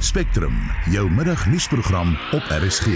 Spectrum, 0.00 0.54
jou 0.90 1.10
middagnuusprogram 1.10 2.16
op 2.32 2.42
RSG. 2.62 2.86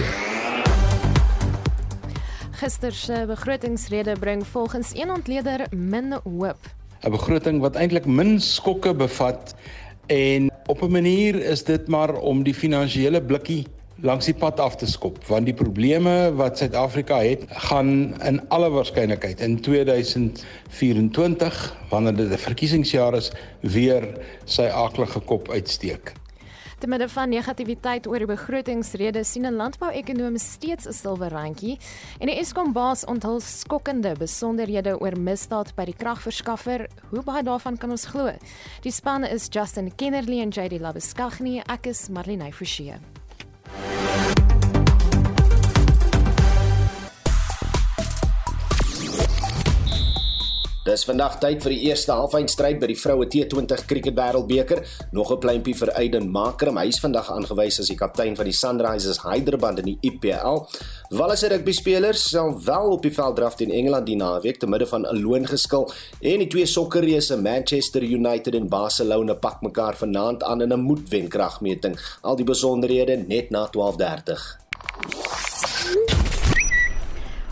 Gister 2.50 2.92
se 2.92 3.24
begrotingsrede 3.26 4.16
bring 4.20 4.46
volgens 4.46 4.90
een 4.94 5.10
ontleder 5.10 5.66
min 5.70 6.12
hoop. 6.24 6.58
'n 7.00 7.10
Begroting 7.10 7.60
wat 7.60 7.74
eintlik 7.74 8.06
min 8.06 8.40
skokke 8.40 8.94
bevat 8.94 9.54
en 10.06 10.50
op 10.66 10.82
'n 10.82 10.90
manier 10.90 11.34
is 11.34 11.64
dit 11.64 11.88
maar 11.88 12.14
om 12.14 12.42
die 12.42 12.54
finansiële 12.54 13.22
blikkie 13.22 13.66
langs 13.96 14.24
die 14.24 14.34
pad 14.34 14.60
af 14.60 14.76
te 14.76 14.86
skop 14.86 15.26
want 15.26 15.44
die 15.44 15.54
probleme 15.54 16.32
wat 16.34 16.58
Suid-Afrika 16.58 17.18
het 17.18 17.44
gaan 17.48 18.22
in 18.22 18.48
alle 18.48 18.70
waarskynlikheid 18.70 19.40
in 19.40 19.60
2024 19.60 21.76
wanneer 21.90 22.16
dit 22.16 22.30
'n 22.30 22.38
verkiesingsjaar 22.38 23.14
is 23.14 23.32
weer 23.60 24.08
sy 24.44 24.62
aaklige 24.62 25.20
kop 25.20 25.50
uitsteek. 25.50 26.21
Te 26.82 26.88
midde 26.90 27.06
van 27.08 27.30
negativiteit 27.30 28.08
oor 28.10 28.18
die 28.18 28.26
begrotingsrede 28.26 29.20
sien 29.24 29.46
'n 29.46 29.54
landbouekonoom 29.54 30.38
steeds 30.38 30.88
'n 30.88 30.92
silwer 30.92 31.30
randjie 31.30 31.78
en 32.18 32.26
die 32.26 32.34
Eskom 32.34 32.72
baas 32.72 33.04
onthul 33.04 33.40
skokkende 33.40 34.16
besonderhede 34.18 34.98
oor 34.98 35.16
misdaad 35.16 35.74
by 35.76 35.84
die 35.84 35.94
kragverskaffer. 35.94 36.88
Hoe 37.10 37.22
baie 37.22 37.42
daarvan 37.42 37.78
kan 37.78 37.90
ons 37.90 38.06
glo? 38.06 38.32
Die 38.82 38.92
span 38.92 39.24
is 39.24 39.46
Justin 39.50 39.94
Kennerly 39.94 40.40
en 40.40 40.48
JD 40.48 40.80
Labuskaghni. 40.80 41.62
Ek 41.68 41.86
is 41.86 42.08
Marlene 42.08 42.52
Forsie. 42.52 42.94
Dis 50.82 51.04
vandag 51.06 51.36
tyd 51.38 51.60
vir 51.62 51.70
die 51.76 51.84
eerste 51.92 52.10
halfeindstryd 52.18 52.80
by 52.82 52.88
die 52.90 52.96
vroue 52.98 53.28
T20 53.30 53.84
Cricket 53.86 54.16
Wêreldbeker. 54.16 54.80
Nog 55.14 55.30
'n 55.30 55.38
pleintjie 55.38 55.76
vir 55.78 55.92
Aiden 55.94 56.26
Makram. 56.28 56.76
Hy 56.76 56.88
is 56.88 56.98
vandag 56.98 57.30
aangewys 57.30 57.78
as 57.78 57.86
die 57.86 57.94
kaptein 57.94 58.34
van 58.34 58.44
die 58.44 58.52
Sunrisers 58.52 59.22
Hyderabad 59.22 59.78
in 59.78 59.84
die 59.84 59.98
IPL. 60.02 60.66
Wallace 61.10 61.46
rugby 61.46 61.72
spelers 61.72 62.28
sal 62.30 62.58
wel 62.64 62.90
op 62.90 63.02
die 63.02 63.14
veld 63.14 63.36
draf 63.36 63.54
teen 63.54 63.70
Engeland 63.70 64.06
die 64.06 64.16
naweek 64.16 64.58
te 64.58 64.66
midde 64.66 64.86
van 64.86 65.06
'n 65.06 65.22
loongeskil 65.22 65.92
en 66.20 66.38
die 66.38 66.48
twee 66.48 66.66
sokkerreuse 66.66 67.36
Manchester 67.36 68.02
United 68.02 68.54
en 68.54 68.68
Barcelona 68.68 69.34
pak 69.34 69.62
mekaar 69.62 69.94
vanaand 69.94 70.42
aan 70.42 70.62
in 70.62 70.72
'n 70.72 70.80
moedwenkragmeting. 70.80 71.96
Al 72.22 72.36
die 72.36 72.44
besonderhede 72.44 73.16
net 73.16 73.50
na 73.50 73.68
12:30. 73.68 74.58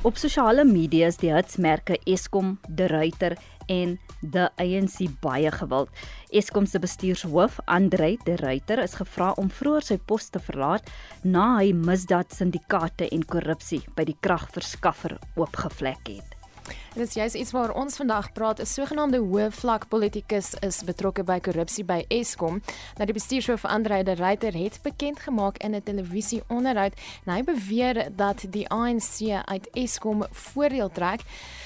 Op 0.02 0.16
sosiale 0.16 0.64
media 0.64 1.10
is 1.12 1.18
die 1.20 1.28
hitsmerke 1.28 1.98
Eskom, 2.08 2.54
De 2.64 2.86
Ruyter 2.88 3.34
en 3.68 3.98
De 4.20 4.46
ANC 4.56 4.96
baie 5.20 5.52
gewild. 5.52 5.92
Eskom 6.32 6.64
se 6.64 6.80
bestuurshoof, 6.80 7.58
Andre 7.68 8.14
De 8.24 8.38
Ruyter, 8.40 8.80
is 8.80 8.96
gevra 8.96 9.34
om 9.36 9.52
vroeër 9.52 9.90
sy 9.90 10.00
pos 10.00 10.32
te 10.32 10.40
verlaat 10.40 10.88
na 11.20 11.58
hy 11.58 11.74
misdaad 11.76 12.32
syndikaate 12.32 13.12
en 13.12 13.28
korrupsie 13.28 13.84
by 13.92 14.08
die 14.08 14.16
kragverskaffer 14.24 15.18
oopgevlek 15.36 16.14
het. 16.16 16.39
En 16.70 17.00
dis 17.00 17.14
juist 17.14 17.34
iets 17.34 17.50
waar 17.50 17.74
ons 17.74 17.96
vandag 17.96 18.32
praat. 18.32 18.60
'n 18.60 18.66
Sogenaamde 18.66 19.18
hoë 19.18 19.50
vlak 19.50 19.88
politikus 19.88 20.54
is 20.60 20.82
betrokke 20.84 21.24
by 21.24 21.40
korrupsie 21.40 21.84
by 21.84 22.04
Eskom. 22.08 22.62
Nou 22.96 23.06
die 23.06 23.12
bestuurshoof 23.12 23.64
Andre 23.64 24.02
de 24.02 24.14
Ruyter 24.14 24.54
het 24.54 24.78
bekend 24.82 25.20
gemaak 25.20 25.58
in 25.58 25.74
'n 25.74 25.82
televisieonderhoud 25.82 26.94
en 27.24 27.32
hy 27.32 27.42
beweer 27.44 28.08
dat 28.16 28.44
die 28.50 28.68
ANC 28.68 29.44
uit 29.44 29.68
Eskom 29.72 30.24
voordeel 30.30 30.90
trek. 30.90 31.20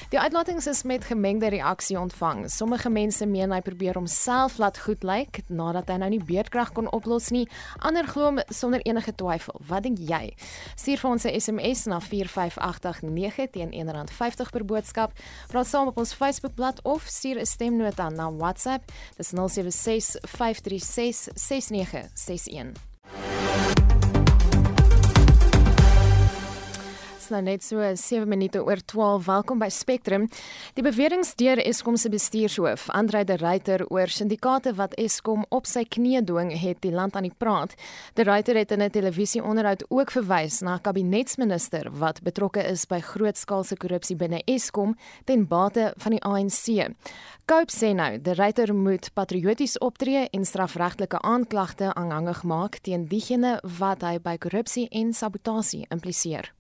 Die 0.09 0.21
uitlatings 0.21 0.67
is 0.67 0.83
met 0.83 1.05
gemengde 1.05 1.49
reaksie 1.49 1.99
ontvang. 2.01 2.51
Sommige 2.51 2.91
mense 2.91 3.27
meen 3.27 3.53
hy 3.53 3.61
probeer 3.61 3.95
homself 3.95 4.59
laat 4.59 4.79
goed 4.79 5.03
lyk 5.03 5.41
nadat 5.49 5.89
hy 5.89 5.97
nou 5.97 6.11
nie 6.11 6.25
beerdkrag 6.25 6.73
kon 6.73 6.91
oplos 6.91 7.31
nie. 7.31 7.49
Ander 7.79 8.07
glo 8.07 8.37
sonder 8.49 8.81
enige 8.81 9.15
twyfel. 9.15 9.61
Wat 9.67 9.83
dink 9.83 9.99
jy? 9.99 10.35
Stuur 10.75 10.99
vir 10.99 11.11
ons 11.11 11.25
'n 11.25 11.41
SMS 11.41 11.85
na 11.85 12.01
45889 12.01 13.51
teen 13.51 13.71
R1.50 13.73 14.51
per 14.51 14.65
boodskap. 14.65 14.94
Praat 15.51 15.67
saam 15.67 15.87
op 15.87 15.99
ons 15.99 16.15
Facebookblad 16.15 16.83
of 16.83 17.03
stuur 17.07 17.41
'n 17.41 17.47
stemnota 17.47 18.09
na 18.09 18.33
WhatsApp. 18.33 18.93
Dis 19.17 19.29
076 19.29 20.17
536 20.21 21.29
6961. 21.35 23.74
Dit's 27.25 27.33
nou 27.33 27.41
net 27.41 27.63
so 27.65 27.81
7 27.81 28.29
minute 28.29 28.61
oor 28.61 28.83
12. 28.85 29.23
Welkom 29.25 29.57
by 29.63 29.71
Spectrum. 29.73 30.27
Die 30.77 30.83
beweringe 30.85 31.31
deur 31.41 31.57
Eskom 31.63 31.97
se 31.97 32.11
bestuurshoof, 32.13 32.91
Andre 32.93 33.23
de 33.25 33.39
Ruyter 33.41 33.87
oor 33.89 34.11
syndikaate 34.13 34.75
wat 34.77 34.93
Eskom 35.01 35.47
op 35.49 35.65
sy 35.65 35.87
knie 35.89 36.21
dwing 36.21 36.51
het 36.53 36.83
die 36.85 36.93
land 36.93 37.17
aan 37.17 37.25
die 37.25 37.33
praat. 37.33 37.73
De 38.13 38.27
Ruyter 38.29 38.59
het 38.61 38.75
in 38.77 38.83
'n 38.83 38.91
televisieonderhoud 38.91 39.85
ook 39.89 40.11
verwys 40.11 40.61
na 40.61 40.75
'n 40.75 40.81
kabinetsminister 40.83 41.89
wat 41.93 42.21
betrokke 42.23 42.61
is 42.61 42.85
by 42.85 43.01
grootskaalse 43.01 43.77
korrupsie 43.77 44.17
binne 44.17 44.43
Eskom 44.45 44.95
ten 45.25 45.47
bate 45.49 45.95
van 45.97 46.13
die 46.13 46.23
ANC. 46.23 46.93
Cope 47.47 47.73
sê 47.73 47.95
nou, 47.95 48.21
de 48.21 48.35
Ruyter 48.35 48.75
moet 48.75 49.11
patrioties 49.15 49.79
optree 49.79 50.29
en 50.31 50.45
strafregtelike 50.45 51.19
aanklagte 51.23 51.95
aanhangig 51.95 52.43
maak 52.43 52.77
teen 52.83 53.09
diegene 53.09 53.61
wat 53.79 54.03
hy 54.03 54.19
by 54.19 54.37
korrupsie 54.37 54.89
en 54.91 55.13
sabotasie 55.13 55.87
impliseer. 55.89 56.53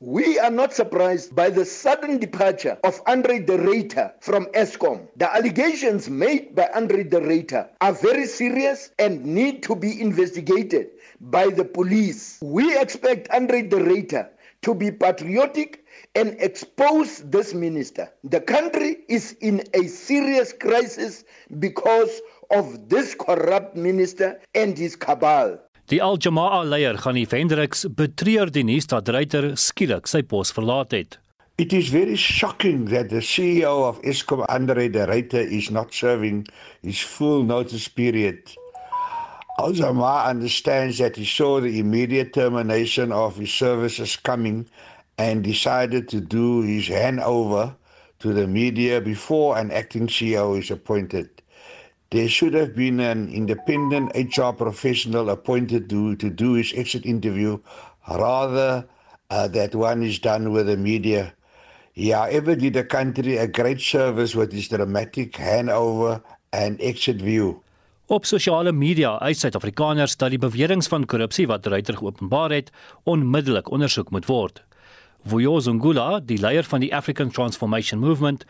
We 0.00 0.38
are 0.38 0.50
not 0.50 0.74
surprised 0.74 1.34
by 1.34 1.48
the 1.48 1.64
sudden 1.64 2.18
departure 2.18 2.76
of 2.84 3.00
Andre 3.06 3.38
de 3.38 3.56
Ruyter 3.56 4.12
from 4.20 4.44
ESCOM. 4.52 5.08
The 5.16 5.34
allegations 5.34 6.10
made 6.10 6.54
by 6.54 6.68
Andre 6.74 7.02
de 7.02 7.18
Ruyter 7.18 7.70
are 7.80 7.94
very 7.94 8.26
serious 8.26 8.90
and 8.98 9.24
need 9.24 9.62
to 9.62 9.74
be 9.74 9.98
investigated 9.98 10.88
by 11.18 11.46
the 11.48 11.64
police. 11.64 12.38
We 12.42 12.78
expect 12.78 13.30
Andre 13.30 13.62
de 13.62 13.76
Ruyter 13.76 14.28
to 14.62 14.74
be 14.74 14.90
patriotic 14.90 15.86
and 16.14 16.36
expose 16.40 17.20
this 17.20 17.54
minister. 17.54 18.12
The 18.22 18.42
country 18.42 18.98
is 19.08 19.32
in 19.40 19.62
a 19.72 19.86
serious 19.86 20.52
crisis 20.52 21.24
because 21.58 22.20
of 22.50 22.90
this 22.90 23.14
corrupt 23.14 23.76
minister 23.76 24.40
and 24.54 24.76
his 24.76 24.94
cabal. 24.94 25.58
Die 25.86 26.00
Al 26.02 26.16
Jamaa 26.18 26.64
leier 26.66 26.96
die 27.14 27.28
Vendrix 27.30 27.84
betreur 27.94 28.50
die 28.50 28.64
nuus 28.66 28.88
dat 28.90 29.06
Ryter 29.14 29.52
skielik 29.54 30.08
sy 30.10 30.24
pos 30.26 30.50
verlaat 30.50 30.90
het. 30.90 31.18
It 31.62 31.72
is 31.72 31.92
very 31.94 32.16
shocking 32.16 32.88
that 32.90 33.10
the 33.10 33.22
CEO 33.22 33.84
of 33.86 34.00
Eskom 34.02 34.42
Andre 34.48 34.88
de 34.90 35.04
Ruyter 35.06 35.46
is 35.46 35.70
not 35.70 35.94
serving 35.94 36.48
his 36.82 36.98
full 36.98 37.44
notice 37.44 37.86
period. 37.86 38.50
Jamaa 39.60 40.26
understands 40.26 40.98
that 40.98 41.14
he 41.14 41.24
saw 41.24 41.60
the 41.60 41.78
immediate 41.78 42.32
termination 42.32 43.12
of 43.12 43.36
his 43.36 43.54
services 43.54 44.16
coming 44.16 44.66
and 45.18 45.44
decided 45.44 46.08
to 46.08 46.20
do 46.20 46.62
his 46.62 46.88
handover 46.88 47.76
to 48.18 48.32
the 48.32 48.48
media 48.48 49.00
before 49.00 49.56
an 49.56 49.70
acting 49.70 50.08
CEO 50.08 50.58
is 50.58 50.72
appointed. 50.72 51.30
There 52.16 52.30
should 52.30 52.54
have 52.54 52.74
been 52.74 52.98
an 52.98 53.28
independent 53.28 54.16
HR 54.16 54.56
professional 54.56 55.28
appointed 55.28 55.90
to, 55.90 56.16
to 56.16 56.30
do 56.30 56.54
his 56.54 56.72
exit 56.72 57.04
interview 57.04 57.58
rather 58.08 58.88
uh, 59.28 59.48
that 59.48 59.74
one 59.74 60.02
is 60.02 60.18
done 60.18 60.50
with 60.50 60.66
the 60.66 60.78
media. 60.78 61.34
He, 61.92 62.16
however, 62.16 62.56
did 62.56 62.72
the 62.72 62.84
country 62.84 63.36
a 63.36 63.46
great 63.46 63.82
service 63.82 64.34
with 64.34 64.50
his 64.50 64.68
dramatic 64.68 65.32
handover 65.32 66.22
and 66.54 66.80
exit 66.80 67.20
view. 67.20 67.60
Op 68.06 68.24
sosiale 68.24 68.72
media 68.72 69.18
uit 69.18 69.36
Suid-Afrikaners 69.36 70.16
dat 70.16 70.32
die 70.32 70.40
beweringe 70.40 70.88
van 70.88 71.04
korrupsie 71.04 71.46
wat 71.46 71.66
Ruyter 71.66 72.00
geopenbaar 72.00 72.50
het, 72.50 72.72
onmiddellik 73.04 73.68
ondersoek 73.70 74.10
moet 74.10 74.26
word. 74.26 74.64
Vuyozo 75.26 75.74
Ngula, 75.74 76.20
die 76.24 76.38
leier 76.40 76.64
van 76.64 76.80
die 76.80 76.94
African 76.94 77.30
Transformation 77.30 78.00
Movement, 78.00 78.46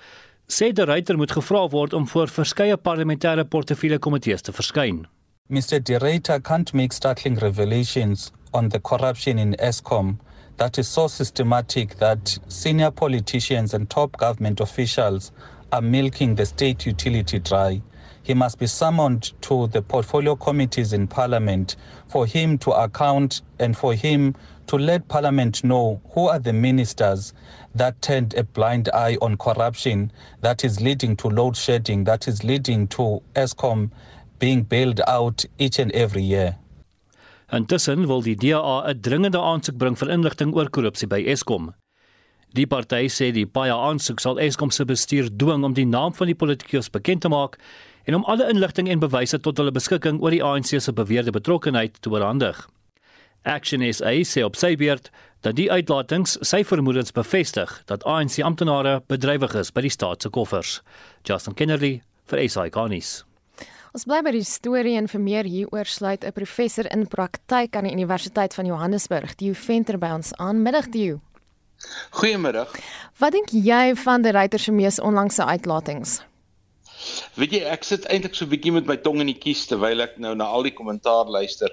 sê 0.49 0.73
die 0.73 0.87
Ruyter 0.87 1.17
moet 1.17 1.33
gevra 1.33 1.67
word 1.71 1.95
om 1.95 2.07
voor 2.07 2.31
verskeie 2.31 2.77
parlementêre 2.77 3.45
portefeulje 3.45 3.99
komitees 3.99 4.43
te 4.43 4.53
verskyn. 4.53 5.07
Mr. 5.49 5.81
De 5.81 5.99
Ruyter 5.99 6.41
can't 6.41 6.73
make 6.75 6.95
startling 6.95 7.39
revelations 7.39 8.33
on 8.53 8.69
the 8.69 8.81
corruption 8.81 9.39
in 9.39 9.55
Eskom 9.59 10.19
that 10.57 10.79
is 10.79 10.89
so 10.89 11.09
systematic 11.09 11.97
that 11.99 12.39
senior 12.49 12.91
politicians 12.91 13.75
and 13.75 13.91
top 13.91 14.17
government 14.17 14.61
officials 14.61 15.33
are 15.73 15.83
milking 15.83 16.35
the 16.37 16.47
state 16.47 16.87
utility 16.87 17.39
dry. 17.39 17.83
He 18.23 18.35
must 18.35 18.59
be 18.59 18.67
summoned 18.67 19.33
to 19.43 19.67
the 19.69 19.83
portfolio 19.83 20.35
committees 20.37 20.93
in 20.93 21.07
parliament 21.07 21.77
for 22.09 22.27
him 22.27 22.59
to 22.59 22.71
account 22.73 23.43
and 23.59 23.77
for 23.77 23.95
him 23.95 24.35
to 24.67 24.77
let 24.77 25.09
Parliament 25.09 25.63
know 25.63 26.01
who 26.15 26.29
are 26.29 26.39
the 26.39 26.53
ministers 26.53 27.33
that 27.75 28.01
turned 28.03 28.35
a 28.35 28.45
blind 28.45 28.89
eye 28.93 29.17
on 29.21 29.37
corruption 29.37 30.11
that 30.41 30.65
is 30.65 30.81
leading 30.81 31.17
to 31.17 31.29
load 31.29 31.57
shedding, 31.57 32.05
that 32.05 32.29
is 32.29 32.45
leading 32.45 32.89
to 32.89 33.23
ESCOM 33.35 33.91
being 34.39 34.63
bailed 34.63 35.01
out 35.07 35.45
each 35.59 35.79
and 35.79 35.93
every 35.93 36.23
year. 36.23 36.57
Intussen 37.53 38.07
wil 38.09 38.23
die 38.23 38.35
DA 38.35 38.83
'n 38.91 39.01
dringende 39.01 39.39
aansoek 39.39 39.79
bring 39.79 39.97
vir 39.97 40.11
inligting 40.11 40.55
oor 40.55 40.69
korrupsie 40.69 41.09
by 41.09 41.23
Eskom. 41.23 41.75
Die 42.55 42.67
party 42.67 43.07
sê 43.09 43.33
die 43.33 43.47
baie 43.47 43.73
aansoek 43.73 44.21
sal 44.21 44.39
Eskom 44.39 44.71
se 44.71 44.85
bestuur 44.85 45.31
dwing 45.31 45.65
om 45.65 45.75
die 45.75 45.87
naam 45.87 46.15
van 46.15 46.27
die 46.27 46.35
politikus 46.35 46.91
bekend 46.91 47.23
te 47.23 47.29
maak 47.29 47.59
en 48.05 48.15
om 48.15 48.25
alle 48.25 48.49
inligting 48.51 48.89
en 48.89 48.99
bewyse 48.99 49.39
tot 49.39 49.59
hulle 49.59 49.71
beskikking 49.71 50.21
oor 50.23 50.31
die 50.31 50.43
ANC 50.43 50.75
se 50.81 50.93
beweerde 50.93 51.31
betrokkeheid 51.31 52.01
te 52.01 52.11
oorhandig. 52.11 52.67
Action 53.47 53.83
SA 53.93 54.11
sê 54.27 54.43
op 54.43 54.57
sy 54.59 54.75
beurt 54.75 55.13
dat 55.47 55.55
die 55.55 55.69
uitlatings 55.71 56.35
sy 56.43 56.65
vermoedens 56.67 57.15
bevestig 57.15 57.71
dat 57.87 58.03
ANC 58.03 58.41
amptenare 58.43 58.99
bedrywig 59.07 59.55
is 59.55 59.71
by 59.71 59.85
die 59.87 59.93
staat 59.95 60.27
se 60.27 60.31
koffers. 60.35 60.81
Justin 61.23 61.55
Kennedy 61.55 62.01
vir 62.27 62.43
SA 62.51 62.67
Garnis. 62.75 63.21
Ons 63.95 64.05
bly 64.05 64.19
by 64.27 64.33
die 64.35 64.45
storie 64.45 64.97
en 64.99 65.07
vir 65.09 65.23
meer 65.23 65.47
hieroor 65.47 65.87
sluit 65.87 66.25
'n 66.25 66.33
professor 66.33 66.91
in 66.91 67.07
praktyk 67.07 67.77
aan 67.77 67.87
die 67.87 67.95
Universiteit 67.95 68.55
van 68.55 68.67
Johannesburg, 68.67 69.35
Theo 69.35 69.55
Venter 69.55 69.99
by 69.99 70.11
ons 70.19 70.35
aan. 70.35 70.63
Middag 70.63 70.91
Theo. 70.91 71.21
Goeiemiddag. 72.11 72.75
Wat 73.19 73.33
dink 73.33 73.51
jy 73.51 73.95
van 73.95 74.23
die 74.23 74.33
ryter 74.33 74.59
se 74.59 74.73
mees 74.73 75.01
onlangse 75.01 75.45
uitlatings? 75.45 76.21
Weet 77.37 77.53
jy, 77.53 77.63
ek 77.63 77.85
sit 77.85 78.07
eintlik 78.11 78.35
so 78.35 78.45
'n 78.45 78.51
bietjie 78.51 78.73
met 78.73 78.87
my 78.87 78.97
tong 78.97 79.21
in 79.21 79.27
die 79.27 79.39
kies 79.39 79.67
terwyl 79.67 80.01
ek 80.03 80.19
nou 80.19 80.35
na 80.35 80.45
al 80.45 80.63
die 80.63 80.75
kommentaar 80.75 81.27
luister 81.31 81.71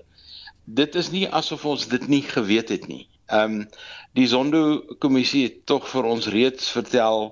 dit 0.65 0.95
is 0.95 1.09
nie 1.11 1.27
asof 1.29 1.65
ons 1.65 1.87
dit 1.87 2.07
nie 2.07 2.23
geweet 2.23 2.69
het 2.69 2.87
nie. 2.87 3.07
Ehm 3.27 3.61
um, 3.61 3.69
die 4.13 4.27
Zondo 4.27 4.83
kommissie 5.01 5.43
het 5.47 5.65
tog 5.65 5.87
vir 5.89 6.05
ons 6.05 6.27
reeds 6.29 6.69
vertel 6.69 7.31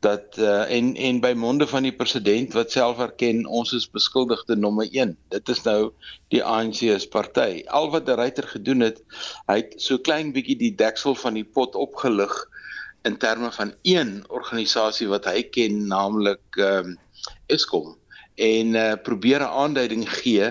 dat 0.00 0.38
uh, 0.38 0.64
en 0.76 0.94
en 0.96 1.20
by 1.20 1.32
monde 1.36 1.66
van 1.66 1.84
die 1.86 1.94
president 1.94 2.54
wat 2.56 2.72
self 2.72 2.98
erken 2.98 3.44
ons 3.46 3.72
is 3.76 3.86
beskuldigde 3.90 4.56
nommer 4.56 4.88
1. 4.90 5.14
Dit 5.34 5.48
is 5.48 5.62
nou 5.62 5.92
die 6.34 6.42
ANC 6.42 6.80
se 6.80 7.08
party. 7.12 7.62
Al 7.68 7.90
wat 7.92 8.06
die 8.06 8.16
ryter 8.18 8.48
gedoen 8.48 8.80
het, 8.88 9.02
hy 9.46 9.60
het 9.60 9.76
so 9.82 9.98
klein 9.98 10.32
bietjie 10.32 10.58
die 10.58 10.74
deksel 10.74 11.14
van 11.14 11.38
die 11.38 11.46
pot 11.46 11.78
opgelig 11.78 12.34
in 13.06 13.18
terme 13.18 13.52
van 13.52 13.74
een 13.82 14.22
organisasie 14.28 15.08
wat 15.10 15.26
hy 15.30 15.42
ken, 15.54 15.86
naamlik 15.86 16.58
ehm 16.58 16.94
um, 16.94 16.98
Eskom 17.52 17.94
en 18.42 18.74
uh, 18.74 18.92
probeer 19.06 19.40
'n 19.44 19.54
aanduiding 19.64 20.04
gee 20.10 20.50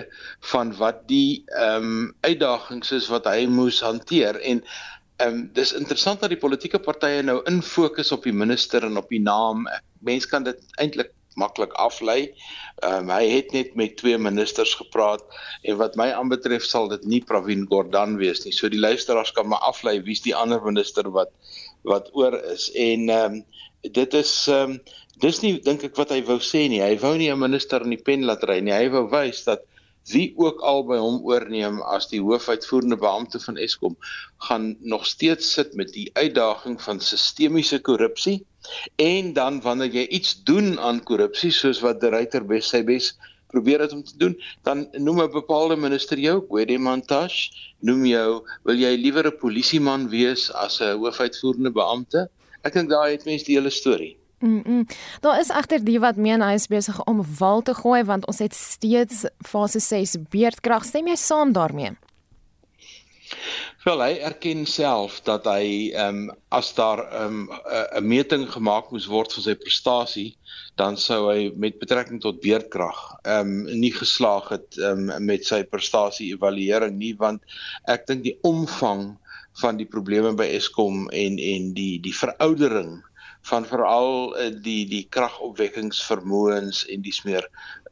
van 0.52 0.72
wat 0.76 1.04
die 1.08 1.44
ehm 1.46 1.84
um, 1.84 2.14
uitdagings 2.20 2.92
is 2.98 3.08
wat 3.12 3.28
hy 3.28 3.46
moes 3.46 3.80
hanteer 3.84 4.40
en 4.40 4.64
ehm 5.16 5.34
um, 5.34 5.50
dis 5.52 5.72
interessant 5.76 6.20
dat 6.20 6.32
die 6.32 6.42
politieke 6.44 6.78
partye 6.78 7.22
nou 7.22 7.40
in 7.50 7.62
fokus 7.62 8.12
op 8.12 8.22
die 8.24 8.36
minister 8.44 8.84
en 8.84 8.96
op 8.96 9.08
die 9.08 9.20
naam. 9.20 9.66
Mense 10.00 10.28
kan 10.28 10.42
dit 10.42 10.58
eintlik 10.80 11.12
maklik 11.34 11.72
aflei. 11.72 12.32
Ehm 12.82 13.08
um, 13.08 13.10
hy 13.10 13.28
het 13.30 13.52
net 13.52 13.74
met 13.74 13.96
twee 13.96 14.18
ministers 14.18 14.74
gepraat 14.74 15.22
en 15.62 15.76
wat 15.76 15.96
my 15.96 16.10
aanbetref 16.12 16.64
sal 16.64 16.88
dit 16.88 17.04
nie 17.04 17.20
Pravin 17.24 17.66
Gordhan 17.68 18.16
wees 18.20 18.44
nie. 18.44 18.52
So 18.52 18.68
die 18.68 18.80
luisteraars 18.80 19.32
kan 19.32 19.48
maar 19.48 19.64
aflei 19.68 20.00
wie's 20.02 20.24
die 20.24 20.36
ander 20.36 20.62
minister 20.64 21.10
wat 21.10 21.32
wat 21.82 22.10
oor 22.12 22.38
is 22.54 22.70
en 22.72 23.08
ehm 23.08 23.38
um, 23.38 23.44
dit 23.82 24.14
is 24.14 24.34
ehm 24.48 24.76
um, 24.76 24.80
dis 25.20 25.42
nie 25.42 25.60
dink 25.60 25.84
ek 25.84 25.96
wat 25.96 26.10
hy 26.10 26.22
wou 26.22 26.38
sê 26.38 26.68
nie. 26.68 26.80
Hy 26.80 26.96
wou 26.98 27.16
nie 27.16 27.30
'n 27.30 27.38
minister 27.38 27.82
in 27.82 27.90
die 27.90 28.04
pen 28.04 28.24
laat 28.24 28.42
ry 28.44 28.60
nie. 28.60 28.72
Hy 28.72 28.88
wou 28.88 29.08
wys 29.10 29.44
dat 29.44 29.60
wie 30.10 30.32
ook 30.36 30.62
al 30.66 30.82
by 30.86 30.98
hom 30.98 31.20
oorneem 31.28 31.80
as 31.94 32.08
die 32.10 32.20
hoofuitvoerende 32.20 32.98
beampte 32.98 33.38
van 33.40 33.56
Eskom 33.56 33.96
gaan 34.48 34.76
nog 34.80 35.06
steeds 35.06 35.52
sit 35.52 35.74
met 35.78 35.92
die 35.94 36.08
uitdaging 36.18 36.80
van 36.82 37.00
sistemiese 37.00 37.78
korrupsie 37.78 38.40
en 38.96 39.32
dan 39.32 39.60
wanneer 39.62 39.94
jy 39.94 40.06
iets 40.18 40.42
doen 40.48 40.78
aan 40.78 41.02
korrupsie 41.02 41.52
soos 41.54 41.82
wat 41.86 42.00
die 42.02 42.10
ryter 42.10 42.42
bes 42.46 42.72
sy 42.74 42.82
bes 42.82 43.12
probeer 43.52 43.84
dit 43.84 43.92
om 43.92 44.02
te 44.02 44.18
doen 44.18 44.34
dan 44.66 44.88
noem 44.98 45.22
'n 45.22 45.32
bepaalde 45.32 45.76
minister 45.76 46.18
jou 46.18 46.40
Gwede 46.48 46.78
Mantashe 46.78 47.52
noem 47.80 48.04
jou 48.06 48.42
wil 48.64 48.76
jy 48.76 48.96
liewer 48.96 49.26
'n 49.26 49.38
polisieman 49.38 50.08
wees 50.08 50.50
as 50.50 50.80
'n 50.80 50.98
hoofuitvoerende 50.98 51.70
beampte 51.70 52.28
ek 52.64 52.74
dink 52.74 52.90
daai 52.90 53.12
het 53.12 53.24
mense 53.24 53.44
die 53.44 53.58
hele 53.58 53.70
storie 53.70 54.16
Mm. 54.42 54.62
-mm. 54.66 54.86
Daar 55.20 55.40
is 55.40 55.48
egter 55.48 55.84
die 55.84 56.00
wat 56.00 56.16
meen 56.16 56.42
hy 56.42 56.54
is 56.58 56.66
besig 56.66 57.04
om 57.04 57.22
wal 57.38 57.62
te 57.62 57.74
gooi 57.74 58.04
want 58.04 58.26
ons 58.26 58.38
het 58.38 58.54
steeds 58.54 59.24
fase 59.38 59.80
6 59.80 60.16
beerdkrag. 60.30 60.84
Stem 60.84 61.06
jy 61.06 61.16
saam 61.16 61.52
daarmee? 61.52 61.92
Wel 63.84 64.02
hy 64.02 64.12
erken 64.22 64.66
self 64.66 65.20
dat 65.26 65.46
hy 65.48 65.90
ehm 65.94 66.18
um, 66.18 66.34
as 66.48 66.74
daar 66.74 67.00
ehm, 67.12 67.46
'n 67.46 67.96
um, 67.96 68.06
meting 68.06 68.50
gemaak 68.52 68.90
moes 68.90 69.06
word 69.06 69.32
vir 69.32 69.42
sy 69.42 69.54
prestasie, 69.54 70.36
dan 70.74 70.96
sou 70.96 71.30
hy 71.30 71.52
met 71.56 71.78
betrekking 71.78 72.20
tot 72.20 72.40
beerdkrag 72.40 73.00
ehm 73.22 73.40
um, 73.40 73.80
nie 73.80 73.92
geslaag 73.92 74.48
het 74.48 74.78
ehm 74.78 75.10
um, 75.10 75.24
met 75.24 75.46
sy 75.46 75.62
prestasie 75.64 76.32
evaluering 76.34 76.98
nie 76.98 77.14
want 77.16 77.42
ek 77.86 78.06
dink 78.06 78.22
die 78.24 78.38
omvang 78.42 79.18
van 79.60 79.76
die 79.76 79.88
probleme 79.88 80.32
by 80.32 80.48
Eskom 80.58 81.08
en 81.10 81.38
en 81.38 81.72
die 81.76 82.00
die 82.00 82.14
veroudering 82.16 83.02
van 83.48 83.66
veral 83.66 84.36
eh, 84.36 84.50
die 84.62 84.86
die 84.88 85.06
kragopwekkingsvermoëns 85.10 86.84
en 86.94 87.02
dis 87.02 87.22
meer 87.26 87.48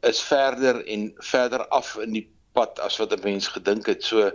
is 0.07 0.21
verder 0.23 0.83
en 0.85 1.11
verder 1.31 1.67
af 1.67 1.95
in 2.01 2.15
die 2.15 2.27
pad 2.55 2.79
as 2.83 2.97
wat 2.99 3.13
'n 3.15 3.23
mens 3.23 3.47
gedink 3.47 3.85
het. 3.85 4.03
So 4.03 4.31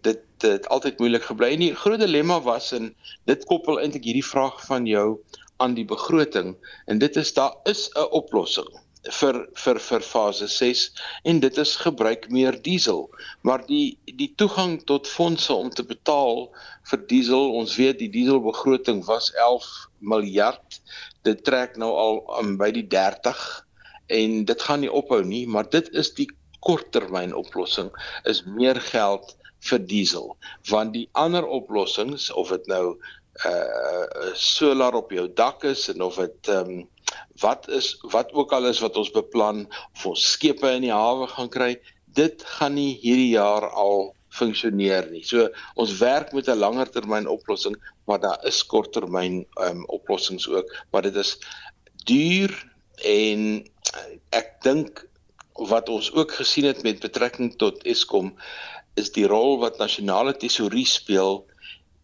dit 0.00 0.22
het 0.38 0.68
altyd 0.68 0.98
moeilik 0.98 1.22
gebly. 1.22 1.52
En 1.52 1.58
die 1.58 1.74
groot 1.74 2.00
dilemma 2.00 2.40
was 2.40 2.72
en 2.72 2.94
dit 3.24 3.44
koppel 3.44 3.80
eintlik 3.80 4.04
hierdie 4.04 4.26
vraag 4.26 4.64
van 4.66 4.86
jou 4.86 5.18
aan 5.56 5.74
die 5.74 5.86
begroting 5.86 6.56
en 6.86 6.98
dit 6.98 7.16
is 7.16 7.34
daar 7.34 7.54
is 7.64 7.90
'n 7.94 8.10
oplossing 8.10 8.70
vir 9.10 9.38
vir 9.58 9.78
vir 9.82 10.04
fase 10.06 10.46
6 10.48 10.82
en 11.24 11.40
dit 11.42 11.58
is 11.58 11.76
gebruik 11.76 12.28
meer 12.30 12.58
diesel. 12.62 13.08
Maar 13.42 13.64
die 13.66 13.98
die 14.06 14.30
toegang 14.36 14.78
tot 14.86 15.10
fondse 15.10 15.54
om 15.54 15.70
te 15.70 15.82
betaal 15.82 16.46
vir 16.90 17.02
diesel 17.10 17.56
ons 17.58 17.76
weet 17.76 17.98
die 17.98 18.10
dieselbegroting 18.12 19.02
was 19.06 19.32
11 19.34 19.66
miljard 19.98 20.80
dit 21.26 21.44
trek 21.44 21.76
nou 21.76 21.90
al 21.98 22.22
um, 22.38 22.56
by 22.58 22.70
die 22.70 22.86
30 22.86 23.42
en 24.12 24.44
dit 24.44 24.62
gaan 24.62 24.82
nie 24.82 24.92
ophou 24.92 25.22
nie 25.24 25.46
maar 25.46 25.68
dit 25.70 25.88
is 25.98 26.12
die 26.14 26.28
korttermyn 26.62 27.34
oplossing 27.34 27.90
is 28.30 28.44
meer 28.46 28.78
geld 28.92 29.34
vir 29.68 29.82
diesel. 29.86 30.36
Want 30.70 30.94
die 30.96 31.08
ander 31.18 31.46
oplossings 31.46 32.30
of 32.38 32.54
dit 32.54 32.70
nou 32.70 32.98
uh 33.48 34.32
solar 34.36 34.94
op 34.94 35.12
jou 35.14 35.24
dak 35.34 35.64
is 35.64 35.86
en 35.88 36.02
of 36.04 36.18
dit 36.20 36.50
ehm 36.52 36.72
um, 36.72 36.88
wat 37.40 37.68
is 37.68 37.94
wat 38.12 38.32
ook 38.32 38.52
al 38.52 38.66
is 38.70 38.80
wat 38.80 38.96
ons 38.96 39.10
beplan 39.10 39.66
of 39.94 40.06
ons 40.06 40.32
skepe 40.32 40.70
in 40.76 40.86
die 40.86 40.94
hawe 40.94 41.26
gaan 41.26 41.50
kry, 41.52 41.76
dit 42.14 42.44
gaan 42.56 42.74
nie 42.74 42.98
hierdie 43.02 43.32
jaar 43.34 43.68
al 43.70 44.12
funksioneer 44.32 45.10
nie. 45.12 45.22
So 45.28 45.48
ons 45.76 45.98
werk 46.00 46.32
met 46.32 46.48
'n 46.48 46.58
langer 46.58 46.90
termyn 46.90 47.28
oplossing, 47.28 47.76
maar 48.06 48.20
daar 48.20 48.40
is 48.46 48.64
korttermyn 48.66 49.46
um, 49.60 49.84
oplossings 49.86 50.48
ook, 50.48 50.68
maar 50.90 51.02
dit 51.02 51.16
is 51.16 51.38
duur 52.04 52.52
en 53.04 53.64
ek 54.30 54.62
dink 54.62 55.04
wat 55.68 55.88
ons 55.88 56.12
ook 56.12 56.32
gesien 56.32 56.64
het 56.64 56.82
met 56.82 57.00
betrekking 57.00 57.56
tot 57.58 57.84
Eskom 57.84 58.32
is 58.94 59.12
die 59.12 59.26
rol 59.26 59.58
wat 59.60 59.78
nasionale 59.78 60.36
tesourie 60.36 60.86
speel 60.86 61.44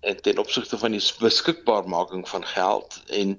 in 0.01 0.21
ten 0.21 0.39
opsigte 0.39 0.79
van 0.79 0.95
die 0.95 1.03
beskikbaarmaking 1.21 2.29
van 2.29 2.45
geld 2.45 3.01
en 3.07 3.39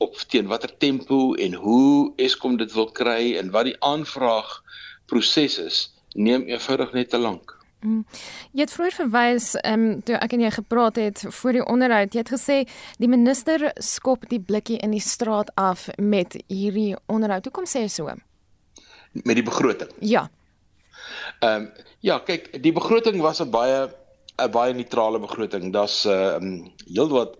op 0.00 0.16
teen 0.32 0.48
watter 0.48 0.72
tempo 0.78 1.34
en 1.34 1.54
hoe 1.54 2.12
Eskom 2.16 2.56
dit 2.56 2.72
wil 2.72 2.90
kry 2.96 3.36
en 3.36 3.50
wat 3.54 3.68
die 3.68 3.76
aanvraag 3.84 4.62
proses 5.06 5.58
is, 5.58 5.80
neem 6.14 6.46
eenvoudig 6.48 6.92
net 6.96 7.10
te 7.10 7.18
lank. 7.18 7.56
Mm. 7.80 8.04
Jy 8.52 8.64
het 8.66 8.72
vroeër 8.76 8.96
verwys 8.96 9.52
ehm 9.60 9.84
um, 9.84 10.00
toe 10.04 10.18
ek 10.20 10.34
en 10.36 10.42
jy 10.44 10.50
gepraat 10.52 10.98
het 11.00 11.22
voor 11.40 11.56
die 11.56 11.64
onderhoud. 11.64 12.12
Jy 12.12 12.24
het 12.24 12.32
gesê 12.32 12.56
die 13.00 13.08
minister 13.08 13.70
skop 13.80 14.26
die 14.28 14.40
blikkie 14.40 14.76
in 14.84 14.92
die 14.92 15.04
straat 15.04 15.52
af 15.56 15.86
met 15.96 16.36
hierdie 16.48 16.92
onderhoud. 17.08 17.48
Hoekom 17.48 17.68
sê 17.68 17.86
jy 17.86 17.92
so? 17.92 18.12
Met 19.12 19.40
die 19.40 19.46
begroting. 19.46 19.92
Ja. 20.00 20.28
Ehm 21.40 21.64
um, 21.64 21.70
ja, 22.00 22.18
kyk, 22.24 22.52
die 22.62 22.72
begroting 22.72 23.20
was 23.20 23.40
'n 23.40 23.50
baie 23.50 23.88
'n 24.36 24.50
baie 24.50 24.74
neutrale 24.74 25.20
begroting. 25.20 25.72
Daar's 25.72 26.04
ehm 26.04 26.44
um, 26.44 26.72
heelwat 26.84 27.36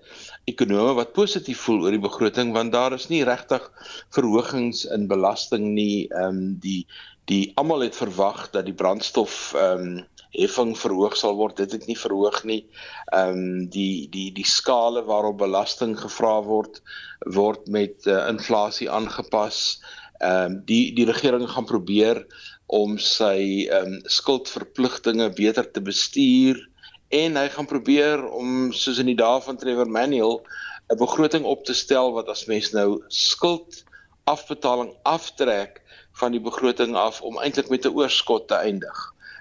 ekonome 0.50 0.94
wat 0.98 1.14
positief 1.16 1.64
voel 1.66 1.84
oor 1.86 1.94
die 1.96 2.02
begroting 2.02 2.52
want 2.56 2.74
daar 2.74 2.94
is 2.96 3.08
nie 3.12 3.22
regtig 3.26 3.66
verhogings 4.14 4.84
in 4.96 5.08
belasting 5.10 5.72
nie. 5.74 6.08
Ehm 6.10 6.28
um, 6.28 6.42
die 6.62 6.86
die 7.30 7.52
almal 7.60 7.84
het 7.86 7.96
verwag 7.96 8.48
dat 8.54 8.66
die 8.66 8.76
brandstof 8.76 9.52
ehm 9.54 9.86
um, 9.86 10.00
heffing 10.30 10.76
verhoog 10.78 11.16
sal 11.18 11.34
word. 11.38 11.56
Dit 11.58 11.72
het 11.74 11.86
nie 11.90 11.98
verhoog 11.98 12.42
nie. 12.44 12.60
Ehm 13.12 13.40
um, 13.42 13.68
die 13.74 14.08
die 14.12 14.30
die 14.34 14.46
skale 14.46 15.04
waarop 15.08 15.40
belasting 15.42 15.96
gevra 15.98 16.36
word 16.46 16.82
word 17.26 17.66
met 17.68 18.06
uh, 18.06 18.26
inflasie 18.28 18.90
aangepas. 18.90 19.80
Ehm 20.20 20.56
um, 20.56 20.62
die 20.70 20.94
die 20.94 21.08
regering 21.08 21.48
gaan 21.50 21.68
probeer 21.70 22.24
om 22.66 22.98
sy 23.02 23.66
ehm 23.66 23.96
um, 23.96 24.02
skuldverpligtinge 24.06 25.30
beter 25.34 25.70
te 25.70 25.82
bestuur 25.82 26.69
en 27.10 27.36
hy 27.36 27.48
gaan 27.50 27.66
probeer 27.66 28.22
om 28.30 28.70
soos 28.72 29.00
in 29.02 29.08
die 29.10 29.18
dae 29.18 29.40
van 29.42 29.58
Trevor 29.58 29.88
Manuel 29.90 30.40
'n 30.90 30.98
begroting 30.98 31.44
op 31.44 31.64
te 31.64 31.74
stel 31.74 32.12
wat 32.14 32.28
as 32.28 32.46
mens 32.46 32.70
nou 32.72 33.02
skuld 33.08 33.82
afbetaling 34.30 34.92
aftrek 35.02 35.80
van 36.20 36.32
die 36.32 36.42
begroting 36.42 36.94
af 36.96 37.20
om 37.22 37.38
eintlik 37.38 37.68
met 37.70 37.86
'n 37.86 37.94
oorskot 37.98 38.48
te 38.48 38.54
eindig. 38.54 38.98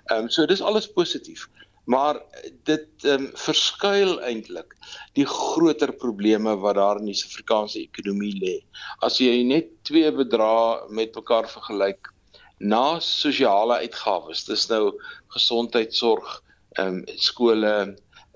Ehm 0.10 0.24
um, 0.24 0.30
so 0.30 0.46
dis 0.46 0.62
alles 0.62 0.92
positief. 0.92 1.50
Maar 1.86 2.22
dit 2.64 2.88
ehm 3.04 3.26
um, 3.26 3.32
verskuil 3.34 4.22
eintlik 4.22 4.76
die 5.14 5.26
groter 5.26 5.94
probleme 5.94 6.58
wat 6.58 6.76
daar 6.76 6.98
in 6.98 7.06
die 7.06 7.18
Suid-Afrikaanse 7.18 7.80
ekonomie 7.80 8.36
lê. 8.44 8.56
As 9.00 9.18
jy 9.18 9.44
net 9.44 9.70
twee 9.84 10.12
bedrae 10.12 10.90
met 10.90 11.16
mekaar 11.16 11.50
vergelyk, 11.50 12.14
na 12.60 13.00
sosiale 13.00 13.80
uitgawes, 13.86 14.46
dis 14.46 14.68
nou 14.70 14.98
gesondheidsorg, 15.28 16.42
ehm 16.78 16.88
um, 16.88 17.04
skole, 17.16 17.74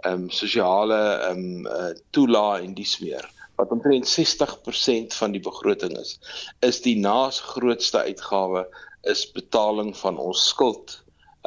ehm 0.04 0.13
um, 0.13 0.30
sosiale 0.30 1.02
ehm 1.30 1.40
um, 1.40 1.66
uh, 1.68 1.94
toelae 2.12 2.62
en 2.63 2.74
dies 2.74 3.00
meer 3.00 3.30
wat 3.56 3.70
omtrent 3.70 4.08
60% 4.10 5.13
van 5.13 5.32
die 5.32 5.42
begroting 5.42 5.98
is, 6.00 6.18
is 6.60 6.82
die 6.82 6.98
naas 7.00 7.40
grootste 7.54 8.02
uitgawe 8.02 8.66
is 9.02 9.32
betaling 9.32 9.94
van 9.98 10.18
ons 10.18 10.48
skuld 10.50 11.00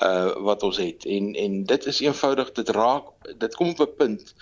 uh 0.04 0.32
wat 0.44 0.62
ons 0.62 0.76
het. 0.76 1.04
En 1.08 1.34
en 1.34 1.62
dit 1.64 1.86
is 1.86 2.00
eenvoudig 2.04 2.52
dit 2.52 2.68
raak 2.76 3.06
dit 3.40 3.54
kom 3.56 3.70
op 3.72 3.80
'n 3.80 3.96
punt 3.96 4.34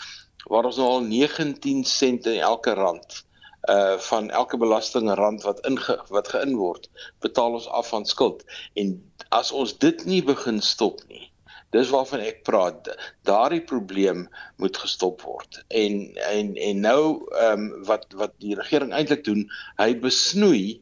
waar 0.50 0.64
ons 0.64 0.76
nou 0.76 0.88
al 0.88 1.00
19 1.00 1.84
sent 1.84 2.26
in 2.26 2.40
elke 2.40 2.74
rand 2.74 3.22
uh 3.70 3.98
van 3.98 4.30
elke 4.30 4.56
belastingrand 4.56 5.42
wat 5.42 5.66
inge 5.66 6.00
wat 6.08 6.28
geïn 6.28 6.56
word 6.56 6.90
betaal 7.20 7.52
ons 7.52 7.68
af 7.68 7.88
van 7.88 8.06
skuld. 8.06 8.44
En 8.74 9.12
as 9.28 9.52
ons 9.52 9.78
dit 9.78 10.04
nie 10.04 10.22
begin 10.22 10.60
stop 10.60 11.00
nie 11.08 11.30
dis 11.74 11.90
waarvan 11.92 12.22
ek 12.24 12.42
praat. 12.46 12.88
Daardie 13.26 13.62
probleem 13.66 14.26
moet 14.62 14.78
gestop 14.78 15.24
word. 15.26 15.60
En 15.68 16.00
en 16.30 16.54
en 16.68 16.80
nou 16.86 17.02
ehm 17.34 17.66
um, 17.66 17.84
wat 17.90 18.06
wat 18.20 18.34
die 18.44 18.56
regering 18.58 18.94
eintlik 18.94 19.24
doen 19.26 19.44
hy 19.80 19.92
besnoei 20.06 20.80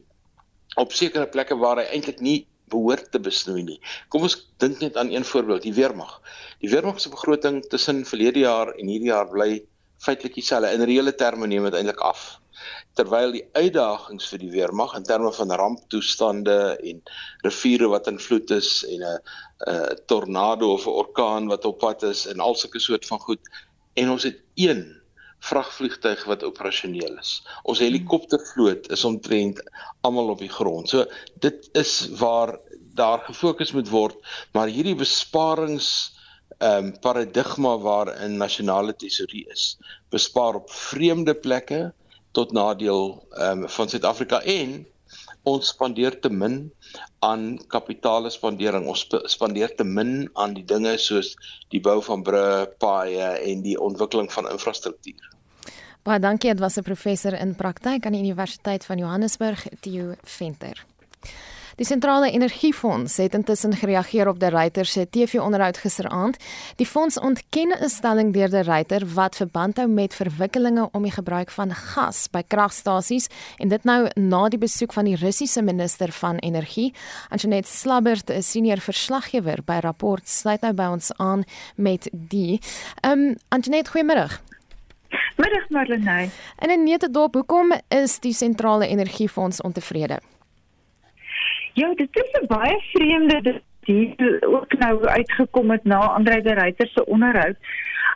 op 0.81 0.93
sekere 0.93 1.29
plekke 1.29 1.57
waar 1.61 1.81
hy 1.81 1.87
eintlik 1.93 2.21
nie 2.21 2.39
behoort 2.73 3.11
te 3.13 3.21
besnoei 3.21 3.63
nie. 3.65 3.79
Kom 4.09 4.25
ons 4.25 4.37
dink 4.61 4.81
net 4.81 4.97
aan 4.97 5.11
een 5.13 5.25
voorbeeld 5.27 5.65
die 5.67 5.75
weermag. 5.77 6.15
Die 6.63 6.71
weermag 6.71 7.01
se 7.01 7.11
begroting 7.13 7.61
tussen 7.69 8.05
verlede 8.09 8.45
jaar 8.45 8.73
en 8.73 8.89
hierdie 8.89 9.11
jaar 9.11 9.29
bly 9.29 9.51
feitelik 10.03 10.39
dieselfde 10.39 10.73
in 10.73 10.85
reële 10.89 11.13
terme 11.15 11.47
neem 11.47 11.69
dit 11.69 11.77
eintlik 11.79 12.01
af 12.01 12.42
terwyl 12.97 13.31
die 13.35 13.45
uitdagings 13.53 14.27
vir 14.31 14.39
die 14.39 14.51
weermag 14.53 14.95
in 14.97 15.07
terme 15.07 15.31
van 15.33 15.51
ramptoestande 15.51 16.57
en 16.77 17.03
riviere 17.45 17.89
wat 17.93 18.07
in 18.11 18.19
vloed 18.19 18.51
is 18.51 18.71
en 18.89 19.03
'n 19.03 19.19
'n 19.73 19.99
tornado 20.05 20.73
of 20.73 20.87
'n 20.87 20.97
orkaan 21.03 21.47
wat 21.47 21.65
op 21.65 21.79
pad 21.79 22.03
is 22.03 22.25
en 22.27 22.39
al 22.39 22.55
sulke 22.55 22.79
soort 22.79 23.05
van 23.05 23.19
goed 23.19 23.41
en 23.93 24.09
ons 24.09 24.23
het 24.23 24.39
een 24.55 25.03
vragvliegtuig 25.43 26.23
wat 26.29 26.43
operasioneel 26.43 27.17
is. 27.19 27.43
Ons 27.63 27.79
helikoptervloot 27.83 28.89
is 28.95 29.03
omtrent 29.03 29.59
almal 30.01 30.31
op 30.35 30.39
die 30.43 30.51
grond. 30.51 30.89
So 30.89 31.05
dit 31.43 31.69
is 31.73 32.09
waar 32.19 32.55
daar 32.95 33.23
gefokus 33.25 33.73
moet 33.73 33.89
word, 33.89 34.19
maar 34.53 34.71
hierdie 34.71 34.95
besparings 34.95 35.89
ehm 36.59 36.85
um, 36.85 36.91
paradigma 37.01 37.77
waarin 37.81 38.37
nasionale 38.37 38.93
tesourie 38.95 39.43
is, 39.51 39.77
bespaar 40.13 40.59
op 40.61 40.69
vreemde 40.71 41.33
plekke 41.33 41.79
tot 42.33 42.51
nadeel 42.51 43.21
ehm 43.37 43.63
um, 43.63 43.69
van 43.69 43.89
Suid-Afrika 43.89 44.41
en 44.41 44.81
ons 45.43 45.67
spandeer 45.67 46.15
te 46.23 46.29
min 46.31 46.71
aan 47.19 47.57
kapitaalspandering. 47.67 48.87
Ons 48.87 49.05
spandeer 49.31 49.75
te 49.75 49.83
min 49.83 50.29
aan 50.39 50.55
die 50.55 50.65
dinge 50.65 50.95
soos 50.97 51.33
die 51.73 51.81
bou 51.83 51.99
van 52.05 52.23
brûe, 52.23 52.65
paaie 52.79 53.33
en 53.43 53.63
die 53.65 53.75
ontwikkeling 53.79 54.31
van 54.31 54.49
infrastruktuur. 54.51 55.29
Baie 56.03 56.19
dankie, 56.19 56.51
dit 56.51 56.59
was 56.59 56.77
'n 56.77 56.83
professor 56.83 57.33
in 57.33 57.55
praktyk 57.55 58.05
aan 58.05 58.11
die 58.11 58.23
Universiteit 58.23 58.85
van 58.85 58.97
Johannesburg, 58.97 59.67
Theo 59.79 60.15
Venter. 60.23 60.85
Die 61.75 61.85
sentrale 61.85 62.31
energiefonds 62.31 63.17
het 63.17 63.33
intussen 63.33 63.73
gereageer 63.73 64.27
op 64.27 64.39
die 64.39 64.49
Reuters 64.49 64.91
se 64.91 65.07
TV-onderhoud 65.09 65.77
gisteraand. 65.77 66.37
Die 66.75 66.85
fonds 66.85 67.19
ontken 67.19 67.73
'n 67.79 67.89
stelling 67.89 68.33
deur 68.33 68.49
die 68.49 68.61
Reuters 68.61 69.13
wat 69.13 69.35
verband 69.35 69.77
hou 69.77 69.87
met 69.87 70.13
verwikkelinge 70.13 70.89
om 70.91 71.03
die 71.03 71.11
gebruik 71.11 71.49
van 71.51 71.73
gas 71.73 72.27
by 72.27 72.43
kragstasies 72.47 73.27
en 73.57 73.67
dit 73.67 73.83
nou 73.83 74.09
na 74.15 74.49
die 74.49 74.59
besoek 74.59 74.93
van 74.93 75.05
die 75.05 75.15
Russiese 75.15 75.61
minister 75.61 76.11
van 76.11 76.37
energie. 76.37 76.93
Antoinette 77.29 77.69
Slabbert, 77.69 78.29
'n 78.29 78.41
senior 78.41 78.79
verslaggewer 78.79 79.63
by 79.65 79.79
Rapport, 79.81 80.29
sluit 80.29 80.61
nou 80.61 80.73
by 80.73 80.85
ons 80.91 81.13
aan 81.17 81.43
met 81.75 82.09
die. 82.11 82.59
Ehm 83.01 83.19
um, 83.19 83.35
Antoinette, 83.49 83.91
goeiemôre. 83.91 84.29
Middag 85.35 85.69
Marlenae. 85.69 86.29
En 86.57 86.69
in 86.69 86.83
Netedorp, 86.83 87.33
hoekom 87.33 87.73
is 87.87 88.19
die 88.19 88.33
sentrale 88.33 88.87
energiefonds 88.87 89.61
ontevrede? 89.61 90.19
Ja, 91.73 91.93
dit 91.93 92.09
is 92.11 92.31
'n 92.41 92.45
baie 92.47 92.79
vreemde 92.91 93.41
dit 93.41 94.43
ook 94.45 94.77
nou 94.77 95.05
uitgekom 95.05 95.71
het 95.71 95.83
na 95.83 95.97
Andre 95.97 96.41
de 96.41 96.53
Ruyter 96.53 96.87
se 96.87 97.05
onderhoud. 97.05 97.55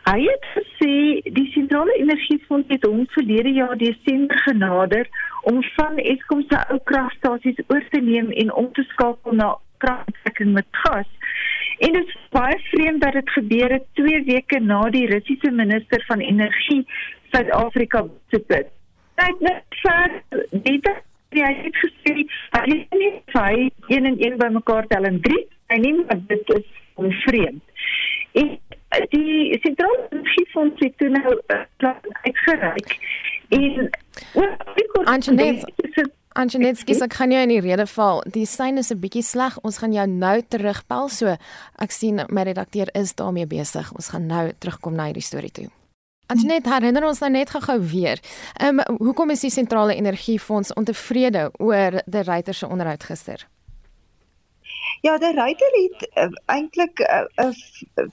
Hy 0.04 0.20
het 0.22 0.44
gesê 0.54 1.20
die 1.32 1.50
sentrale 1.52 1.92
energiefonds 1.92 2.68
het 2.68 2.84
hom 2.84 3.06
verlede 3.08 3.52
jaar 3.52 3.76
Desember 3.76 4.38
genader 4.38 5.08
om 5.42 5.62
van 5.62 5.96
Eskom 5.96 6.44
se 6.48 6.68
ou 6.68 6.78
kragstasies 6.84 7.60
oor 7.66 7.84
te 7.90 8.00
neem 8.00 8.30
en 8.30 8.52
om 8.52 8.72
te 8.72 8.82
skakel 8.82 9.32
na 9.32 9.56
kragopwekking 9.76 10.52
met 10.52 10.66
gas. 10.70 11.10
En 11.78 11.92
dit 11.92 12.06
is 12.06 12.28
baie 12.30 12.58
vreemd 12.58 13.00
dat 13.00 13.12
dit 13.12 13.30
gebeur 13.30 13.70
het 13.72 13.84
2 13.92 14.24
weke 14.24 14.60
na 14.60 14.80
die 14.90 15.06
Russiese 15.06 15.50
minister 15.50 16.04
van 16.06 16.18
energie 16.18 16.86
Suid-Afrika 17.30 18.02
besoek 18.02 18.48
het. 18.48 18.72
Hy 19.14 19.26
het 19.26 19.40
net 19.40 19.78
vir 19.82 20.22
dit 20.50 20.88
Ja, 21.36 21.46
hy 21.46 21.54
het 21.62 21.76
gesê 21.76 22.14
hy 22.14 22.62
het 22.72 22.94
nie 22.96 23.12
sy 23.34 23.70
1 23.88 24.06
en 24.10 24.18
1 24.18 24.38
bymekaar 24.40 24.86
tel 24.88 25.04
en 25.04 25.20
3. 25.20 25.46
Hy 25.72 25.78
neem 25.84 26.04
dat 26.08 26.28
dit 26.28 26.52
is 26.56 26.66
onvreemd. 26.94 27.62
En 28.32 28.58
die 29.12 29.58
sentrale 29.62 30.08
energiefonds 30.10 30.80
het 30.80 30.96
toe 30.98 31.08
nou 31.08 31.34
'n 31.34 31.40
uh, 31.54 31.60
plan 31.76 31.96
uitgereik. 32.22 32.96
En 33.48 33.90
Anjanetski 36.38 36.94
se 36.94 37.06
kan 37.10 37.32
jy 37.32 37.40
in 37.42 37.48
die 37.48 37.60
rede 37.60 37.86
val. 37.86 38.22
Die 38.30 38.46
sein 38.46 38.78
is 38.78 38.90
'n 38.92 39.00
bietjie 39.00 39.22
sleg. 39.22 39.58
Ons 39.62 39.78
gaan 39.78 39.92
jou 39.92 40.06
nou 40.06 40.42
terugbel. 40.48 41.08
So 41.08 41.36
ek 41.78 41.90
sien 41.90 42.20
my 42.28 42.42
redakteur 42.42 42.88
is 42.92 43.14
daarmee 43.14 43.46
besig. 43.46 43.92
Ons 43.94 44.08
gaan 44.08 44.26
nou 44.26 44.52
terugkom 44.58 44.94
na 44.94 45.04
hierdie 45.04 45.22
storie 45.22 45.50
toe. 45.50 45.68
Antonet, 46.28 46.66
herinner 46.68 47.06
ons 47.08 47.22
nou 47.24 47.30
net 47.32 47.48
gou-gou 47.54 47.78
weer. 47.88 48.20
Ehm 48.60 48.82
um, 48.82 48.96
hoekom 49.00 49.30
is 49.32 49.46
die 49.46 49.52
sentrale 49.52 49.94
energiefonds 49.96 50.74
ontevrede 50.76 51.46
oor 51.56 52.02
die 52.04 52.24
Ryter 52.26 52.54
se 52.54 52.68
onderhoud 52.68 53.06
gister? 53.08 53.46
Ja, 55.00 55.16
die 55.18 55.32
Ryter 55.32 55.76
het 55.76 56.04
uh, 56.14 56.26
eintlik 56.52 57.00
'n 57.00 57.28
uh, 57.40 57.48
uh, 57.48 58.08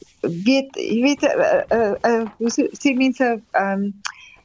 weet 0.47 0.79
jy 0.79 1.01
weet 1.03 1.27
'n 1.27 1.43
uh, 1.43 1.79
uh, 1.79 1.95
uh, 2.11 2.23
hoe 2.37 2.51
sê 2.55 2.95
mense 2.95 3.27
ehm 3.51 3.83
um, 3.83 3.91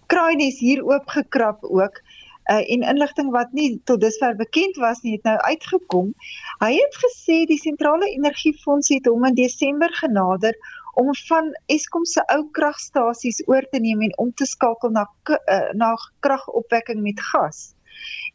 kraaies 0.07 0.59
hier 0.59 0.83
oopgekrap 0.85 1.63
ook 1.63 2.03
uh, 2.51 2.73
en 2.75 2.83
inligting 2.83 3.31
wat 3.31 3.53
nie 3.53 3.81
tot 3.85 4.01
dusver 4.01 4.35
bekend 4.37 4.77
was 4.77 5.01
nie 5.01 5.13
het 5.13 5.23
nou 5.23 5.39
uitgekom. 5.39 6.15
Hy 6.59 6.73
het 6.75 7.01
gesê 7.05 7.45
die 7.47 7.63
sentrale 7.63 8.11
energiefonds 8.11 8.89
het 8.89 9.07
hom 9.07 9.25
in 9.25 9.35
Desember 9.35 9.95
genader 10.03 10.59
om 11.01 11.11
van 11.27 11.51
Eskom 11.73 12.05
se 12.05 12.23
ou 12.35 12.43
kragstasies 12.57 13.41
oor 13.49 13.67
te 13.73 13.81
neem 13.81 14.03
en 14.09 14.17
om 14.25 14.33
te 14.37 14.47
skakel 14.49 14.93
na 14.93 15.07
uh, 15.33 15.69
na 15.73 15.95
kragopwekking 16.27 17.01
met 17.05 17.21
gas. 17.33 17.71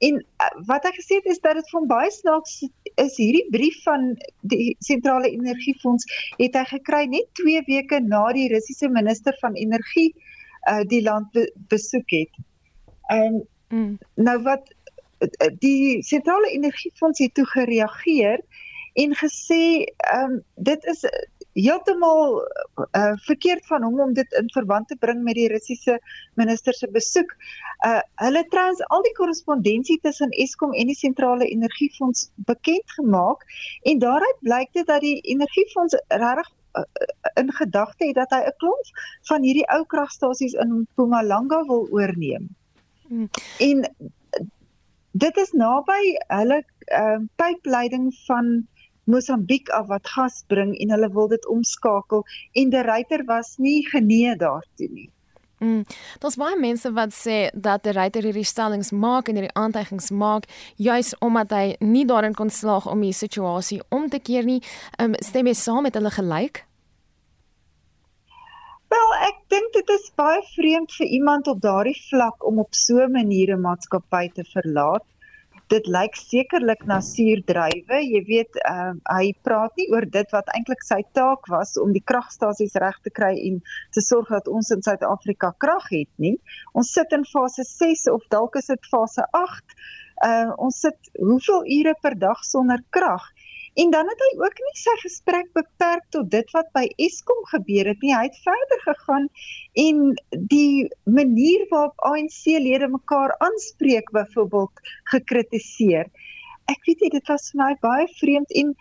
En 0.06 0.18
uh, 0.18 0.50
wat 0.70 0.88
ek 0.90 0.98
gesê 1.00 1.20
het 1.22 1.30
is 1.34 1.42
dat 1.44 1.60
dit 1.60 1.70
van 1.74 1.86
baie 1.90 2.12
snaaks 2.12 2.64
is 3.02 3.18
hierdie 3.22 3.46
brief 3.54 3.82
van 3.86 4.14
die 4.42 4.76
sentrale 4.86 5.30
energiefonds 5.32 6.08
het 6.40 6.58
hy 6.58 6.66
gekry 6.74 7.04
net 7.12 7.30
2 7.42 7.66
weke 7.70 8.02
na 8.08 8.24
die 8.38 8.48
Russiese 8.54 8.90
minister 8.90 9.38
van 9.44 9.58
energie 9.60 10.12
uh, 10.70 10.82
die 10.90 11.04
land 11.06 11.32
be 11.38 11.46
besoek 11.72 12.18
het. 12.18 12.42
En 13.14 13.44
mm. 13.70 13.94
nou 14.26 14.38
wat 14.48 14.74
die 15.62 16.02
sentrale 16.04 16.50
energiefonds 16.52 17.22
het 17.24 17.34
toe 17.38 17.46
gereageer 17.54 18.42
en 18.96 19.16
gesê 19.16 19.64
ehm 19.86 20.32
um, 20.32 20.44
dit 20.56 20.86
is 20.92 21.04
heeltemal 21.56 22.42
uh, 22.42 23.14
verkeerd 23.24 23.66
van 23.68 23.84
hom 23.84 24.00
om 24.00 24.14
dit 24.14 24.34
in 24.40 24.50
verband 24.52 24.88
te 24.88 24.98
bring 25.00 25.22
met 25.24 25.38
die 25.40 25.48
Russiese 25.52 26.00
minister 26.36 26.76
se 26.76 26.90
besoek. 26.92 27.32
Uh 27.88 28.02
hulle 28.26 28.44
trans 28.52 28.82
al 28.96 29.06
die 29.06 29.14
korrespondensie 29.16 30.00
tussen 30.04 30.36
Eskom 30.44 30.74
en 30.74 30.92
die 30.92 30.98
sentrale 31.00 31.48
energiefonds 31.48 32.30
bekend 32.50 32.92
gemaak 32.98 33.48
en 33.84 34.04
daaruit 34.04 34.44
blyk 34.44 34.74
dit 34.74 34.88
dat 34.88 35.02
die 35.02 35.20
energiefonds 35.22 35.96
regtig 36.08 36.52
uh, 36.80 36.84
in 37.40 37.52
gedagte 37.54 38.08
het 38.08 38.20
dat 38.20 38.36
hy 38.36 38.44
'n 38.44 38.58
klomp 38.58 38.92
van 39.32 39.48
hierdie 39.48 39.68
ou 39.72 39.86
kragstasies 39.86 40.54
in 40.54 40.80
Mpumalanga 40.84 41.64
wil 41.72 41.88
oorneem. 41.92 42.50
Hmm. 43.08 43.30
En 43.60 43.88
dit 45.12 45.38
is 45.38 45.52
naby 45.52 46.16
hulle 46.28 46.64
uh, 46.92 47.20
pypleiding 47.36 48.12
van 48.26 48.68
Mosambiek 49.06 49.70
af 49.70 49.88
wat 49.88 50.08
gas 50.08 50.44
bring 50.48 50.76
en 50.82 50.94
hulle 50.96 51.10
wil 51.14 51.28
dit 51.28 51.46
omskakel 51.48 52.24
en 52.54 52.70
die 52.74 52.86
ryter 52.86 53.26
was 53.26 53.58
nie 53.58 53.82
genee 53.90 54.36
daartoe 54.36 54.90
nie. 54.90 55.10
Mm. 55.60 55.86
Daar's 56.20 56.36
baie 56.36 56.58
mense 56.60 56.92
wat 56.92 57.14
sê 57.16 57.38
dat 57.54 57.86
die 57.88 57.94
ryter 57.96 58.26
hierdie 58.28 58.46
stellings 58.46 58.92
maak 58.92 59.30
en 59.30 59.40
hierdie 59.40 59.56
aantuigings 59.56 60.12
maak 60.12 60.50
juis 60.76 61.14
omdat 61.24 61.56
hy 61.56 61.66
nie 61.80 62.06
daarin 62.06 62.36
kon 62.36 62.52
slaag 62.52 62.90
om 62.92 63.02
die 63.06 63.16
situasie 63.16 63.80
om 63.90 64.10
te 64.10 64.20
keer 64.20 64.44
nie. 64.44 64.62
Um, 65.00 65.16
stem 65.24 65.48
jy 65.48 65.56
saam 65.56 65.88
met 65.88 65.96
hulle 65.96 66.12
gelyk? 66.12 66.66
Wel, 68.92 69.14
ek 69.28 69.40
dink 69.52 69.72
dit 69.74 69.96
is 69.96 70.12
baie 70.20 70.44
vreemd 70.54 70.92
vir 71.00 71.08
iemand 71.18 71.48
op 71.48 71.64
daardie 71.64 71.98
vlak 72.10 72.44
om 72.46 72.60
op 72.60 72.76
so 72.76 73.00
'n 73.06 73.12
manier 73.12 73.56
'n 73.56 73.62
maatskappy 73.62 74.30
te 74.36 74.44
verlaat 74.52 75.08
dit 75.74 75.88
lyk 75.90 76.18
sekerlik 76.20 76.86
na 76.90 77.00
suurdrywe. 77.02 78.00
Jy 78.06 78.22
weet, 78.28 78.60
uh, 78.70 78.94
hy 79.10 79.34
praat 79.48 79.74
nie 79.80 79.88
oor 79.94 80.06
dit 80.18 80.36
wat 80.36 80.50
eintlik 80.54 80.86
sy 80.86 81.02
taak 81.18 81.50
was 81.52 81.76
om 81.82 81.94
die 81.96 82.04
kragstasies 82.06 82.78
reg 82.82 82.98
te 83.06 83.14
kry 83.14 83.34
en 83.50 83.62
te 83.96 84.04
sorg 84.06 84.30
dat 84.34 84.50
ons 84.52 84.70
in 84.76 84.86
Suid-Afrika 84.86 85.54
krag 85.62 85.90
het 85.94 86.12
nie. 86.22 86.36
Ons 86.74 86.94
sit 86.94 87.14
in 87.18 87.26
fase 87.30 87.66
6 87.66 88.08
of 88.14 88.26
dalk 88.34 88.60
is 88.62 88.70
dit 88.74 88.92
fase 88.92 89.26
8. 89.34 89.80
Uh, 90.26 90.54
ons 90.64 90.78
sit 90.86 91.12
hoeveel 91.20 91.66
ure 91.80 91.96
per 92.02 92.16
dag 92.20 92.46
sonder 92.48 92.80
krag? 92.96 93.26
En 93.76 93.90
dan 93.92 94.08
het 94.08 94.22
hy 94.24 94.30
ook 94.40 94.60
nie 94.64 94.78
sy 94.80 94.94
gesprek 95.02 95.50
beperk 95.58 96.06
tot 96.16 96.30
dit 96.32 96.52
wat 96.56 96.70
by 96.78 96.86
Eskom 97.06 97.42
gebeur 97.50 97.90
het 97.92 98.06
nie. 98.06 98.14
Hy 98.16 98.30
het 98.30 98.38
verder 98.46 98.84
gegaan 98.86 99.26
en 99.84 99.98
die 100.54 100.88
manier 101.04 101.66
waarop 101.74 102.06
ANC-lede 102.10 102.88
mekaar 102.94 103.36
aanspreek 103.44 104.14
byvoorbeeld 104.16 104.94
gekritiseer. 105.12 106.08
Ek 106.72 106.88
weet 106.88 107.04
nie 107.04 107.12
dit 107.18 107.28
was 107.34 107.52
vir 107.52 107.64
my 107.66 107.74
baie 107.84 108.08
vreemd 108.16 108.56
en 108.64 108.72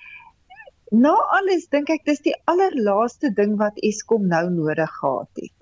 na 0.95 1.17
alles 1.41 1.67
dink 1.75 1.91
ek 1.91 2.07
dis 2.07 2.23
die 2.23 2.39
allerlaaste 2.51 3.35
ding 3.35 3.59
wat 3.59 3.83
Eskom 3.83 4.31
nou 4.31 4.47
nodig 4.63 4.99
gehad 5.01 5.43
het. 5.43 5.55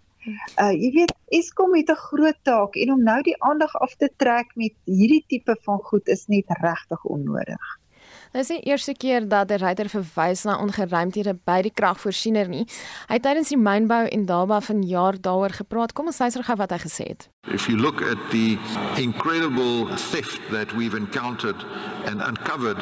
Uh 0.61 0.75
jy 0.77 0.91
weet 1.01 1.17
Eskom 1.41 1.73
het 1.75 1.89
'n 1.91 2.05
groot 2.07 2.41
taak 2.45 2.77
en 2.77 2.93
om 2.93 3.03
nou 3.03 3.21
die 3.23 3.41
aandag 3.41 3.73
af 3.81 3.97
te 3.97 4.13
trek 4.17 4.53
met 4.55 4.77
hierdie 4.85 5.25
tipe 5.27 5.57
van 5.65 5.81
goed 5.89 6.09
is 6.09 6.27
net 6.27 6.53
regtig 6.61 7.05
onnodig. 7.05 7.79
Dit 8.33 8.47
is 8.47 8.49
die 8.49 8.63
eerste 8.65 8.95
keer 8.97 9.27
dat 9.29 9.51
die 9.51 9.59
ryter 9.61 9.91
verwys 9.93 10.47
na 10.49 10.55
ongeruimthede 10.65 11.35
by 11.45 11.59
die 11.67 11.73
kragvoorsiener 11.77 12.49
nie. 12.49 12.63
Hy 13.11 13.19
het 13.19 13.27
tydens 13.27 13.51
die 13.53 13.59
mynbou 13.61 14.07
en 14.09 14.25
Daba 14.25 14.63
van 14.65 14.81
jaar 14.89 15.19
daaroor 15.21 15.53
gepraat. 15.59 15.93
Kom 15.93 16.09
ons 16.09 16.21
luister 16.23 16.47
gou 16.47 16.57
wat 16.57 16.73
hy 16.73 16.79
gesê 16.81 17.11
het. 17.11 17.29
If 17.53 17.69
you 17.69 17.77
look 17.77 18.01
at 18.01 18.17
the 18.31 18.57
incredible 18.97 19.85
theft 20.09 20.41
that 20.49 20.73
we've 20.73 20.97
encountered 20.97 21.61
and 22.09 22.25
uncovered 22.25 22.81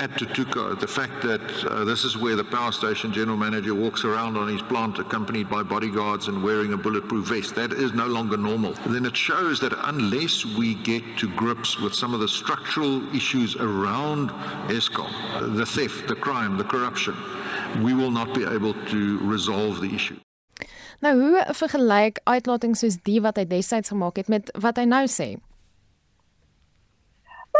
at 0.00 0.10
Tutuka, 0.12 0.80
the 0.80 0.86
fact 0.86 1.20
that 1.22 1.42
uh, 1.66 1.84
this 1.84 2.04
is 2.04 2.16
where 2.16 2.34
the 2.34 2.42
power 2.42 2.72
station 2.72 3.12
general 3.12 3.36
manager 3.36 3.74
walks 3.74 4.02
around 4.02 4.38
on 4.38 4.48
his 4.48 4.62
plant 4.62 4.98
accompanied 4.98 5.50
by 5.50 5.62
bodyguards 5.62 6.28
and 6.28 6.42
wearing 6.42 6.72
a 6.72 6.76
bulletproof 6.76 7.28
vest, 7.28 7.54
that 7.54 7.72
is 7.72 7.92
no 7.92 8.06
longer 8.06 8.38
normal. 8.38 8.74
And 8.84 8.94
then 8.94 9.04
it 9.04 9.14
shows 9.14 9.60
that 9.60 9.74
unless 9.84 10.46
we 10.46 10.74
get 10.76 11.04
to 11.18 11.28
grips 11.34 11.78
with 11.78 11.94
some 11.94 12.14
of 12.14 12.20
the 12.20 12.28
structural 12.28 13.14
issues 13.14 13.56
around 13.56 14.30
ESCOM, 14.70 15.56
the 15.56 15.66
theft, 15.66 16.08
the 16.08 16.16
crime, 16.16 16.56
the 16.56 16.64
corruption, 16.64 17.14
we 17.82 17.92
will 17.92 18.10
not 18.10 18.34
be 18.34 18.44
able 18.44 18.72
to 18.86 19.18
resolve 19.18 19.82
the 19.82 19.94
issue. 19.94 20.16
Nou 21.00 21.14
hoe 21.16 21.44
vergelyk 21.56 22.18
uitlatings 22.28 22.82
soos 22.84 22.98
die 23.04 23.20
wat 23.24 23.38
hy 23.40 23.46
destyds 23.48 23.92
gemaak 23.92 24.20
het 24.20 24.28
met 24.28 24.50
wat 24.60 24.76
hy 24.80 24.84
nou 24.88 25.06
sê? 25.08 25.34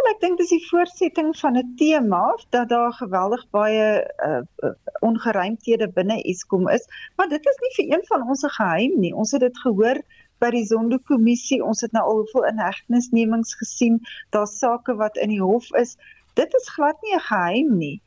Wel 0.00 0.14
ek 0.14 0.20
dink 0.22 0.38
dis 0.40 0.52
die 0.54 0.64
voortsetting 0.64 1.34
van 1.36 1.56
'n 1.60 1.74
tema 1.76 2.20
dat 2.56 2.70
daar 2.70 2.92
geweldig 2.98 3.42
baie 3.52 3.88
uh, 4.28 4.70
ongeruimthede 5.04 5.88
binne 5.98 6.16
Eskom 6.32 6.68
is, 6.72 6.86
maar 7.16 7.28
dit 7.28 7.48
is 7.50 7.58
nie 7.64 7.72
vir 7.76 7.90
een 7.92 8.04
van 8.08 8.24
ons 8.28 8.44
'n 8.48 8.54
geheim 8.54 8.94
nie. 9.00 9.12
Ons 9.12 9.34
het 9.36 9.44
dit 9.44 9.58
gehoor 9.64 10.00
by 10.38 10.50
die 10.56 10.64
Zondo-kommissie. 10.64 11.60
Ons 11.64 11.84
het 11.84 11.92
nou 11.92 12.04
al 12.04 12.22
hoeveel 12.22 12.48
inhegtenisnemings 12.52 13.54
gesien. 13.60 14.00
Daar's 14.30 14.58
sake 14.58 14.96
wat 14.96 15.16
in 15.16 15.28
die 15.28 15.42
hof 15.42 15.68
is. 15.82 15.96
Dit 16.34 16.54
is 16.54 16.72
glad 16.78 16.96
nie 17.02 17.14
'n 17.14 17.26
geheim 17.28 17.76
nie. 17.76 18.00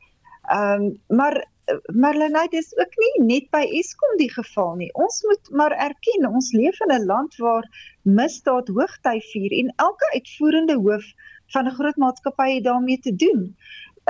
Ehm 0.50 0.82
um, 0.82 0.98
maar 1.06 1.44
Marlenae 1.92 2.48
dis 2.48 2.76
ook 2.76 2.96
nie 3.02 3.26
net 3.26 3.46
by 3.50 3.62
Eskom 3.78 4.18
die 4.18 4.32
geval 4.32 4.74
nie. 4.80 4.90
Ons 4.94 5.22
moet 5.28 5.50
maar 5.50 5.72
erken 5.86 6.26
ons 6.28 6.50
leef 6.52 6.80
in 6.80 6.92
'n 6.96 7.06
land 7.06 7.36
waar 7.36 7.64
misdaad 8.02 8.68
hoogtyd 8.68 9.24
vier 9.30 9.52
en 9.60 9.72
elke 9.76 10.10
uitvoerende 10.12 10.74
hoof 10.74 11.06
van 11.54 11.68
'n 11.70 11.76
groot 11.78 11.98
maatskappy 12.04 12.60
daarmee 12.68 12.98
te 12.98 13.14
doen. 13.24 13.42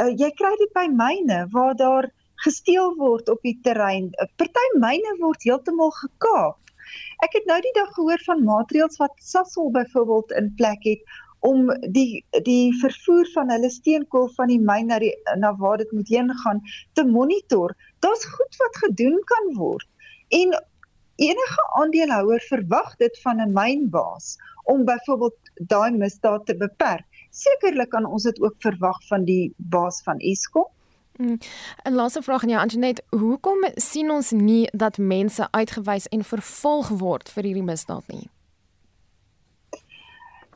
Uh, 0.01 0.11
jy 0.23 0.31
kry 0.41 0.53
dit 0.59 0.73
by 0.75 0.87
myne 0.91 1.47
waar 1.55 1.75
daar 1.77 2.11
gesteel 2.45 2.95
word 2.99 3.29
op 3.29 3.41
die 3.43 3.59
terrein. 3.63 4.11
'n 4.11 4.31
Party 4.37 4.69
myne 4.87 5.17
word 5.21 5.43
heeltemal 5.49 5.93
gekaap. 6.01 6.59
Ek 7.25 7.37
het 7.39 7.47
nou 7.49 7.61
die 7.61 7.77
dag 7.77 7.93
gehoor 7.97 8.23
van 8.27 8.45
maatreëls 8.45 8.99
wat 9.03 9.15
Sasol 9.23 9.71
byvoorbeeld 9.71 10.33
in 10.41 10.53
plek 10.59 10.83
het 10.85 11.03
om 11.45 11.69
die 11.93 12.25
die 12.49 12.73
vervoer 12.81 13.29
van 13.35 13.51
hulle 13.53 13.71
steenkool 13.71 14.29
van 14.37 14.53
die 14.53 14.61
myn 14.61 14.89
na 14.91 14.99
die 15.03 15.13
na 15.41 15.53
waar 15.61 15.81
dit 15.83 15.93
moet 15.93 16.09
heen 16.09 16.33
gaan 16.45 16.63
te 16.93 17.05
monitor. 17.05 17.75
Daar's 18.05 18.25
goed 18.37 18.61
wat 18.63 18.81
gedoen 18.85 19.19
kan 19.33 19.51
word. 19.57 19.89
En 20.29 20.57
enige 21.17 21.67
aandeelhouer 21.81 22.41
verwag 22.49 22.97
dit 22.97 23.21
van 23.23 23.41
'n 23.41 23.53
mynbaas 23.53 24.37
om 24.65 24.85
byvoorbeeld 24.85 25.37
daai 25.55 25.91
misdaad 25.93 26.47
te 26.47 26.57
beperk. 26.57 27.05
Sekerlik 27.35 27.91
kan 27.91 28.07
ons 28.07 28.23
dit 28.23 28.41
ook 28.41 28.55
verwag 28.63 29.01
van 29.09 29.25
die 29.27 29.55
baas 29.57 30.03
van 30.07 30.19
Eskom. 30.23 30.69
Hmm. 31.17 31.39
'n 31.89 31.95
Laaste 31.95 32.23
vraag 32.23 32.43
aan 32.43 32.49
jou 32.49 32.61
Antoinette, 32.61 33.03
hoekom 33.11 33.65
sien 33.75 34.11
ons 34.11 34.31
nie 34.31 34.69
dat 34.73 34.99
mense 34.99 35.51
uitgewys 35.51 36.09
en 36.09 36.25
vervolg 36.25 36.89
word 36.89 37.31
vir 37.31 37.45
hierdie 37.45 37.63
misdaad 37.63 38.07
nie? 38.07 38.31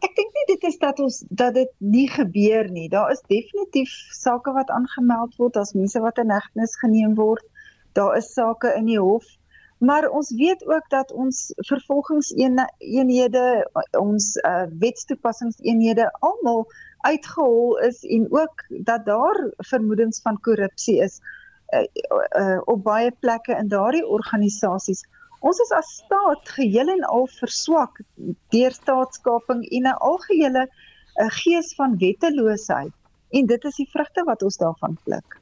Ek 0.02 0.14
dink 0.14 0.34
nie 0.34 0.46
dit 0.54 0.66
is 0.70 0.78
dat 0.78 0.98
ons 1.02 1.24
dat 1.28 1.54
dit 1.54 1.70
nie 1.78 2.08
gebeur 2.10 2.70
nie. 2.70 2.88
Daar 2.88 3.10
is 3.10 3.22
definitief 3.26 3.90
sake 4.14 4.52
wat 4.52 4.70
aangemeld 4.70 5.34
word 5.36 5.56
as 5.56 5.74
mense 5.74 6.00
wat 6.00 6.18
in 6.18 6.30
hegtenis 6.30 6.78
geneem 6.78 7.14
word. 7.14 7.44
Daar 7.92 8.16
is 8.16 8.32
sake 8.32 8.74
in 8.76 8.86
die 8.86 8.98
hof. 8.98 9.26
Maar 9.78 10.08
ons 10.08 10.34
weet 10.34 10.66
ook 10.66 10.90
dat 10.90 11.12
ons 11.12 11.52
vervolgingseenhede, 11.56 13.70
ons 13.98 14.36
uh, 14.36 14.62
wetstoepassingseenhede 14.78 16.10
almal 16.18 16.66
uitgehol 17.00 17.78
is 17.78 18.02
en 18.02 18.26
ook 18.30 18.64
dat 18.68 19.04
daar 19.04 19.50
vermoedens 19.56 20.20
van 20.22 20.40
korrupsie 20.40 21.02
is 21.02 21.20
uh, 21.70 21.86
uh, 22.40 22.60
op 22.64 22.82
baie 22.82 23.12
plekke 23.20 23.54
in 23.54 23.68
daardie 23.68 24.06
organisasies. 24.06 25.04
Ons 25.40 25.58
is 25.58 25.70
as 25.70 26.02
staat 26.02 26.48
geheel 26.48 26.88
en 26.88 27.04
al 27.06 27.28
verswak 27.38 28.00
deur 28.50 28.74
staatskaping 28.74 29.62
en 29.70 29.82
'n 29.82 30.00
algehele 30.10 30.66
uh, 30.66 31.28
gees 31.28 31.74
van 31.74 31.98
wetteloosheid 31.98 32.92
en 33.30 33.46
dit 33.46 33.64
is 33.64 33.76
die 33.76 33.90
vrugte 33.90 34.24
wat 34.24 34.42
ons 34.42 34.56
daarvan 34.56 34.98
pluk. 35.04 35.38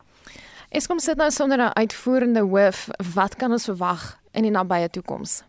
Eskom 0.68 0.98
sit 0.98 1.16
nou 1.16 1.30
sonder 1.30 1.58
'n 1.58 1.74
uitvoerende 1.74 2.40
hoof. 2.40 2.88
Wat 3.14 3.36
kan 3.36 3.52
ons 3.52 3.64
verwag 3.64 4.18
in 4.36 4.46
die 4.46 4.54
nabye 4.54 4.88
toekoms? 4.92 5.40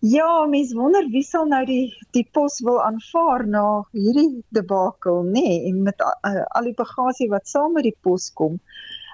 Ja, 0.00 0.46
mens 0.48 0.72
wonder 0.72 1.04
wie 1.12 1.22
sal 1.22 1.44
nou 1.48 1.60
die 1.68 1.92
die 2.16 2.24
pos 2.32 2.54
wil 2.64 2.78
aanvaar 2.80 3.42
na 3.44 3.64
hierdie 3.92 4.40
debakel, 4.56 5.20
nê, 5.28 5.42
nee, 5.44 5.58
en 5.68 5.82
met 5.84 6.00
uh, 6.00 6.46
al 6.56 6.70
die 6.70 6.78
bagasie 6.78 7.28
wat 7.28 7.50
saam 7.50 7.76
met 7.76 7.84
die 7.84 7.96
pos 8.00 8.30
kom. 8.32 8.56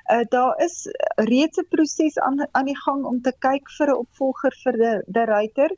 Uh, 0.06 0.22
daar 0.30 0.54
is 0.62 0.86
reeds 1.30 1.58
'n 1.58 1.66
proses 1.74 2.18
aan 2.22 2.46
aan 2.52 2.70
die 2.70 2.78
gang 2.84 3.02
om 3.04 3.18
te 3.20 3.32
kyk 3.48 3.66
vir 3.78 3.90
'n 3.90 3.98
opvolger 4.04 4.54
vir 4.62 4.78
die 4.82 4.94
die 5.18 5.26
ruiter. 5.32 5.74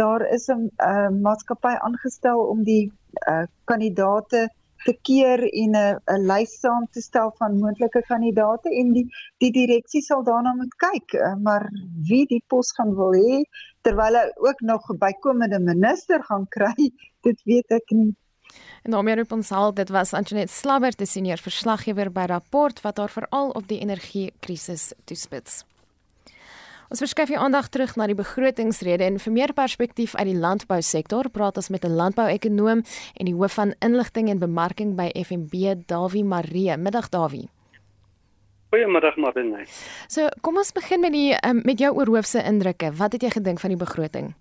Daar 0.00 0.24
is 0.32 0.48
'n 0.48 0.70
uh, 0.80 1.10
maatskappy 1.10 1.76
aangestel 1.76 2.40
om 2.40 2.64
die 2.64 2.92
uh, 3.28 3.44
kandidate 3.64 4.48
te 4.86 4.94
keer 5.08 5.42
en 5.62 5.76
'n 5.76 5.98
'n 6.14 6.26
lys 6.30 6.52
saam 6.62 6.86
te 6.90 7.02
stel 7.02 7.32
van 7.38 7.58
moontlike 7.58 8.02
kandidaate 8.08 8.70
en 8.80 8.92
die 8.92 9.06
die 9.42 9.52
direksie 9.52 10.02
sal 10.02 10.22
daarna 10.24 10.54
moet 10.54 10.74
kyk, 10.86 11.14
uh, 11.14 11.34
maar 11.46 11.68
wie 12.08 12.26
die 12.26 12.42
pos 12.46 12.72
gaan 12.76 12.94
wil 12.94 13.12
hê 13.14 13.42
terwyl 13.82 14.14
hy 14.20 14.26
ook 14.48 14.60
nog 14.60 14.82
bykomende 14.98 15.60
minister 15.60 16.22
gaan 16.22 16.46
kry, 16.56 16.90
dit 17.22 17.42
weet 17.44 17.70
ek 17.80 17.90
nie. 17.90 18.14
En 18.82 18.90
daarmee 18.90 19.16
roep 19.16 19.32
ons 19.32 19.52
al 19.52 19.72
dit 19.74 19.88
was 19.90 20.14
Antoinette 20.14 20.52
Slabber, 20.52 20.94
die 20.96 21.06
senior 21.06 21.38
verslaggewer 21.42 22.12
by 22.12 22.26
Rapport 22.30 22.80
wat 22.80 22.96
daar 22.96 23.10
veral 23.10 23.50
op 23.50 23.66
die 23.68 23.80
energiekrisis 23.80 24.92
toespits. 25.04 25.64
Ons 26.86 27.02
verskuif 27.02 27.32
die 27.32 27.38
aandag 27.38 27.66
terug 27.74 27.96
na 27.98 28.06
die 28.06 28.14
begrotingsrede 28.14 29.02
en 29.08 29.18
vir 29.18 29.32
meer 29.34 29.52
perspektief 29.52 30.14
uit 30.14 30.28
die 30.28 30.38
landbousektor 30.38 31.26
praat 31.34 31.56
ons 31.58 31.68
met 31.68 31.84
'n 31.84 31.96
landbouekonoom 31.98 32.84
en 33.18 33.26
die 33.26 33.34
hoof 33.34 33.54
van 33.54 33.74
inligting 33.80 34.30
en 34.30 34.38
bemarking 34.38 34.94
by 34.94 35.10
FNB, 35.14 35.74
Dawie 35.86 36.24
Maree. 36.24 36.76
Middag 36.76 37.08
Dawie. 37.08 37.48
Goeiemiddag 38.70 39.16
Marine. 39.16 39.64
So, 40.08 40.28
kom 40.42 40.56
ons 40.56 40.72
begin 40.72 41.00
met 41.00 41.12
die 41.12 41.34
um, 41.48 41.62
met 41.64 41.78
jou 41.78 41.92
oorhoofse 41.94 42.42
indrukke. 42.42 42.92
Wat 42.92 43.12
het 43.12 43.22
jy 43.22 43.30
gedink 43.30 43.60
van 43.60 43.70
die 43.70 43.78
begroting? 43.78 44.34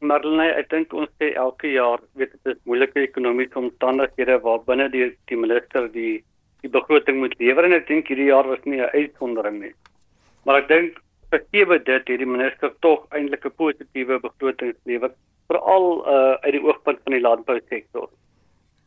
Marlene, 0.00 0.48
ek 0.58 0.70
dink 0.70 0.92
ons 0.92 1.10
sê 1.18 1.34
elke 1.34 1.72
jaar, 1.72 2.00
weet 2.14 2.32
dit 2.32 2.54
is 2.54 2.60
moeilike 2.64 3.00
ekonomiese 3.00 3.58
omstandighede 3.58 4.40
waarbinne 4.40 4.88
die 4.90 5.10
die 5.26 5.36
minister 5.36 5.88
die 5.92 6.24
die 6.62 6.70
begroting 6.70 7.18
moet 7.18 7.34
lewer 7.38 7.64
en 7.64 7.72
ek 7.72 7.88
dink 7.88 8.08
hierdie 8.08 8.30
jaar 8.30 8.46
was 8.48 8.64
nie 8.64 8.80
'n 8.80 8.90
uitsondering 8.94 9.60
nie. 9.60 9.74
Maar 10.44 10.62
ek 10.62 10.68
dink 10.68 11.01
verkewe 11.32 11.78
dit 11.82 12.08
het 12.08 12.22
die 12.24 12.28
minister 12.28 12.72
tog 12.84 13.06
eintlik 13.10 13.44
'n 13.46 13.56
positiewe 13.56 14.20
begroting 14.20 14.74
gelewer 14.82 15.12
veral 15.48 15.86
uh, 16.06 16.34
uit 16.44 16.52
die 16.52 16.64
oogpunt 16.64 17.00
van 17.04 17.16
die 17.16 17.20
landbousektor. 17.20 18.08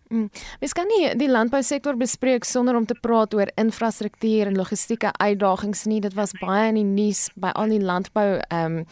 Mm. 0.09 0.29
Mens 0.61 0.73
kan 0.77 0.87
nie 0.87 1.15
die 1.17 1.29
landbousektor 1.29 1.97
bespreek 1.97 2.43
sonder 2.45 2.75
om 2.77 2.85
te 2.85 2.97
praat 3.01 3.33
oor 3.33 3.49
infrastruktuur 3.55 4.51
en 4.51 4.55
logistieke 4.55 5.11
uitdagings 5.17 5.85
nie. 5.85 6.01
Dit 6.01 6.13
was 6.13 6.35
baie 6.39 6.69
in 6.69 6.77
die 6.81 6.89
nuus 6.89 7.29
by 7.35 7.53
al 7.53 7.73
die 7.73 7.81
landbou 7.81 8.29
ehm 8.49 8.81
um, 8.81 8.83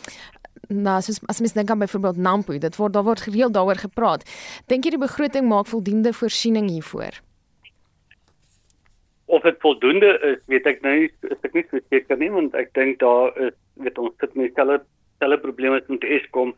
na 0.73 1.01
soos 1.03 1.19
as 1.27 1.41
mens 1.43 1.53
dink 1.53 1.69
aan 1.69 1.81
byvoorbeeld 1.83 2.17
Nampo, 2.17 2.57
dit 2.57 2.75
word 2.79 2.93
daar 2.93 3.03
word 3.03 3.21
gereeld 3.21 3.53
daaroor 3.53 3.77
gepraat. 3.77 4.23
Dink 4.71 4.85
jy 4.85 4.95
die 4.95 5.01
begroting 5.01 5.47
maak 5.47 5.67
voldoende 5.67 6.13
voorsiening 6.13 6.69
hiervoor? 6.71 7.19
Of 9.25 9.41
dit 9.41 9.59
voldoende 9.59 10.19
is, 10.19 10.39
weet 10.51 10.65
ek 10.67 10.81
nou 10.83 10.93
nie, 10.99 11.12
is 11.29 11.45
ek 11.47 11.53
nie 11.53 11.65
so 11.69 11.79
seker 11.89 12.17
nie, 12.19 12.29
want 12.29 12.55
ek 12.59 12.73
dink 12.73 12.99
daar 12.99 13.31
is 13.39 13.55
weet 13.81 13.97
ons 13.97 14.13
sit 14.19 14.36
met 14.36 14.51
dieselfde 14.51 14.83
dieselfde 14.83 15.39
probleme 15.41 15.81
met 15.88 16.03
Eskom. 16.03 16.53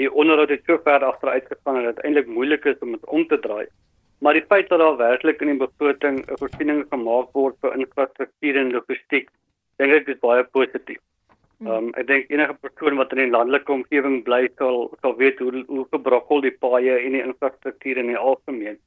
Die 0.00 0.08
onderhoud 0.08 0.50
het 0.52 0.66
so 0.66 0.78
ver 0.84 1.04
agteruit 1.04 1.46
gegaan 1.48 1.80
dat 1.80 1.96
dit 1.96 2.04
eintlik 2.04 2.28
moeilik 2.28 2.64
is 2.64 2.78
om 2.80 2.92
dit 2.92 3.06
om 3.06 3.24
te 3.28 3.38
draai. 3.38 3.66
Maar 4.22 4.38
die 4.38 4.44
feit 4.48 4.68
dat 4.68 4.78
daar 4.78 4.96
werklik 4.96 5.40
in 5.42 5.50
die 5.50 5.60
begroting 5.66 6.20
'n 6.30 6.36
voorsiening 6.38 6.84
gemaak 6.90 7.32
word 7.32 7.56
vir 7.60 7.74
infrastruktuur 7.78 8.56
en 8.56 8.72
logistiek, 8.72 9.28
dink 9.78 9.92
ek 9.92 10.08
is 10.08 10.20
baie 10.20 10.44
positief. 10.44 11.00
Hmm. 11.58 11.66
Ehm 11.66 11.76
um, 11.76 11.94
ek 11.94 12.06
dink 12.06 12.30
enige 12.30 12.54
persoon 12.60 12.96
wat 12.96 13.12
in 13.12 13.18
'n 13.18 13.30
landelike 13.30 13.72
omgewing 13.72 14.22
bly 14.24 14.48
sal 14.58 14.90
sal 15.00 15.16
weet 15.16 15.38
hoe 15.38 15.64
hoe 15.66 15.86
gebrokkel 15.90 16.40
die 16.40 16.56
paaie 16.64 16.96
en 16.98 17.12
die 17.12 17.22
infrastruktuur 17.22 17.96
in 17.96 18.06
die 18.06 18.16
algemeen. 18.16 18.78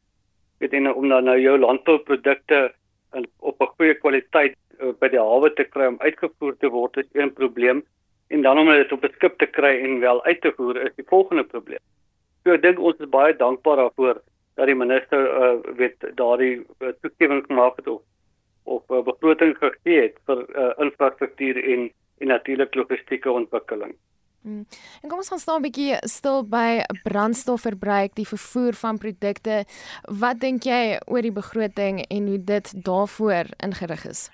Weet 0.60 0.72
jy 0.72 0.80
nou 0.80 0.96
om 0.96 1.10
dan 1.10 1.24
nou 1.24 1.40
jou 1.40 1.58
landbouprodukte 1.58 2.74
op 3.40 3.62
'n 3.62 3.74
goeie 3.78 3.96
kwaliteit 3.96 4.56
uh, 4.80 4.92
by 5.00 5.10
die 5.10 5.20
hawe 5.20 5.54
te 5.54 5.64
kry 5.64 5.88
om 5.88 6.00
uitgevoer 6.00 6.58
te 6.58 6.70
word 6.70 6.98
is 6.98 7.10
een 7.14 7.34
probleem 7.34 7.84
en 8.28 8.42
dan 8.42 8.58
om 8.58 8.68
dit 8.68 8.92
op 8.92 9.04
'n 9.04 9.14
skip 9.16 9.38
te 9.38 9.46
kry 9.46 9.74
en 9.84 10.00
wel 10.00 10.24
uit 10.24 10.42
te 10.42 10.54
voer 10.58 10.82
is 10.82 10.96
die 10.96 11.08
volgende 11.08 11.44
probleem. 11.44 11.84
So 12.44 12.54
ek 12.54 12.62
dink 12.62 12.80
ons 12.80 13.00
is 13.00 13.10
baie 13.10 13.36
dankbaar 13.36 13.76
daarvoor 13.76 14.22
dat 14.56 14.66
die 14.66 14.76
minister 14.76 15.20
uh, 15.20 15.76
weet 15.78 16.00
daardie 16.16 16.66
uh, 16.80 16.92
toegewing 17.02 17.46
gemaak 17.46 17.76
het 17.76 17.88
of 17.88 18.02
of 18.64 18.84
uh, 18.90 19.02
begroting 19.02 19.58
gegee 19.58 20.02
het 20.02 20.18
vir 20.26 20.46
uh, 20.58 20.74
infrastruktuur 20.78 21.64
en 21.64 21.92
en 22.18 22.28
natuurlik 22.28 22.76
logistieke 22.76 23.32
ontwikkeling. 23.32 23.96
Hmm. 24.46 24.62
En 25.02 25.10
kom 25.10 25.18
ons 25.18 25.30
gaan 25.30 25.40
staan 25.42 25.60
'n 25.60 25.66
bietjie 25.66 25.98
stil 26.02 26.44
by 26.46 26.86
brandstofverbruik, 27.04 28.14
die 28.14 28.28
vervoer 28.28 28.74
van 28.74 28.98
produkte. 28.98 29.66
Wat 30.22 30.40
dink 30.40 30.64
jy 30.64 31.00
oor 31.08 31.22
die 31.22 31.32
begroting 31.32 32.06
en 32.10 32.28
hoe 32.28 32.44
dit 32.44 32.86
daarvoor 32.86 33.46
ingerig 33.58 34.06
is? 34.06 34.30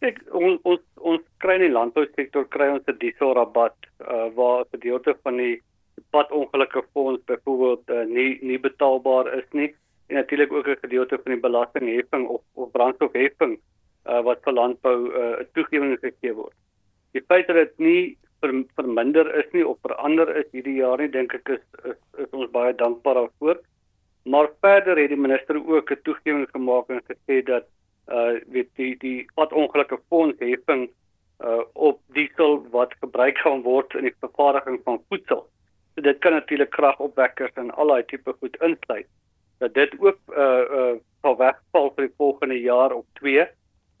Ek 0.00 0.18
ons 0.32 0.58
ons, 0.62 0.80
ons 0.96 1.22
kry 1.38 1.54
in 1.54 1.66
die 1.68 1.76
landbousektor 1.78 2.48
kry 2.48 2.68
ons 2.74 2.88
'n 2.88 2.98
dieselrabat 2.98 3.76
uh, 4.00 4.28
waar 4.34 4.64
'n 4.64 4.70
gedeelte 4.74 5.14
van 5.22 5.36
die 5.36 5.62
padongelukke 6.10 6.82
fonds 6.92 7.22
byvoorbeeld 7.24 7.90
uh, 7.90 8.04
nie 8.04 8.38
nie 8.42 8.58
betaalbaar 8.58 9.38
is 9.38 9.46
nie 9.52 9.74
en 10.08 10.16
natuurlik 10.16 10.52
ook 10.52 10.66
'n 10.66 10.82
gedeelte 10.82 11.20
van 11.22 11.32
die 11.32 11.40
belastingheffing 11.40 12.26
of 12.28 12.42
of 12.54 12.70
brandstofheffing 12.70 13.60
uh, 14.06 14.22
wat 14.22 14.42
vir 14.42 14.52
landbou 14.52 14.98
'n 15.06 15.12
uh, 15.22 15.44
toegewing 15.54 15.98
gegee 16.00 16.34
word. 16.34 16.56
Die 17.12 17.22
feit 17.28 17.46
dat 17.46 17.56
dit 17.56 17.78
nie 17.78 18.18
ver, 18.40 18.54
verminder 18.76 19.28
is 19.40 19.48
nie 19.52 19.66
of 19.66 19.78
verander 19.86 20.30
is 20.36 20.48
hierdie 20.52 20.78
jaar 20.80 21.02
nie, 21.02 21.08
dink 21.08 21.34
ek 21.34 21.52
is, 21.56 21.64
is 21.84 22.24
is 22.24 22.30
ons 22.32 22.50
baie 22.54 22.72
dankbaar 22.74 23.20
daarvoor. 23.20 23.60
Maar 24.24 24.50
verder 24.60 24.98
het 25.00 25.12
die 25.12 25.20
minister 25.26 25.56
ook 25.56 25.90
'n 25.90 26.02
toegewing 26.04 26.48
gemaak 26.52 26.90
en 26.90 27.02
gesê 27.08 27.42
dat 27.44 27.68
uh 28.08 28.40
weet 28.48 28.70
die 28.76 28.96
die 28.98 29.26
padongelukke 29.34 29.98
fonds 30.08 30.38
heffing 30.38 30.90
uh 31.40 31.62
op 31.74 32.00
diesel 32.12 32.60
wat 32.70 32.94
gebruik 33.00 33.38
gaan 33.38 33.62
word 33.62 33.94
in 33.94 34.04
die 34.04 34.16
vervaardiging 34.20 34.80
van 34.84 35.02
voedsel 35.08 35.46
So 35.94 36.02
dit 36.02 36.18
kan 36.18 36.32
natuurlik 36.32 36.70
kragopwekkers 36.70 37.52
en 37.54 37.70
al 37.70 37.90
daai 37.92 38.04
tipe 38.08 38.32
goed 38.40 38.56
insluit. 38.64 39.06
Dat 39.58 39.74
dit 39.74 39.94
ook 39.98 40.18
uh 40.32 40.64
uh 40.80 40.92
sal 41.20 41.36
wegval 41.36 41.90
vir 41.96 42.06
die 42.06 42.14
volgende 42.16 42.60
jaar 42.60 42.92
of 42.96 43.04
2. 43.20 43.46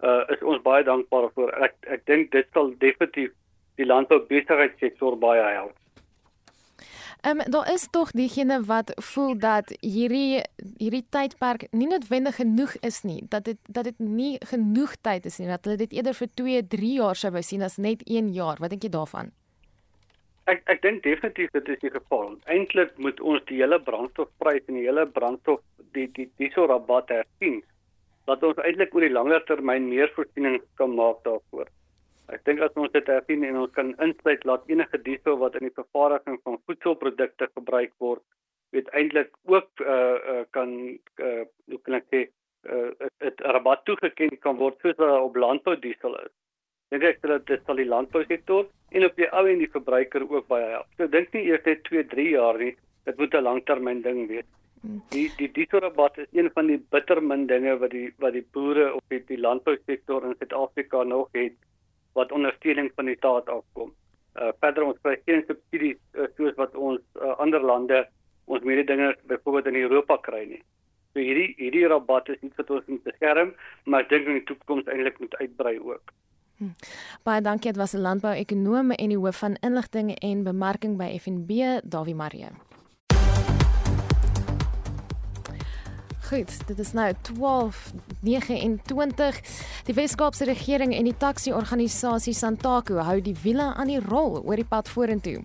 Uh 0.00 0.22
is 0.32 0.42
ons 0.42 0.62
baie 0.62 0.84
dankbaar 0.84 1.28
vir. 1.34 1.52
Ek 1.66 1.74
ek 1.96 2.06
dink 2.06 2.30
dit 2.32 2.48
sal 2.54 2.72
definitief 2.78 3.34
die 3.80 3.88
landboubesigheidssektor 3.88 5.16
baie 5.20 5.44
help. 5.54 5.76
Ehm 7.20 7.40
um, 7.40 7.50
daar 7.52 7.72
is 7.72 7.88
tog 7.90 8.10
diegene 8.16 8.62
wat 8.64 8.92
voel 8.96 9.34
dat 9.38 9.72
hierdie 9.80 10.40
hierdie 10.78 11.04
tydperk 11.12 11.66
nie 11.70 11.88
noodwendig 11.88 12.38
genoeg 12.40 12.76
is 12.80 13.02
nie, 13.02 13.18
dat 13.28 13.44
dit 13.44 13.58
dat 13.68 13.84
dit 13.84 13.98
nie 13.98 14.38
genoeg 14.52 14.94
tyd 15.04 15.26
is 15.28 15.36
nie, 15.38 15.48
dat 15.48 15.64
hulle 15.64 15.76
dit 15.76 15.92
eerder 15.92 16.16
vir 16.16 16.30
2, 16.40 16.62
3 16.76 16.92
jaar 16.92 17.20
sou 17.20 17.30
wou 17.34 17.42
sien 17.44 17.62
as 17.62 17.76
net 17.76 18.00
1 18.06 18.30
jaar. 18.32 18.56
Wat 18.60 18.72
dink 18.72 18.86
jy 18.88 18.92
daarvan? 18.94 19.32
Ek 20.48 20.62
ek 20.64 20.80
dink 20.82 21.02
definitief 21.04 21.52
dit 21.52 21.68
is 21.68 21.82
die 21.84 21.92
geval. 21.92 22.32
Eintlik 22.54 22.96
moet 22.96 23.20
ons 23.20 23.44
die 23.52 23.60
hele 23.60 23.80
brandstofprys 23.90 24.64
en 24.72 24.80
die 24.80 24.86
hele 24.86 25.04
brandstof 25.18 25.60
die 25.92 26.06
die 26.16 26.30
diesel 26.40 26.70
rabat 26.72 27.12
hersien. 27.12 27.60
Dat 28.32 28.42
ons 28.48 28.64
eintlik 28.64 28.96
oor 28.96 29.04
die 29.04 29.12
langer 29.12 29.44
termyn 29.44 29.92
meer 29.92 30.08
voorsiening 30.16 30.56
kan 30.80 30.96
maak 30.96 31.20
daarvoor. 31.28 31.68
Ek 32.34 32.44
dink 32.44 32.60
as 32.60 32.76
ons 32.76 32.92
dit 32.92 33.06
hersien 33.06 33.44
en 33.44 33.62
ons 33.62 33.72
kan 33.78 33.94
insluit 34.06 34.44
laat 34.44 34.68
enige 34.72 35.02
diesel 35.06 35.38
wat 35.38 35.56
in 35.60 35.68
die 35.68 35.78
vervaardiging 35.78 36.40
van 36.44 36.60
voedselprodukte 36.66 37.48
gebruik 37.54 37.94
word, 37.98 38.22
weet 38.72 38.90
eintlik 38.94 39.32
ook 39.44 39.84
uh 39.86 40.18
uh 40.34 40.44
kan 40.56 40.76
uh 41.18 41.44
hoe 41.70 41.80
kan 41.86 41.98
ek 42.00 42.06
sê 42.14 42.26
uh 42.68 42.90
'n 43.30 43.54
rabat 43.56 43.84
toegeken 43.84 44.38
kan 44.40 44.56
word 44.56 44.78
soos 44.80 44.96
wat 45.02 45.20
op 45.20 45.36
landbou 45.36 45.76
diesel 45.76 46.14
is 46.24 46.34
dink 46.90 47.06
ek 47.06 47.20
dat 47.22 47.46
dit 47.46 47.66
sal 47.66 47.78
die 47.78 47.88
landbousektor 47.88 48.66
en 48.98 49.06
op 49.06 49.18
die 49.18 49.28
ou 49.30 49.44
en 49.46 49.60
die 49.62 49.70
verbruiker 49.70 50.24
ook 50.26 50.48
baie 50.50 50.72
help. 50.72 50.88
So 50.98 51.06
dink 51.06 51.30
nie 51.36 51.46
eers 51.50 51.66
net 51.66 51.84
2, 51.86 52.06
3 52.14 52.26
jaar 52.32 52.58
nie, 52.58 52.72
dit 53.06 53.18
moet 53.18 53.34
'n 53.34 53.46
langtermyn 53.46 54.02
ding 54.02 54.26
wees. 54.28 54.48
Die 55.14 55.28
die 55.38 55.50
dieselrabat 55.58 56.18
is 56.18 56.28
een 56.32 56.50
van 56.54 56.66
die 56.66 56.80
bittermin 56.94 57.46
dinge 57.46 57.76
wat 57.78 57.90
die 57.90 58.10
wat 58.18 58.32
die 58.32 58.46
boere 58.52 58.94
op 58.94 59.04
die, 59.08 59.22
die 59.28 59.38
landbousektor 59.38 60.24
in 60.24 60.34
Suid-Afrika 60.38 61.02
nog 61.04 61.28
het 61.32 61.54
wat 62.18 62.32
ondersteuning 62.32 62.90
van 62.96 63.10
die 63.10 63.16
staat 63.16 63.48
afkom. 63.48 63.92
Uh 64.34 64.52
verder 64.62 64.86
ons 64.86 64.98
kry 65.02 65.16
geen 65.26 65.44
subsidies 65.46 65.98
uh, 66.14 66.28
soos 66.36 66.54
wat 66.56 66.74
ons 66.74 67.00
uh, 67.18 67.34
ander 67.38 67.62
lande 67.62 68.06
ons 68.50 68.66
mededingers 68.66 69.18
byvoorbeeld 69.30 69.66
in 69.66 69.82
Europa 69.82 70.16
kry 70.26 70.44
nie. 70.54 70.62
So 71.12 71.22
hierdie 71.22 71.54
hierdie 71.58 71.86
rabat 71.90 72.30
is 72.30 72.42
iets 72.46 72.56
wat 72.62 72.70
ons 72.70 72.86
moet 72.86 73.04
beskerm, 73.06 73.54
maar 73.84 74.06
ek 74.06 74.14
dink 74.14 74.30
in 74.30 74.40
die 74.40 74.48
toekoms 74.50 74.90
eintlik 74.90 75.18
moet 75.22 75.36
uitbrei 75.42 75.76
ook. 75.78 76.14
Hm. 76.60 76.74
Baie 77.24 77.40
dankie, 77.40 77.72
dit 77.72 77.80
was 77.80 77.94
'n 77.94 78.04
landbou-ekonoom 78.06 78.90
en 78.90 79.08
die 79.08 79.18
hoof 79.18 79.38
van 79.38 79.56
inligting 79.60 80.14
en 80.18 80.44
bemarking 80.44 80.98
by 80.98 81.18
FNB, 81.18 81.80
Dawie 81.84 82.14
Marie. 82.14 82.69
Goed, 86.30 86.66
dit 86.66 86.78
is 86.78 86.92
nou 86.92 87.12
12:29. 87.22 89.40
Die 89.84 89.94
Weskaapse 89.94 90.44
regering 90.44 90.94
en 90.94 91.04
die 91.04 91.16
taksi-organisasie 91.16 92.34
Santaku 92.34 92.94
hou 93.02 93.20
die 93.20 93.34
wiele 93.42 93.74
aan 93.74 93.86
die 93.90 94.00
rol 94.04 94.38
oor 94.38 94.56
die 94.56 94.64
pad 94.64 94.88
vorentoe. 94.88 95.42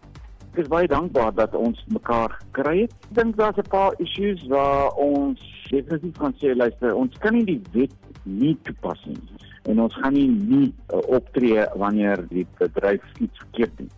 Ek 0.53 0.59
is 0.61 0.67
baie 0.69 0.87
dankbaar 0.87 1.33
dat 1.33 1.55
ons 1.57 1.85
mekaar 1.89 2.37
kry 2.53 2.81
het. 2.83 2.93
Ek 3.09 3.15
dink 3.17 3.35
daar's 3.41 3.57
'n 3.57 3.69
paar 3.69 3.93
issues 3.97 4.47
waar 4.47 4.93
ons 4.93 5.39
definitief 5.71 6.17
kan 6.17 6.33
sê 6.37 6.55
luister, 6.55 6.93
ons 6.93 7.17
kan 7.17 7.33
nie 7.33 7.45
die 7.45 7.61
wet 7.73 7.93
nie 8.23 8.57
toepas 8.61 9.05
nie 9.05 9.21
en 9.63 9.81
ons 9.81 9.93
gaan 9.93 10.13
nie 10.13 10.29
nie 10.29 10.73
uh, 10.93 10.99
optree 11.07 11.65
wanneer 11.75 12.27
die 12.29 12.47
bedryf 12.57 13.01
iets 13.19 13.37
verkeerd 13.37 13.77
doen. 13.77 13.89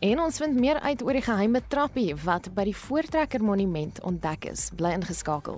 En 0.00 0.20
ons 0.20 0.36
vind 0.36 0.60
meer 0.60 0.80
uit 0.80 1.02
oor 1.02 1.12
die 1.12 1.22
geheime 1.22 1.60
trappie 1.68 2.14
wat 2.24 2.54
by 2.54 2.64
die 2.64 2.76
Voortrekker 2.76 3.42
Monument 3.42 4.02
ontdek 4.02 4.44
is. 4.44 4.70
Bly 4.76 4.92
ingeskakel. 4.92 5.56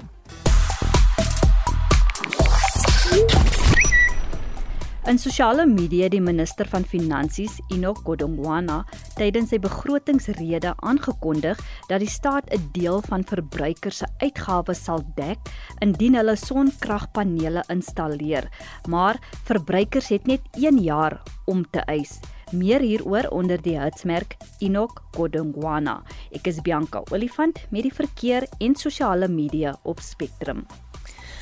In 5.10 5.18
sosiale 5.18 5.64
media 5.66 6.06
die 6.06 6.20
minister 6.22 6.68
van 6.70 6.84
Finansies, 6.86 7.56
Enoch 7.74 8.02
Godongwana, 8.06 8.84
tydens 9.18 9.50
sy 9.50 9.58
begrotingsrede 9.58 10.74
aangekondig 10.86 11.58
dat 11.88 11.98
die 12.04 12.10
staat 12.10 12.46
'n 12.54 12.68
deel 12.76 13.00
van 13.08 13.24
verbruikers 13.24 13.98
se 13.98 14.06
uitgawes 14.20 14.84
sal 14.84 15.02
dek 15.16 15.38
indien 15.80 16.14
hulle 16.14 16.36
sonkragpanele 16.36 17.64
installeer, 17.68 18.46
maar 18.86 19.18
verbruikers 19.44 20.08
het 20.08 20.26
net 20.26 20.42
1 20.54 20.78
jaar 20.78 21.22
om 21.46 21.64
te 21.70 21.80
eis. 21.80 22.20
Meer 22.52 22.80
hieroor 22.80 23.26
onder 23.30 23.62
die 23.62 23.78
hitsmerk 23.80 24.36
Enoch 24.60 25.02
Godongwana. 25.16 26.02
Ek 26.30 26.46
is 26.46 26.62
Bianca 26.62 27.02
Olifant 27.10 27.58
met 27.70 27.82
die 27.82 27.94
verkeer 27.94 28.46
en 28.60 28.74
sosiale 28.74 29.28
media 29.28 29.78
op 29.82 29.98
Spectrum. 30.00 30.66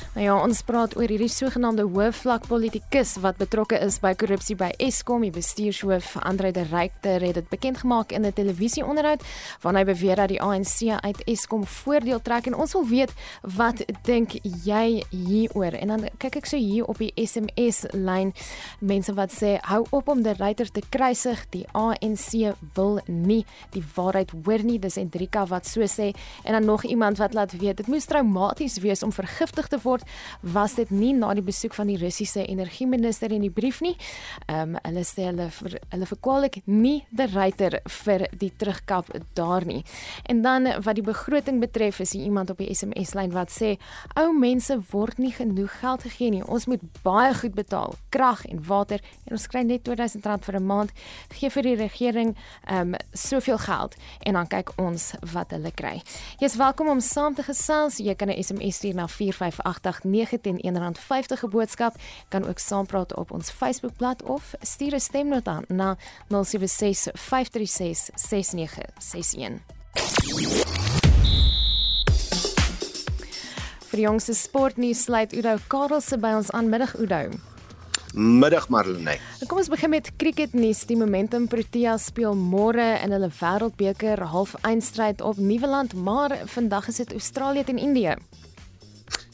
Nou 0.09 0.23
ja, 0.25 0.33
ons 0.41 0.63
praat 0.65 0.95
oor 0.97 1.05
hierdie 1.05 1.29
sogenaamde 1.29 1.83
hoëvlak 1.85 2.47
politikus 2.49 3.11
wat 3.21 3.37
betrokke 3.37 3.77
is 3.85 3.99
by 4.01 4.15
korrupsie 4.17 4.55
by 4.57 4.71
Eskom. 4.81 5.21
Die 5.21 5.29
bestuurshoof 5.29 6.15
Andre 6.25 6.49
de 6.49 6.63
Ruyter 6.65 7.21
het 7.21 7.37
dit 7.37 7.49
bekend 7.51 7.77
gemaak 7.83 8.09
in 8.11 8.25
'n 8.25 8.33
televisieonderhoud 8.33 9.21
waarin 9.61 9.79
hy 9.79 9.93
beweer 9.93 10.15
dat 10.15 10.29
die 10.29 10.41
ANC 10.41 10.89
uit 11.03 11.21
Eskom 11.27 11.63
voordeel 11.65 12.21
trek 12.21 12.47
en 12.47 12.55
ons 12.55 12.73
wil 12.73 12.87
weet 12.87 13.13
wat 13.41 13.85
dink 14.03 14.31
jy 14.65 15.03
hieroor? 15.09 15.77
En 15.77 15.87
dan 15.87 16.09
kyk 16.17 16.35
ek 16.35 16.45
so 16.45 16.57
hier 16.57 16.85
op 16.85 16.97
die 16.97 17.13
SMS 17.15 17.85
lyn 17.93 18.33
mense 18.79 19.13
wat 19.13 19.31
sê 19.31 19.59
hou 19.61 19.85
op 19.91 20.07
om 20.07 20.23
de 20.23 20.33
Ruyter 20.33 20.71
te 20.71 20.81
kruisig. 20.89 21.45
Die 21.49 21.67
ANC 21.71 22.55
wil 22.73 22.99
nie 23.05 23.45
die 23.69 23.83
waarheid 23.95 24.31
hoor 24.43 24.63
nie. 24.63 24.79
Dis 24.79 24.97
Endrika 24.97 25.45
wat 25.45 25.67
so 25.67 25.81
sê 25.81 26.15
en 26.43 26.53
dan 26.53 26.65
nog 26.65 26.83
iemand 26.83 27.17
wat 27.17 27.33
laat 27.33 27.51
weet 27.51 27.77
dit 27.77 27.87
moes 27.87 28.05
traumaties 28.05 28.79
wees 28.79 29.03
om 29.03 29.11
vergiftig 29.11 29.67
te 29.67 29.77
word 29.83 29.98
word, 29.99 30.53
was 30.53 30.75
dit 30.75 30.89
nie 30.91 31.13
na 31.13 31.33
die 31.33 31.43
besoek 31.43 31.73
van 31.73 31.87
die 31.87 31.97
Russiese 31.97 32.45
energieminister 32.45 33.31
in 33.31 33.41
die 33.41 33.51
brief 33.51 33.81
nie. 33.81 33.95
Ehm 34.47 34.75
um, 34.75 34.77
hulle 34.83 35.03
sê 35.03 35.27
hulle 35.27 35.49
vir, 35.51 35.79
hulle 35.91 36.05
verkwalik 36.07 36.61
nie 36.65 37.05
die 37.11 37.27
ryter 37.27 37.79
vir 38.03 38.27
die 38.39 38.51
terugkap 38.57 39.09
daar 39.35 39.65
nie. 39.65 39.83
En 40.29 40.41
dan 40.41 40.67
wat 40.83 40.95
die 40.95 41.03
begroting 41.03 41.59
betref, 41.59 41.99
is 41.99 42.13
iemand 42.13 42.49
op 42.49 42.57
die 42.57 42.69
SMS-lyn 42.73 43.33
wat 43.33 43.51
sê 43.51 43.77
ou 44.15 44.31
mense 44.33 44.77
word 44.91 45.17
nie 45.17 45.31
genoeg 45.31 45.79
geld 45.81 46.03
gegee 46.07 46.31
nie. 46.31 46.43
Ons 46.45 46.67
moet 46.67 46.81
baie 47.03 47.33
goed 47.35 47.55
betaal, 47.55 47.95
krag 48.09 48.45
en 48.49 48.63
water 48.65 49.01
en 49.27 49.37
ons 49.37 49.47
kry 49.47 49.63
net 49.63 49.87
R2000 49.87 50.45
vir 50.45 50.59
'n 50.59 50.65
maand. 50.65 50.91
Gee 51.33 51.49
vir 51.49 51.63
die 51.63 51.75
regering 51.75 52.35
ehm 52.67 52.93
um, 52.93 52.95
soveel 53.13 53.57
geld 53.57 53.95
en 54.25 54.33
dan 54.33 54.47
kyk 54.47 54.71
ons 54.77 55.13
wat 55.33 55.51
hulle 55.51 55.71
kry. 55.71 56.01
Jy's 56.39 56.55
welkom 56.55 56.89
om 56.89 56.99
saam 56.99 57.35
te 57.35 57.43
gesels. 57.43 57.97
Jy 57.97 58.15
kan 58.15 58.29
'n 58.29 58.43
SMS 58.43 58.75
stuur 58.75 58.95
na 58.95 59.07
4588910 59.93 60.97
R50 60.97 61.49
boodskap. 61.49 61.95
Kan 62.27 62.47
ook 62.47 62.59
saampraat 62.59 63.15
op 63.15 63.31
ons 63.31 63.51
Facebookblad 63.51 64.23
of 64.23 64.53
stuur 64.61 64.93
'n 64.93 64.99
stemnota 64.99 65.61
na 65.67 65.97
0765366961. 66.27 66.33
Vir 73.89 73.97
die 73.97 74.05
jongste 74.05 74.33
sportnuus 74.33 75.03
sluit 75.03 75.33
Udo 75.33 75.57
Karelse 75.67 76.17
by 76.17 76.27
ons 76.37 76.51
aan 76.51 76.69
middag 76.69 76.99
Udo. 76.99 77.29
Middag 78.13 78.69
Marlene. 78.69 79.17
Kom 79.47 79.59
ons 79.61 79.69
begin 79.69 79.91
met 79.93 80.09
cricketnuus. 80.17 80.81
Die 80.89 80.97
Momentum 80.97 81.45
Proteas 81.49 82.07
speel 82.09 82.33
môre 82.37 82.95
in 83.03 83.13
hulle 83.13 83.29
Wêreldbeker 83.39 84.23
half-eindstryd 84.31 85.21
op 85.21 85.37
Nieuweland, 85.37 85.93
maar 85.93 86.33
vandag 86.49 86.89
is 86.89 87.01
dit 87.03 87.13
Australië 87.13 87.63
teen 87.63 87.77
Indië. 87.77 88.15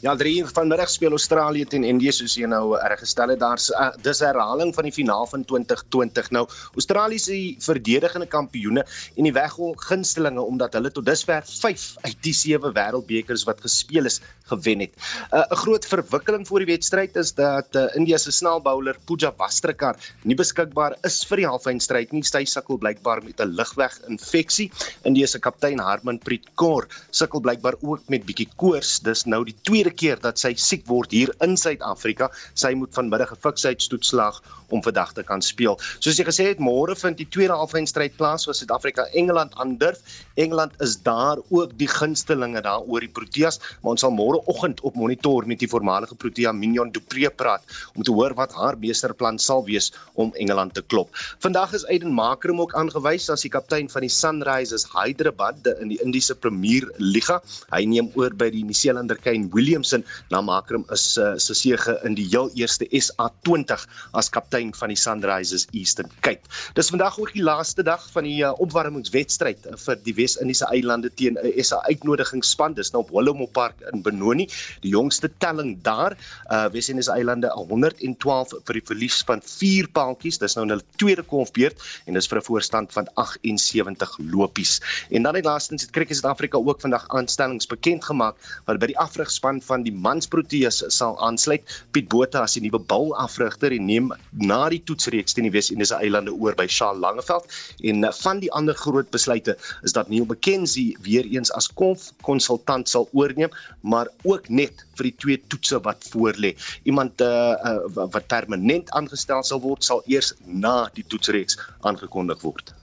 Ja, 0.04 0.12
3 0.16 0.38
uur 0.38 0.50
vanmiddag 0.52 0.90
speel 0.92 1.14
Australië 1.16 1.64
teen 1.72 1.86
Indië 1.88 2.12
soos 2.12 2.34
jy 2.36 2.50
nou 2.52 2.76
reg 2.76 3.00
gestel 3.00 3.32
het. 3.32 3.40
Daar's 3.40 3.70
uh, 3.72 3.88
dis 4.04 4.20
herhaling 4.20 4.74
van 4.76 4.84
die 4.90 4.92
finaal 4.92 5.24
van 5.32 5.46
2020. 5.48 6.28
Nou, 6.36 6.44
Australië 6.76 7.20
se 7.24 7.38
verdedigende 7.64 8.28
kampioene 8.28 8.84
en 9.16 9.24
die 9.24 9.34
weggol 9.34 9.72
gunstelinge 9.80 10.44
omdat 10.44 10.76
hulle 10.76 10.92
tot 10.92 11.08
dusver 11.08 11.48
5 11.48 11.86
uit 12.04 12.18
die 12.28 12.34
7 12.36 12.76
wêreldbekers 12.76 13.46
wat 13.48 13.64
gespeel 13.64 14.12
is 14.12 14.20
gewen 14.52 14.84
het. 14.84 14.92
'n 15.32 15.38
uh, 15.38 15.58
Groot 15.64 15.86
verwikkeling 15.86 16.44
voor 16.48 16.66
die 16.66 16.74
wedstryd 16.74 17.16
is 17.16 17.32
dat 17.34 17.76
uh, 17.76 17.88
India 17.96 18.18
se 18.18 18.32
snelbouler 18.32 18.98
Pooja 19.06 19.32
Vastrikar 19.32 19.96
nie 20.24 20.36
beskikbaar 20.36 20.98
is 21.08 21.24
vir 21.24 21.38
die 21.38 21.48
halfeindstryd 21.48 22.12
nie. 22.12 22.24
Sy 22.24 22.44
sukkel 22.46 22.78
blykbaar 22.78 23.24
met 23.24 23.40
'n 23.40 23.56
lugweginfeksie. 23.56 24.72
India 25.04 25.26
se 25.26 25.40
kaptein 25.40 25.80
Harmanpreet 25.80 26.52
Kaur 26.56 26.88
sukkel 27.10 27.40
blykbaar 27.40 27.80
ook 27.82 28.04
met 28.10 28.26
bietjie 28.26 28.50
koors. 28.56 29.00
Dis 29.00 29.26
nou 29.26 29.44
die 29.46 29.56
tweede 29.64 29.85
keer 29.92 30.20
dat 30.22 30.40
sy 30.40 30.54
siek 30.56 30.86
word 30.88 31.12
hier 31.12 31.34
in 31.42 31.58
Suid-Afrika. 31.58 32.32
Sy 32.54 32.74
moet 32.74 32.94
vanmiddag 32.94 33.32
'n 33.32 33.42
fiksheidstoetslag 33.42 34.42
om 34.70 34.84
vandag 34.84 35.14
te 35.14 35.24
kan 35.24 35.42
speel. 35.42 35.78
Soos 36.00 36.18
jy 36.18 36.26
gesê 36.26 36.48
het, 36.50 36.60
môre 36.60 36.96
vind 36.96 37.18
die 37.18 37.28
tweede 37.30 37.54
halfeindstryd 37.54 38.16
plaas 38.18 38.46
vir 38.48 38.58
Suid-Afrika 38.58 39.06
Engeland 39.14 39.54
aandurf. 39.62 40.02
Engeland 40.36 40.74
is 40.82 40.98
daar 41.06 41.38
ook 41.50 41.78
die 41.78 41.88
gunstelinge 41.88 42.62
daar 42.66 42.82
oor 42.82 43.00
die 43.00 43.12
Proteas, 43.12 43.60
maar 43.82 43.96
ons 43.96 44.02
sal 44.02 44.14
môreoggend 44.16 44.82
op 44.82 44.96
monitor 44.96 45.46
met 45.48 45.60
die 45.60 45.70
voormalige 45.70 46.16
Protea 46.16 46.52
Minion 46.52 46.92
Dupree 46.92 47.30
praat 47.30 47.64
om 47.96 48.04
te 48.04 48.12
hoor 48.12 48.34
wat 48.38 48.54
haar 48.58 48.78
meesterplan 48.80 49.40
sal 49.40 49.66
wees 49.66 49.92
om 50.14 50.34
Engeland 50.36 50.74
te 50.74 50.82
klop. 50.82 51.14
Vandag 51.44 51.74
is 51.74 51.86
Aiden 51.86 52.14
Makram 52.16 52.62
ook 52.62 52.74
aangewys 52.74 53.30
as 53.30 53.46
die 53.46 53.54
kaptein 53.54 53.90
van 53.90 54.06
die 54.06 54.12
Sunrisers 54.12 54.88
Hyderabad 54.94 55.68
in 55.80 55.94
die 55.94 56.00
Indiese 56.04 56.36
Premier 56.36 56.88
Liga. 56.98 57.42
Hy 57.72 57.84
neem 57.90 58.12
oor 58.16 58.34
by 58.36 58.50
die 58.54 58.64
Nieu-Seelander 58.66 59.20
Kane 59.22 59.50
Williamson 59.76 60.06
na 60.32 60.40
Makram 60.42 60.86
is 60.92 61.18
uh, 61.18 61.36
se 61.38 61.54
sege 61.54 61.98
in 62.08 62.16
die 62.16 62.26
heel 62.32 62.48
eerste 62.56 62.88
SA20 62.96 63.84
as 64.16 64.30
kaptein 64.32 64.72
van 64.76 64.94
die 64.94 65.00
Sunrisers 65.00 65.66
Eastern 65.76 66.08
Cape. 66.24 66.48
Dis 66.78 66.92
vandag 66.94 67.18
ook 67.20 67.34
die 67.36 67.44
laaste 67.44 67.84
dag 67.84 68.04
van 68.14 68.24
die 68.24 68.40
uh, 68.40 68.54
opwarmingswedstryd 68.64 69.68
uh, 69.68 69.76
vir 69.82 70.00
die 70.06 70.16
Wes-Indiese 70.16 70.70
eilande 70.72 71.12
teen 71.20 71.36
'n 71.36 71.52
uh, 71.52 71.64
SA 71.64 71.82
uitnodigingsspan. 71.90 72.78
Dis 72.80 72.94
nou 72.94 73.04
op 73.04 73.12
Willowmore 73.12 73.52
Park 73.52 73.84
in 73.92 74.04
Benoni. 74.06 74.48
Die 74.86 74.94
jongste 74.96 75.30
telling 75.44 75.76
daar, 75.84 76.16
uh, 76.48 76.70
Wes-Indiese 76.72 77.12
eilande 77.12 77.52
112 77.52 78.56
vir 78.64 78.80
die 78.80 78.86
verlies 78.86 79.20
van 79.28 79.44
4 79.44 79.92
paaltjies. 79.92 80.40
Dis 80.40 80.56
nou 80.56 80.68
hulle 80.70 80.84
tweede 80.96 81.24
konfbeurt 81.28 81.84
en 82.08 82.16
dis 82.16 82.32
vir 82.32 82.40
'n 82.40 82.48
voorstand 82.48 82.94
van 82.96 83.12
78 83.16 84.18
lopies. 84.32 84.80
En 85.12 85.24
dan 85.28 85.36
het 85.36 85.46
laastens 85.46 85.82
het 85.82 85.92
Kriket 85.92 86.16
Suid-Afrika 86.16 86.58
ook 86.58 86.80
vandag 86.82 87.08
aanstellings 87.10 87.68
bekend 87.68 88.06
gemaak 88.06 88.36
wat 88.66 88.80
by 88.80 88.88
die 88.88 89.00
afrigspan 89.00 89.62
van 89.68 89.84
die 89.86 89.94
mansproteas 89.94 90.82
sal 90.94 91.18
aansluit. 91.26 91.64
Piet 91.96 92.10
Botha 92.12 92.44
as 92.46 92.56
die 92.58 92.64
nuwe 92.66 92.82
bulafrigter 92.92 93.74
en 93.76 93.88
neem 93.90 94.12
na 94.42 94.62
die 94.74 94.82
toetsreeks 94.88 95.36
teen 95.36 95.48
die 95.50 95.54
Wes-Indiese 95.56 96.00
eilande 96.00 96.34
oor 96.34 96.58
by 96.58 96.68
Shaal 96.72 97.00
Langeveld 97.02 97.50
en 97.92 98.04
uh, 98.04 98.14
van 98.22 98.42
die 98.44 98.52
ander 98.60 98.78
groot 98.78 99.10
besluite 99.14 99.58
is 99.88 99.96
dat 99.98 100.10
Neil 100.10 100.28
McKenzie 100.30 100.96
weer 101.06 101.26
eens 101.26 101.52
as 101.58 101.70
konsultant 101.76 102.90
sal 102.90 103.10
oorneem, 103.14 103.54
maar 103.82 104.10
ook 104.24 104.50
net 104.50 104.86
vir 104.98 105.10
die 105.10 105.16
twee 105.24 105.42
toetse 105.52 105.82
wat 105.86 106.08
voorlê. 106.14 106.56
Iemand 106.84 107.22
uh, 107.22 107.56
uh, 107.58 108.08
wat 108.16 108.30
permanent 108.32 108.92
aangestel 108.98 109.44
sal 109.44 109.62
word, 109.66 109.84
sal 109.84 110.04
eers 110.12 110.34
na 110.46 110.86
die 110.96 111.06
toetsreeks 111.08 111.60
aangekondig 111.88 112.42
word. 112.46 112.74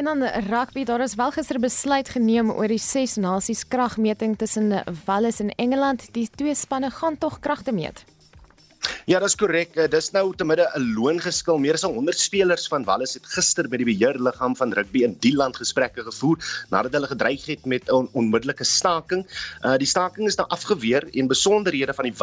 En 0.00 0.06
dan 0.06 0.22
rugby, 0.24 0.84
daar 0.84 1.00
is 1.00 1.14
wel 1.14 1.30
gister 1.30 1.58
besluit 1.60 2.08
geneem 2.08 2.50
oor 2.50 2.72
die 2.72 2.80
ses 2.80 3.18
nasies 3.20 3.66
kragmeting 3.68 4.38
tussen 4.38 4.72
Wales 5.04 5.40
en 5.40 5.50
Engeland. 5.60 6.06
Die 6.14 6.30
twee 6.34 6.54
spanne 6.54 6.90
gaan 6.90 7.18
tog 7.18 7.38
kragte 7.38 7.72
meet. 7.72 8.04
Ja, 9.10 9.18
dis 9.20 9.34
korrek. 9.36 9.74
Dis 9.92 10.10
nou 10.14 10.30
te 10.38 10.44
midde 10.44 10.64
'n 10.76 10.94
loongeskil. 10.94 11.58
Meer 11.58 11.74
as 11.74 11.82
100 11.82 12.18
spelers 12.18 12.68
van 12.68 12.84
Wallis 12.84 13.14
het 13.14 13.26
gister 13.26 13.68
by 13.68 13.76
die 13.76 13.88
beheerliggaam 13.88 14.54
van 14.56 14.72
rugby 14.72 15.02
in 15.04 15.16
die 15.20 15.34
land 15.36 15.56
gesprekke 15.56 16.04
gevoer 16.06 16.38
nadat 16.70 16.94
hulle 16.94 17.08
gedreig 17.10 17.44
het 17.46 17.66
met 17.66 17.88
'n 17.88 17.92
on 17.92 18.08
onmiddellike 18.12 18.64
staking. 18.64 19.26
Uh 19.64 19.76
die 19.76 19.86
staking 19.86 20.26
is 20.28 20.36
nou 20.36 20.46
afgeweer 20.48 21.04
en 21.12 21.28
besonderhede 21.28 21.92
van 21.92 22.04
die 22.04 22.14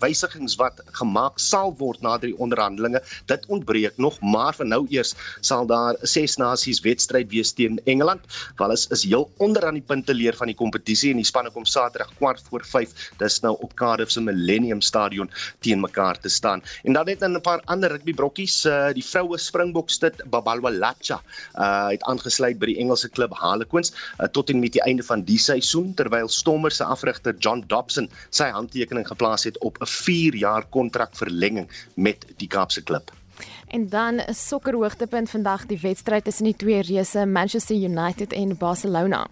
wysigings 0.00 0.56
wat 0.56 0.80
gemaak 0.92 1.38
sal 1.38 1.74
word 1.78 2.00
na 2.02 2.18
die 2.18 2.34
onderhandelinge, 2.38 3.02
dit 3.26 3.46
ontbreek 3.46 3.98
nog, 3.98 4.20
maar 4.20 4.54
vir 4.54 4.66
nou 4.66 4.86
eers 4.88 5.14
sal 5.40 5.66
daar 5.66 5.94
'n 5.94 6.06
ses 6.06 6.36
nasies 6.36 6.80
wedstryd 6.80 7.30
wees 7.30 7.52
teen 7.52 7.80
Engeland. 7.84 8.20
Wallis 8.56 8.86
is 8.90 9.04
heel 9.04 9.30
onder 9.38 9.66
aan 9.66 9.74
die 9.74 9.86
punte 9.86 10.14
leer 10.14 10.34
van 10.34 10.46
die 10.46 10.56
kompetisie 10.56 11.10
en 11.10 11.16
die 11.16 11.24
spanne 11.24 11.50
kom 11.50 11.64
Saterdag 11.64 12.14
kwart 12.16 12.42
voor 12.48 12.64
5. 12.64 12.88
Dis 13.18 13.40
nou 13.40 13.56
op 13.60 13.74
Cardiff 13.74 14.10
se 14.10 14.20
Millennium 14.20 14.80
Stadion 14.80 15.30
teen 15.60 15.80
mekaar 15.80 15.99
mekaar 16.00 16.20
te 16.20 16.28
staan. 16.28 16.62
En 16.82 16.92
dan 16.92 17.08
het 17.08 17.20
'n 17.20 17.40
paar 17.40 17.60
ander 17.64 17.90
rugby 17.90 18.14
brokkies, 18.14 18.64
uh 18.64 18.92
die 18.92 19.04
vroue 19.04 19.38
Springboks 19.38 19.98
dit 19.98 20.22
Babalwa 20.30 20.70
Lacha 20.70 21.20
uh 21.54 21.88
het 21.88 22.02
aangesluit 22.02 22.58
by 22.58 22.66
die 22.66 22.78
Engelse 22.78 23.08
klub 23.08 23.32
Harlequins 23.32 23.92
uh, 23.92 24.26
tot 24.26 24.50
en 24.50 24.60
met 24.60 24.72
die 24.72 24.82
einde 24.82 25.02
van 25.02 25.22
die 25.22 25.38
seisoen 25.38 25.94
terwyl 25.94 26.28
Stormers 26.28 26.76
se 26.76 26.84
afrigter 26.84 27.34
John 27.38 27.64
Dobson 27.66 28.10
sy 28.30 28.50
handtekening 28.50 29.06
geplaas 29.06 29.44
het 29.44 29.58
op 29.58 29.78
'n 29.80 29.86
4 29.86 30.34
jaar 30.34 30.64
kontrakverlenging 30.68 31.68
met 31.94 32.26
die 32.36 32.48
Kaapse 32.48 32.82
klub. 32.82 33.12
En 33.68 33.88
dan 33.88 34.14
'n 34.14 34.34
sokkerhoogtepunt 34.34 35.30
vandag 35.30 35.66
die 35.66 35.80
wedstryd 35.80 36.24
tussen 36.24 36.44
die 36.44 36.56
twee 36.56 36.82
reuse 36.82 37.26
Manchester 37.26 37.76
United 37.76 38.32
en 38.32 38.56
Barcelona. 38.56 39.28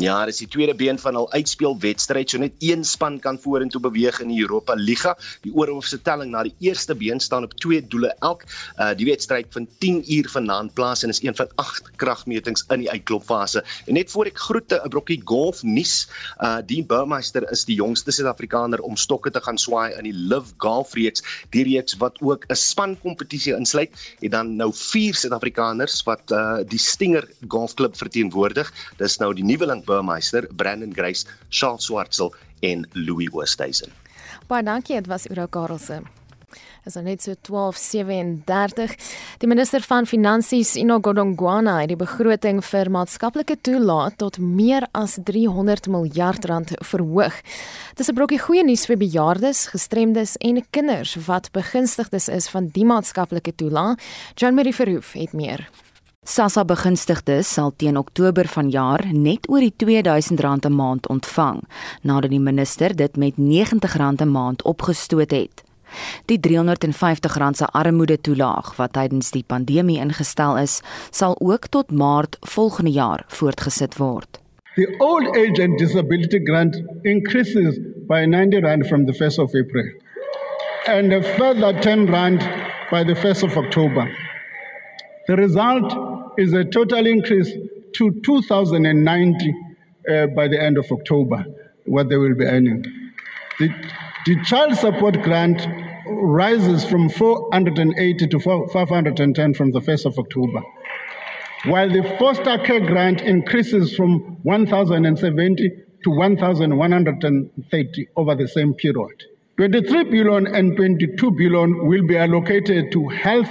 Ja, 0.00 0.22
dis 0.24 0.38
die 0.40 0.46
tweede 0.48 0.72
been 0.72 0.96
van 0.96 1.18
hul 1.18 1.26
uitspelwedstryd. 1.36 2.30
So 2.32 2.40
net 2.40 2.54
een 2.64 2.80
span 2.88 3.18
kan 3.20 3.36
vorentoe 3.36 3.80
beweeg 3.84 4.22
in 4.24 4.30
die 4.32 4.38
Europa 4.40 4.72
Liga. 4.72 5.10
Die 5.44 5.52
oorhoofse 5.52 5.98
telling 6.00 6.30
na 6.32 6.46
die 6.46 6.54
eerste 6.64 6.94
been 6.96 7.20
staan 7.20 7.44
op 7.44 7.52
2 7.60 7.82
doele 7.92 8.08
elk. 8.24 8.46
Uh 8.80 8.94
die 8.96 9.04
wedstryd 9.04 9.50
vind 9.52 9.68
10 9.84 10.00
uur 10.16 10.30
vanaand 10.32 10.72
plaas 10.72 11.02
en 11.04 11.12
is 11.12 11.20
een 11.20 11.36
van 11.36 11.50
8 11.60 11.90
kragmetings 12.00 12.64
in 12.72 12.86
die 12.86 12.88
uitklopfase. 12.90 13.60
En 13.84 13.98
net 14.00 14.08
voor 14.10 14.30
ek 14.32 14.38
groete 14.38 14.80
'n 14.80 14.88
brokkie 14.88 15.20
golf 15.24 15.60
nuus. 15.62 16.08
Uh 16.40 16.64
die 16.64 16.80
Burmeister 16.80 17.44
is 17.52 17.66
die 17.68 17.76
jongste 17.76 18.16
Suid-Afrikaner 18.16 18.80
om 18.80 18.96
stokke 18.96 19.30
te 19.30 19.44
gaan 19.44 19.58
swaai 19.58 19.92
in 19.92 20.08
die 20.08 20.16
Live 20.16 20.56
Golf 20.56 20.94
reeks. 20.94 21.20
Die 21.50 21.64
reeks 21.68 21.98
wat 22.00 22.16
ook 22.22 22.48
'n 22.48 22.56
span 22.56 22.96
kompetisie 23.04 23.52
insluit, 23.52 23.92
het 24.20 24.32
dan 24.32 24.56
nou 24.56 24.72
4 24.72 25.14
Suid-Afrikaners 25.14 26.02
wat 26.08 26.32
uh 26.32 26.64
die 26.64 26.80
Stinger 26.80 27.28
Golfklub 27.48 27.96
verteenwoordig. 27.96 28.72
Dis 28.96 29.18
nou 29.18 29.34
die 29.34 29.44
nuwe 29.82 30.02
Burmeister, 30.02 30.48
Brandon 30.54 30.92
Grace, 30.92 31.26
Charles 31.50 31.84
Swartsel 31.84 32.32
en 32.60 32.86
Louis 32.92 33.28
Oosthuizen. 33.32 33.90
Baie 34.48 34.62
dankie, 34.62 34.96
dit 34.96 35.06
was 35.06 35.26
Uro 35.30 35.46
Karelse. 35.46 36.02
Is 36.84 36.96
nou 36.96 37.04
net 37.04 37.22
so 37.22 37.34
12:37. 37.34 38.96
Die 39.38 39.46
minister 39.46 39.80
van 39.80 40.06
Finansies, 40.06 40.74
Ino 40.76 40.98
Godongwana, 41.00 41.78
het 41.80 41.88
die 41.88 41.96
begroting 41.96 42.58
vir 42.64 42.90
maatskaplike 42.90 43.56
toelaat 43.62 44.18
tot 44.18 44.38
meer 44.38 44.88
as 44.92 45.18
300 45.22 45.86
miljard 45.86 46.44
rand 46.44 46.74
verhoog. 46.82 47.38
Dis 47.94 48.08
'n 48.08 48.14
brokkie 48.14 48.40
goeie 48.40 48.64
nuus 48.64 48.86
vir 48.86 48.96
bejaardes, 48.96 49.66
gestremdes 49.66 50.36
en 50.40 50.64
kinders 50.70 51.14
wat 51.26 51.52
begunstigdes 51.52 52.28
is 52.28 52.48
van 52.48 52.66
die 52.66 52.84
maatskaplike 52.84 53.54
toelaat. 53.54 54.00
Jean-Marie 54.34 54.74
Verhoef 54.74 55.12
het 55.12 55.32
meer. 55.32 55.70
SASSA 56.22 56.62
begunstigdes 56.62 57.48
sal 57.50 57.72
teen 57.74 57.96
Oktober 57.98 58.46
vanjaar 58.46 59.08
net 59.10 59.48
oor 59.50 59.58
die 59.58 59.72
R2000 59.74 60.68
'n 60.68 60.72
maand 60.72 61.08
ontvang, 61.10 61.58
nadat 62.02 62.30
die 62.30 62.40
minister 62.40 62.94
dit 62.94 63.16
met 63.16 63.34
R90 63.36 64.22
'n 64.22 64.30
maand 64.30 64.62
opgestoot 64.62 65.30
het. 65.30 65.64
Die 66.26 66.38
R350 66.38 67.56
se 67.56 67.66
armoede-toelaag 67.66 68.76
wat 68.76 68.92
tydens 68.92 69.30
die 69.30 69.44
pandemie 69.46 69.98
ingestel 69.98 70.58
is, 70.58 70.80
sal 71.10 71.34
ook 71.40 71.66
tot 71.66 71.90
Maart 71.90 72.36
volgende 72.40 72.92
jaar 72.92 73.24
voortgesit 73.26 73.96
word. 73.96 74.38
The 74.76 74.94
old 74.98 75.36
age 75.36 75.62
and 75.62 75.78
disability 75.78 76.38
grant 76.38 76.82
increases 77.02 77.78
by 78.06 78.24
90 78.26 78.60
rand 78.60 78.86
from 78.86 79.06
the 79.06 79.12
1st 79.12 79.38
of 79.38 79.54
April 79.54 79.86
and 80.86 81.12
a 81.12 81.22
further 81.22 81.80
10 81.80 82.06
rand 82.06 82.38
by 82.90 83.04
the 83.04 83.14
1st 83.14 83.42
of 83.42 83.56
October. 83.56 84.08
The 85.26 85.36
result 85.36 86.11
is 86.38 86.52
a 86.52 86.64
total 86.64 87.06
increase 87.06 87.52
to 87.94 88.20
2090 88.22 89.54
uh, 90.08 90.26
by 90.28 90.48
the 90.48 90.60
end 90.60 90.78
of 90.78 90.90
October 90.90 91.44
what 91.86 92.08
they 92.08 92.16
will 92.16 92.34
be 92.34 92.44
earning. 92.44 92.82
The 93.58 93.68
The 94.24 94.40
child 94.44 94.76
support 94.76 95.20
grant 95.22 95.66
rises 96.06 96.84
from 96.84 97.08
480 97.08 98.28
to 98.28 98.38
510 98.38 99.54
from 99.54 99.72
the 99.72 99.80
1st 99.80 100.06
of 100.06 100.16
October, 100.16 100.62
while 101.64 101.90
the 101.90 102.04
foster 102.20 102.56
care 102.58 102.86
grant 102.86 103.20
increases 103.20 103.96
from 103.96 104.38
1,070 104.44 105.70
to 106.04 106.10
1,130 106.10 108.08
over 108.14 108.36
the 108.36 108.46
same 108.46 108.74
period. 108.74 109.24
23 109.56 110.04
billion 110.04 110.46
and 110.46 110.76
22 110.76 111.30
billion 111.32 111.88
will 111.88 112.06
be 112.06 112.16
allocated 112.16 112.92
to 112.92 113.08
health 113.08 113.50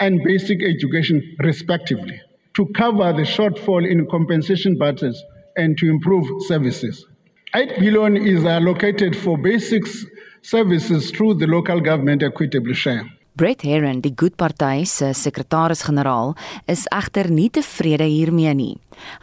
and 0.00 0.22
basic 0.24 0.62
education, 0.62 1.36
respectively, 1.40 2.20
to 2.56 2.66
cover 2.74 3.12
the 3.12 3.22
shortfall 3.22 3.88
in 3.88 4.06
compensation 4.06 4.76
budgets 4.76 5.22
and 5.56 5.76
to 5.78 5.86
improve 5.86 6.26
services. 6.46 7.06
8 7.54 7.78
billion 7.78 8.16
is 8.16 8.44
allocated 8.44 9.16
for 9.16 9.38
basic 9.38 9.84
services 10.42 11.10
through 11.10 11.34
the 11.34 11.46
local 11.46 11.80
government 11.80 12.22
equitable 12.22 12.74
share. 12.74 13.04
Brett 13.36 13.62
Heron, 13.62 14.00
die 14.00 14.14
Good 14.14 14.36
Party 14.36 14.84
se 14.86 15.08
sekretaris-generaal, 15.12 16.36
is 16.70 16.84
egter 16.94 17.26
nie 17.34 17.48
tevrede 17.50 18.06
hiermee 18.06 18.52
nie. 18.54 18.76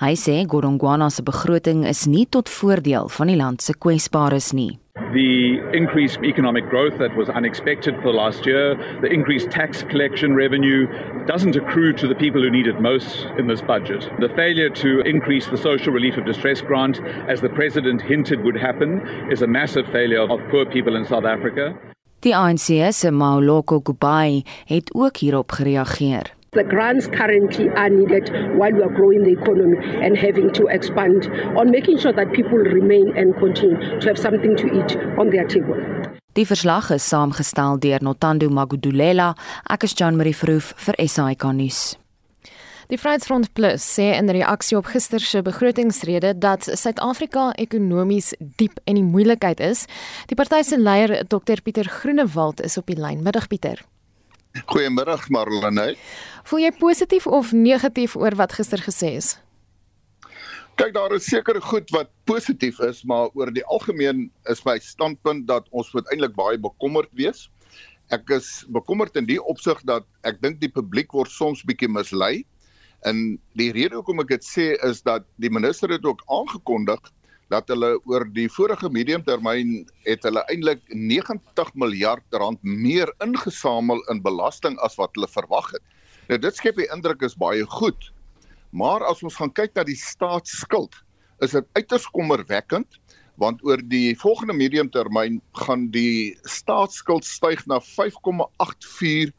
Hy 0.04 0.18
sê 0.20 0.34
Godongwana 0.44 1.08
se 1.08 1.24
begroting 1.24 1.86
is 1.88 2.04
nie 2.12 2.26
tot 2.28 2.52
voordeel 2.52 3.08
van 3.08 3.32
die 3.32 3.40
land 3.40 3.64
se 3.64 3.72
kwesbares 3.72 4.52
nie. 4.52 4.81
The 5.13 5.60
increased 5.74 6.19
economic 6.24 6.69
growth 6.69 6.97
that 6.97 7.15
was 7.15 7.30
unexpected 7.30 7.95
for 8.02 8.13
last 8.13 8.45
year, 8.45 8.76
the 9.02 9.08
increased 9.08 9.52
tax 9.52 9.84
collection 9.84 10.36
revenue 10.36 10.88
doesn't 11.26 11.56
accrue 11.56 11.93
to 11.93 12.08
the 12.08 12.15
people 12.15 12.41
who 12.41 12.50
need 12.50 12.67
it 12.67 12.80
most 12.80 13.28
in 13.38 13.47
this 13.47 13.62
budget. 13.62 14.10
The 14.19 14.30
failure 14.30 14.69
to 14.69 15.02
increase 15.02 15.47
the 15.47 15.58
social 15.58 15.93
relief 15.93 16.17
of 16.17 16.26
distress 16.26 16.62
grant, 16.62 17.00
as 17.28 17.41
the 17.41 17.50
president 17.50 18.02
hinted 18.02 18.43
would 18.43 18.58
happen, 18.58 19.02
is 19.32 19.41
a 19.41 19.47
massive 19.47 19.86
failure 19.88 20.21
of 20.21 20.39
poor 20.50 20.65
people 20.65 20.95
in 20.95 21.06
South 21.06 21.26
Africa. 21.26 21.78
Die 22.21 22.34
ANC 22.34 22.93
se 22.93 23.10
Maoloko 23.10 23.82
Kubai 23.82 24.43
het 24.65 24.93
ook 24.93 25.17
hierop 25.17 25.52
gereageer. 25.52 26.40
The 26.54 26.66
grants 26.66 27.08
currently 27.08 27.70
are 27.70 27.90
needed 27.90 28.30
while 28.58 28.74
we 28.74 28.84
are 28.84 28.94
growing 28.94 29.24
the 29.24 29.32
economy 29.32 29.78
and 30.04 30.18
having 30.18 30.52
to 30.52 30.68
expand 30.68 31.32
on 31.56 31.72
making 31.72 32.00
sure 32.00 32.12
that 32.12 32.34
people 32.34 32.58
remain 32.58 33.16
and 33.16 33.34
continue 33.38 33.78
to 34.02 34.08
have 34.10 34.18
something 34.20 34.58
to 34.58 34.68
eat 34.68 34.98
on 35.18 35.30
their 35.30 35.48
table. 35.48 35.80
Die 36.36 36.44
verslag 36.44 36.90
is 36.92 37.08
saamgestel 37.08 37.80
deur 37.80 38.04
Notando 38.04 38.50
Magudulela, 38.52 39.30
ek 39.70 39.86
is 39.88 39.96
Jean 39.96 40.18
Marie 40.20 40.36
Verhoef 40.36 40.74
vir 40.76 41.00
SAK 41.00 41.46
nuus. 41.56 41.80
Die 42.92 43.00
Vryheidsfront 43.00 43.54
Plus 43.56 43.88
sê 43.88 44.10
in 44.18 44.28
reaksie 44.28 44.76
op 44.76 44.92
gister 44.92 45.24
se 45.24 45.40
begrotingsrede 45.48 46.34
dat 46.36 46.68
Suid-Afrika 46.68 47.54
ekonomies 47.56 48.34
diep 48.60 48.84
in 48.84 49.00
die 49.00 49.08
moeilikheid 49.08 49.64
is. 49.64 49.86
Die 50.28 50.36
party 50.36 50.66
se 50.68 50.76
leier, 50.76 51.16
Dr 51.32 51.64
Pieter 51.64 51.88
Groenewald, 51.88 52.60
is 52.60 52.76
op 52.76 52.92
die 52.92 53.00
lyn. 53.00 53.24
Middag 53.24 53.48
Pieter. 53.48 53.80
Goeiemôre 54.52 55.16
Marlene. 55.32 55.96
Voel 56.44 56.66
jy 56.66 56.72
positief 56.76 57.28
of 57.28 57.54
negatief 57.56 58.18
oor 58.20 58.36
wat 58.36 58.58
gister 58.58 58.82
gesê 58.84 59.16
is? 59.16 59.38
Kyk, 60.80 60.92
daar 60.96 61.14
is 61.16 61.28
seker 61.30 61.60
goed 61.64 61.92
wat 61.96 62.10
positief 62.28 62.80
is, 62.84 63.04
maar 63.08 63.32
oor 63.38 63.52
die 63.54 63.64
algemeen 63.72 64.26
is 64.52 64.64
my 64.68 64.78
standpunt 64.84 65.48
dat 65.48 65.68
ons 65.72 65.92
moet 65.96 66.08
eintlik 66.12 66.36
baie 66.36 66.60
bekommerd 66.60 67.12
wees. 67.16 67.48
Ek 68.12 68.28
is 68.36 68.66
bekommerd 68.76 69.16
in 69.16 69.28
die 69.30 69.40
opsig 69.40 69.80
dat 69.88 70.08
ek 70.28 70.42
dink 70.44 70.60
die 70.60 70.72
publiek 70.72 71.14
word 71.16 71.32
soms 71.32 71.64
bietjie 71.68 71.92
mislei. 71.92 72.44
En 73.08 73.40
die 73.60 73.72
rede 73.72 74.00
hoekom 74.00 74.20
ek 74.26 74.34
dit 74.36 74.46
sê 74.46 74.68
is 74.88 75.00
dat 75.08 75.24
die 75.40 75.52
minister 75.54 75.92
het 75.96 76.04
ook 76.08 76.24
aangekondig 76.28 77.00
dat 77.52 77.68
hulle 77.72 77.98
oor 78.08 78.26
die 78.32 78.48
vorige 78.52 78.90
mediumtermyn 78.90 79.82
het 80.08 80.24
hulle 80.28 80.44
eintlik 80.54 80.82
90 80.96 81.74
miljard 81.76 82.40
rand 82.40 82.62
meer 82.64 83.12
ingesamel 83.26 84.00
in 84.14 84.24
belasting 84.24 84.78
as 84.86 84.96
wat 85.00 85.12
hulle 85.18 85.28
verwag 85.32 85.68
het. 85.76 85.84
Nou 86.30 86.40
dit 86.40 86.56
skep 86.56 86.80
die 86.80 86.88
indruk 86.96 87.26
is 87.28 87.36
baie 87.36 87.66
goed. 87.68 88.12
Maar 88.72 89.04
as 89.10 89.24
ons 89.24 89.36
gaan 89.36 89.52
kyk 89.52 89.76
na 89.76 89.84
die 89.84 90.00
staatsskuld, 90.00 90.96
is 91.44 91.58
dit 91.58 91.68
uiters 91.76 92.08
kommerwekkend 92.16 93.00
want 93.42 93.64
oor 93.66 93.80
die 93.90 94.14
volgende 94.22 94.54
mediumtermyn 94.54 95.40
gaan 95.64 95.88
die 95.92 96.38
staatsskuld 96.46 97.26
styg 97.26 97.64
na 97.66 97.80
5,84 97.82 99.32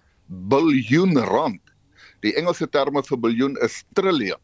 biljoen 0.51 1.21
rand. 1.29 1.63
Die 2.25 2.33
Engelse 2.39 2.67
terme 2.73 3.05
vir 3.07 3.21
biljoen 3.21 3.55
is 3.63 3.83
triljoen. 3.95 4.41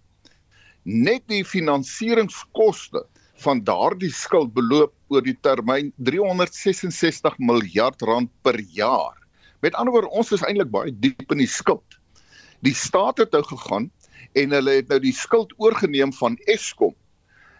Net 0.84 1.24
die 1.32 1.42
finansieringskoste 1.44 3.02
van 3.42 3.62
daardie 3.64 4.12
skuld 4.14 4.50
beloop 4.54 4.92
oor 5.12 5.22
die 5.22 5.36
termyn 5.46 5.92
366 6.08 7.38
miljard 7.38 8.02
rand 8.02 8.30
per 8.42 8.58
jaar. 8.74 9.14
Met 9.62 9.74
ander 9.78 9.94
woorde, 9.94 10.10
ons 10.10 10.32
is 10.34 10.42
eintlik 10.46 10.70
baie 10.74 10.92
diep 11.02 11.34
in 11.34 11.42
die 11.42 11.50
skuld. 11.50 11.98
Die 12.66 12.74
staat 12.74 13.22
het 13.22 13.34
nou 13.34 13.44
gegaan 13.46 13.88
en 14.38 14.54
hulle 14.54 14.78
het 14.80 14.90
nou 14.90 14.98
die 15.02 15.14
skuld 15.14 15.54
oorgeneem 15.62 16.12
van 16.18 16.38
Eskom. 16.50 16.94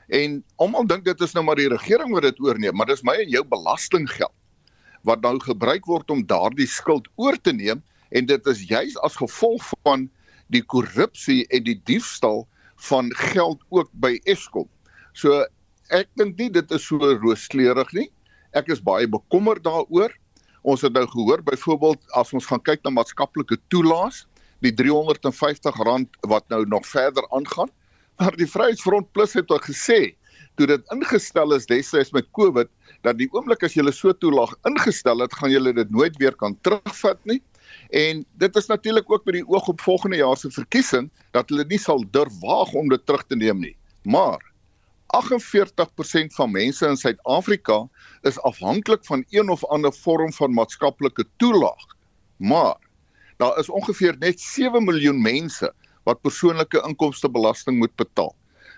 En 0.09 0.41
almal 0.63 0.87
dink 0.89 1.05
dit 1.07 1.23
is 1.23 1.35
nou 1.37 1.45
maar 1.47 1.59
die 1.61 1.71
regering 1.71 2.15
wat 2.17 2.27
dit 2.27 2.41
oorneem, 2.43 2.75
maar 2.77 2.89
dis 2.89 3.05
my 3.07 3.15
en 3.23 3.31
jou 3.31 3.45
belastinggeld 3.47 4.35
wat 5.07 5.23
nou 5.23 5.37
gebruik 5.41 5.87
word 5.87 6.11
om 6.11 6.25
daardie 6.27 6.67
skuld 6.67 7.07
oor 7.21 7.37
te 7.39 7.53
neem 7.55 7.83
en 8.11 8.27
dit 8.27 8.49
is 8.51 8.65
juis 8.67 8.97
as 9.07 9.19
gevolg 9.21 9.63
van 9.87 10.09
die 10.53 10.63
korrupsie 10.65 11.45
en 11.55 11.65
die 11.69 11.77
diefstal 11.87 12.47
van 12.89 13.13
geld 13.35 13.63
ook 13.75 13.91
by 14.03 14.17
Eskom. 14.25 14.67
So 15.13 15.45
ek 15.95 16.09
dink 16.21 16.39
nie 16.39 16.51
dit 16.53 16.73
is 16.75 16.85
so 16.85 16.99
rooskleurig 16.99 17.93
nie. 17.97 18.09
Ek 18.57 18.69
is 18.73 18.83
baie 18.85 19.09
bekommerd 19.09 19.65
daaroor. 19.65 20.13
Ons 20.69 20.83
het 20.85 20.93
nou 20.93 21.07
gehoor 21.09 21.43
byvoorbeeld 21.47 22.01
as 22.19 22.33
ons 22.37 22.47
gaan 22.49 22.63
kyk 22.67 22.83
na 22.85 22.93
maatskaplike 22.93 23.57
toelaas, 23.73 24.27
die 24.65 24.73
R350 24.75 25.79
wat 26.29 26.49
nou 26.51 26.65
nog 26.67 26.87
verder 26.87 27.25
aangaan. 27.31 27.71
Maar 28.19 28.35
die 28.37 28.49
Vryheidsfront 28.51 29.13
Plus 29.13 29.37
het 29.39 29.51
ook 29.51 29.69
gesê 29.71 30.17
toe 30.59 30.67
dit 30.67 30.91
ingestel 30.91 31.55
is 31.55 31.69
destyds 31.71 32.11
met 32.11 32.27
COVID 32.35 32.67
dat 33.07 33.15
die 33.21 33.29
oomblik 33.31 33.63
as 33.63 33.77
jy 33.79 33.85
so 33.95 34.11
toelaag 34.13 34.57
ingestel 34.67 35.23
het, 35.23 35.35
gaan 35.39 35.53
jy 35.53 35.73
dit 35.73 35.91
nooit 35.95 36.17
weer 36.19 36.35
kan 36.35 36.57
terugvat 36.67 37.21
nie. 37.31 37.39
En 37.95 38.25
dit 38.43 38.57
is 38.57 38.67
natuurlik 38.67 39.07
ook 39.07 39.25
met 39.25 39.39
die 39.39 39.47
oog 39.47 39.69
op 39.69 39.81
volgende 39.81 40.19
jaar 40.19 40.37
se 40.37 40.51
verkiesing 40.51 41.11
dat 41.31 41.49
hulle 41.49 41.65
nie 41.69 41.79
sal 41.79 42.03
durf 42.11 42.33
waag 42.43 42.75
om 42.75 42.89
dit 42.89 43.07
terug 43.07 43.23
te 43.29 43.37
neem 43.37 43.61
nie. 43.61 43.77
Maar 44.03 44.43
48% 45.09 46.35
van 46.37 46.51
mense 46.51 46.87
in 46.87 46.97
Suid-Afrika 46.97 47.87
is 48.29 48.41
afhanklik 48.41 49.05
van 49.05 49.25
een 49.31 49.49
of 49.49 49.65
ander 49.65 49.93
vorm 49.93 50.33
van 50.33 50.53
maatskaplike 50.53 51.25
toelaag. 51.37 51.87
Maar 52.37 52.77
daar 53.37 53.59
is 53.59 53.69
ongeveer 53.69 54.17
net 54.19 54.41
7 54.41 54.85
miljoen 54.85 55.23
mense 55.23 55.73
wat 56.05 56.21
persoonlike 56.21 56.83
inkomstebelasting 56.87 57.79
moet 57.79 57.95
betaal. 57.97 58.35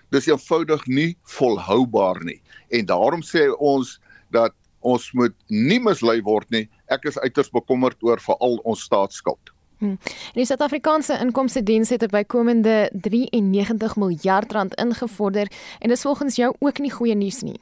Dis 0.09 0.27
eenvoudig 0.27 0.85
nie 0.85 1.17
volhoubaar 1.23 2.23
nie. 2.23 2.41
En 2.69 2.85
daarom 2.85 3.23
sê 3.23 3.49
ons 3.57 3.99
dat 4.31 4.55
ons 4.79 5.11
moet 5.11 5.35
nie 5.47 5.79
mislei 5.79 6.21
word 6.25 6.49
nie. 6.49 6.69
Ek 6.87 7.05
is 7.05 7.19
uiters 7.19 7.51
bekommerd 7.51 7.99
oor 8.03 8.19
veral 8.19 8.59
ons 8.63 8.83
staatsskuld. 8.87 9.51
Hmm. 9.81 9.97
Die 10.37 10.43
Suid-Afrikaanse 10.45 11.15
Inkomste 11.23 11.63
Diens 11.65 11.89
het 11.89 12.03
'n 12.03 12.13
bykomende 12.13 12.89
93 12.93 13.95
miljard 13.95 14.51
rand 14.51 14.75
ingevorder 14.75 15.47
en 15.79 15.89
dis 15.89 16.01
volgens 16.01 16.35
jou 16.35 16.55
ook 16.59 16.79
nie 16.79 16.91
goeie 16.91 17.15
nuus 17.15 17.41
nie. 17.41 17.59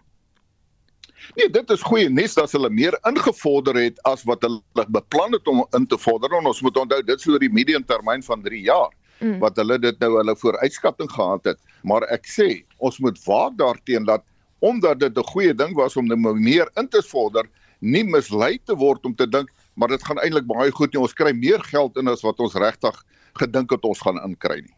Nee, 1.35 1.49
dit 1.49 1.69
is 1.69 1.81
goeie 1.81 2.09
nuus 2.09 2.33
dat 2.33 2.51
hulle 2.51 2.69
meer 2.69 2.99
ingevorder 3.07 3.75
het 3.75 4.03
as 4.03 4.23
wat 4.23 4.41
hulle 4.41 4.85
beplan 4.87 5.31
het 5.31 5.47
om 5.47 5.65
in 5.77 5.87
te 5.87 5.97
vorder. 5.97 6.33
En 6.37 6.45
ons 6.45 6.61
moet 6.61 6.77
onthou 6.77 7.03
dit 7.03 7.21
sou 7.21 7.33
oor 7.33 7.39
die 7.39 7.53
medium 7.53 7.85
termyn 7.85 8.23
van 8.23 8.43
3 8.43 8.61
jaar 8.61 8.91
mm. 9.19 9.39
wat 9.39 9.55
hulle 9.55 9.79
dit 9.79 9.99
nou 9.99 10.17
hulle 10.17 10.35
vooruitskatting 10.35 11.11
gehad 11.11 11.43
het. 11.43 11.59
Maar 11.83 12.03
ek 12.03 12.27
sê, 12.27 12.49
ons 12.77 12.99
moet 12.99 13.23
waak 13.25 13.57
daarteenoor 13.57 14.05
dat 14.05 14.23
omdat 14.59 14.99
dit 14.99 15.17
'n 15.17 15.31
goeie 15.31 15.53
ding 15.53 15.73
was 15.75 15.95
om 15.95 16.05
nou 16.05 16.35
meer 16.35 16.69
in 16.75 16.87
te 16.87 17.01
vorder, 17.03 17.45
nie 17.79 18.03
mislei 18.03 18.59
te 18.65 18.75
word 18.75 19.05
om 19.05 19.15
te 19.15 19.27
dink 19.27 19.49
maar 19.79 19.95
dit 19.95 20.03
gaan 20.03 20.19
eintlik 20.19 20.47
baie 20.49 20.71
goed 20.75 20.93
nie. 20.93 21.01
Ons 21.01 21.15
kry 21.17 21.31
meer 21.35 21.63
geld 21.71 21.97
in 21.97 22.11
as 22.11 22.25
wat 22.27 22.39
ons 22.43 22.59
regtig 22.59 22.99
gedink 23.39 23.71
het 23.71 23.87
ons 23.87 24.03
gaan 24.03 24.19
inkry 24.25 24.59
nie. 24.65 24.75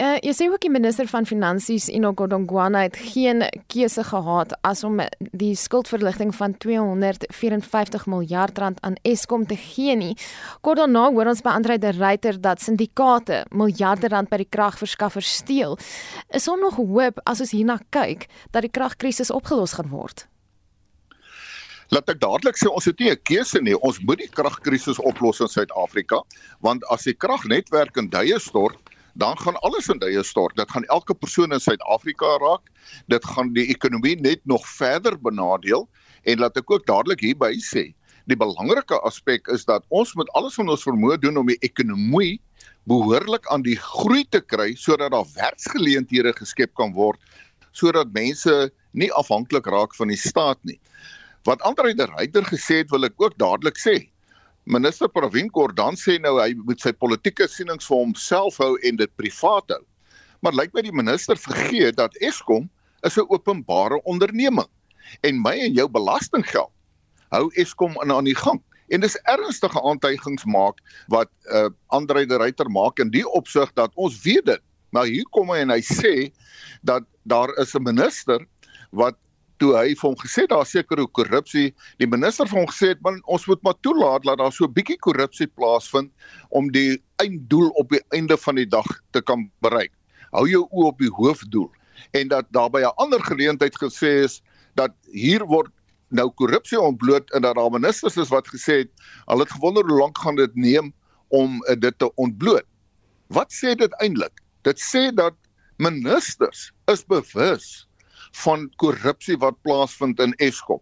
Uh, 0.00 0.16
jy 0.24 0.32
sê 0.32 0.46
ook 0.48 0.62
die 0.64 0.70
minister 0.72 1.04
van 1.10 1.26
finansies 1.28 1.90
Enoch 1.92 2.16
Godongwana 2.16 2.86
het 2.86 2.96
geen 3.12 3.42
keuse 3.68 4.04
gehad 4.08 4.54
as 4.64 4.80
om 4.86 5.02
die 5.36 5.52
skuldverligting 5.58 6.32
van 6.38 6.54
254 6.56 8.06
miljard 8.08 8.58
rand 8.62 8.80
aan 8.86 8.96
Eskom 9.04 9.44
te 9.50 9.58
gee 9.60 9.96
nie. 10.00 10.14
Kort 10.64 10.80
daarna 10.80 11.10
hoor 11.10 11.28
ons 11.34 11.44
by 11.44 11.52
Andre 11.58 11.76
de 11.82 11.92
Ruyter 11.98 12.40
dat 12.40 12.64
syndikaate 12.64 13.42
miljarde 13.52 14.08
rand 14.08 14.32
by 14.32 14.40
die 14.40 14.48
kragverskaffers 14.48 15.34
steel. 15.42 15.76
Is 16.32 16.48
daar 16.48 16.62
nog 16.62 16.80
hoop 16.80 17.20
as 17.28 17.44
ons 17.44 17.52
hierna 17.52 17.76
kyk 17.92 18.30
dat 18.56 18.64
die 18.64 18.72
kragkrisis 18.72 19.34
opgelos 19.34 19.76
gaan 19.76 19.92
word? 19.92 20.29
Laat 21.90 22.06
ek 22.12 22.20
dadelik 22.22 22.54
sê 22.54 22.68
ons 22.70 22.86
het 22.86 23.00
nie 23.02 23.10
'n 23.10 23.18
keuse 23.26 23.58
nie. 23.66 23.74
Ons 23.82 23.98
moet 24.06 24.18
die 24.22 24.30
kragkrisis 24.30 24.98
oplos 25.02 25.40
in 25.40 25.48
Suid-Afrika, 25.50 26.22
want 26.62 26.84
as 26.88 27.02
die 27.02 27.14
kragnetwerk 27.14 27.96
in 27.96 28.08
duie 28.08 28.38
stort, 28.38 28.78
dan 29.16 29.36
gaan 29.36 29.58
alles 29.66 29.88
in 29.88 29.98
duie 29.98 30.22
stort. 30.22 30.54
Dit 30.56 30.70
gaan 30.70 30.84
elke 30.84 31.14
persoon 31.14 31.52
in 31.52 31.58
Suid-Afrika 31.58 32.38
raak. 32.38 32.70
Dit 33.08 33.24
gaan 33.24 33.52
die 33.54 33.66
ekonomie 33.74 34.14
net 34.20 34.38
nog 34.46 34.62
verder 34.78 35.18
benadeel 35.18 35.88
en 36.22 36.38
laat 36.38 36.56
ek 36.56 36.70
ook 36.70 36.86
dadelik 36.86 37.20
hierby 37.20 37.58
sê, 37.58 37.92
die 38.26 38.36
belangrike 38.36 38.94
aspek 39.02 39.48
is 39.48 39.64
dat 39.64 39.82
ons 39.88 40.14
moet 40.14 40.30
alles 40.38 40.54
wat 40.56 40.68
ons 40.68 40.86
vermoë 40.86 41.18
doen 41.18 41.36
om 41.36 41.46
die 41.46 41.58
ekonomie 41.66 42.38
behoorlik 42.86 43.46
aan 43.50 43.62
die 43.62 43.76
groei 43.76 44.22
te 44.30 44.40
kry 44.40 44.74
sodat 44.76 45.10
daar 45.10 45.26
werksgeleenthede 45.34 46.32
geskep 46.38 46.74
kan 46.74 46.92
word 46.94 47.18
sodat 47.72 48.12
mense 48.12 48.70
nie 48.92 49.10
afhanklik 49.12 49.66
raak 49.66 49.94
van 49.94 50.10
die 50.10 50.18
staat 50.18 50.58
nie. 50.62 50.78
Wat 51.48 51.62
Andre 51.62 51.94
de 51.94 52.04
Ruyter 52.04 52.44
gesê 52.44 52.82
het, 52.82 52.90
wil 52.90 53.08
ek 53.08 53.16
ook 53.16 53.36
dadelik 53.40 53.78
sê. 53.80 54.10
Minister 54.68 55.08
Pravin 55.08 55.48
Gordhan 55.52 55.96
sê 55.96 56.18
nou 56.20 56.36
hy 56.36 56.52
moet 56.66 56.82
sy 56.82 56.92
politieke 56.92 57.46
sienings 57.48 57.88
vir 57.88 58.02
homself 58.02 58.58
hou 58.60 58.74
en 58.84 58.98
dit 59.00 59.12
privaat 59.16 59.72
hou. 59.72 59.80
Maar 60.44 60.56
lyk 60.56 60.74
my 60.76 60.84
die 60.84 60.94
minister 60.94 61.40
vergeet 61.40 61.96
dat 61.96 62.16
Eskom 62.20 62.68
is 63.08 63.16
'n 63.16 63.24
openbare 63.32 64.02
onderneming 64.04 64.68
en 65.24 65.40
my 65.42 65.56
en 65.56 65.72
jou 65.72 65.88
belastinggeld 65.88 66.70
hou 67.32 67.48
Eskom 67.56 67.96
in 68.02 68.12
aan 68.12 68.28
die 68.28 68.36
gang. 68.36 68.60
En 68.90 69.00
dis 69.00 69.16
ernstige 69.24 69.80
aantuigings 69.82 70.44
maak 70.44 70.78
wat 71.08 71.30
uh, 71.54 71.70
Andre 71.88 72.26
de 72.26 72.36
Ruyter 72.36 72.70
maak 72.70 72.98
in 72.98 73.10
die 73.10 73.24
opsig 73.24 73.72
dat 73.74 73.90
ons 73.94 74.22
weet 74.22 74.44
dit. 74.44 74.62
Maar 74.90 75.06
hier 75.06 75.26
kom 75.30 75.48
hy 75.48 75.62
en 75.62 75.70
hy 75.70 75.80
sê 75.80 76.32
dat 76.82 77.06
daar 77.22 77.48
is 77.58 77.74
'n 77.74 77.82
minister 77.82 78.44
wat 78.90 79.16
toe 79.60 79.74
hy 79.76 79.92
vir 79.92 80.06
hom 80.08 80.16
gesê 80.20 80.46
daar 80.48 80.66
seker 80.68 81.02
hoe 81.02 81.10
korrupsie 81.18 81.70
die 82.00 82.08
minister 82.08 82.48
vir 82.48 82.62
hom 82.62 82.68
gesê 82.70 82.92
het 82.94 83.02
man 83.04 83.20
ons 83.34 83.46
moet 83.50 83.60
maar 83.66 83.76
toelaat 83.84 84.24
dat 84.28 84.40
daar 84.40 84.52
so 84.52 84.64
'n 84.64 84.74
bietjie 84.76 84.98
korrupsie 85.06 85.46
plaasvind 85.46 86.10
om 86.50 86.70
die 86.72 87.02
einddoel 87.22 87.68
op 87.82 87.90
die 87.90 88.02
einde 88.16 88.36
van 88.36 88.56
die 88.56 88.66
dag 88.66 88.86
te 89.12 89.20
kan 89.20 89.50
bereik. 89.60 89.92
Hou 90.32 90.46
jou 90.48 90.64
oë 90.70 90.86
op 90.92 90.98
die 90.98 91.12
hoofdoel 91.12 91.68
en 92.12 92.28
dat 92.28 92.46
daar 92.50 92.70
by 92.70 92.80
'n 92.80 92.96
ander 92.96 93.20
geleentheid 93.20 93.76
gesê 93.76 94.24
is 94.24 94.40
dat 94.74 94.92
hier 95.12 95.44
word 95.44 95.72
nou 96.08 96.30
korrupsie 96.30 96.80
ontbloot 96.80 97.30
en 97.30 97.42
dat 97.42 97.54
daar 97.54 97.70
ministers 97.70 98.16
is 98.16 98.28
wat 98.28 98.48
gesê 98.48 98.82
het 98.84 98.90
hulle 99.26 99.44
het 99.44 99.52
gewonder 99.52 99.84
hoe 99.86 99.98
lank 99.98 100.18
gaan 100.18 100.36
dit 100.36 100.54
neem 100.54 100.92
om 101.28 101.62
uh, 101.68 101.76
dit 101.78 101.98
te 101.98 102.14
ontbloot. 102.14 102.66
Wat 103.28 103.52
sê 103.52 103.74
dit 103.74 103.92
eintlik? 104.00 104.42
Dit 104.62 104.80
sê 104.80 105.14
dat 105.14 105.34
ministers 105.76 106.72
is 106.86 107.04
bewus 107.04 107.86
van 108.44 108.68
korrupsie 108.76 109.36
wat 109.38 109.58
plaasvind 109.62 110.20
in 110.20 110.34
Eskom. 110.38 110.80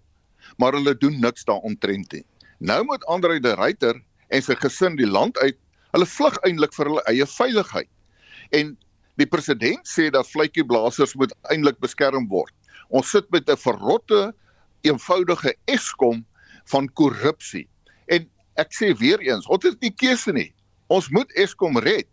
Maar 0.57 0.72
hulle 0.72 0.94
doen 0.99 1.20
niks 1.20 1.44
daaromtrent 1.44 2.12
nie. 2.12 2.24
Nou 2.59 2.84
moet 2.84 3.05
Andre 3.05 3.40
de 3.40 3.55
Ruyter 3.55 4.01
en 4.28 4.42
sy 4.42 4.57
gesin 4.59 4.96
die 4.96 5.07
land 5.07 5.38
uit. 5.38 5.57
Hulle 5.94 6.07
vlug 6.07 6.36
eintlik 6.46 6.74
vir 6.76 6.90
hulle 6.90 7.05
eie 7.11 7.26
veiligheid. 7.26 7.90
En 8.57 8.74
die 9.20 9.26
president 9.26 9.86
sê 9.88 10.09
dat 10.14 10.28
vletjieblassers 10.30 11.14
moet 11.18 11.34
eintlik 11.53 11.78
beskerm 11.82 12.28
word. 12.30 12.53
Ons 12.88 13.11
sit 13.11 13.30
met 13.30 13.49
'n 13.51 13.57
verrotte 13.57 14.34
eenvoudige 14.82 15.55
Eskom 15.66 16.24
van 16.70 16.88
korrupsie. 16.92 17.68
En 18.07 18.28
ek 18.57 18.72
sê 18.72 18.94
weer 18.99 19.20
eens, 19.20 19.46
ons 19.46 19.64
het 19.64 19.80
nie 19.80 19.94
keuse 19.94 20.32
nie. 20.32 20.53
Ons 20.88 21.11
moet 21.11 21.30
Eskom 21.36 21.78
red 21.78 22.07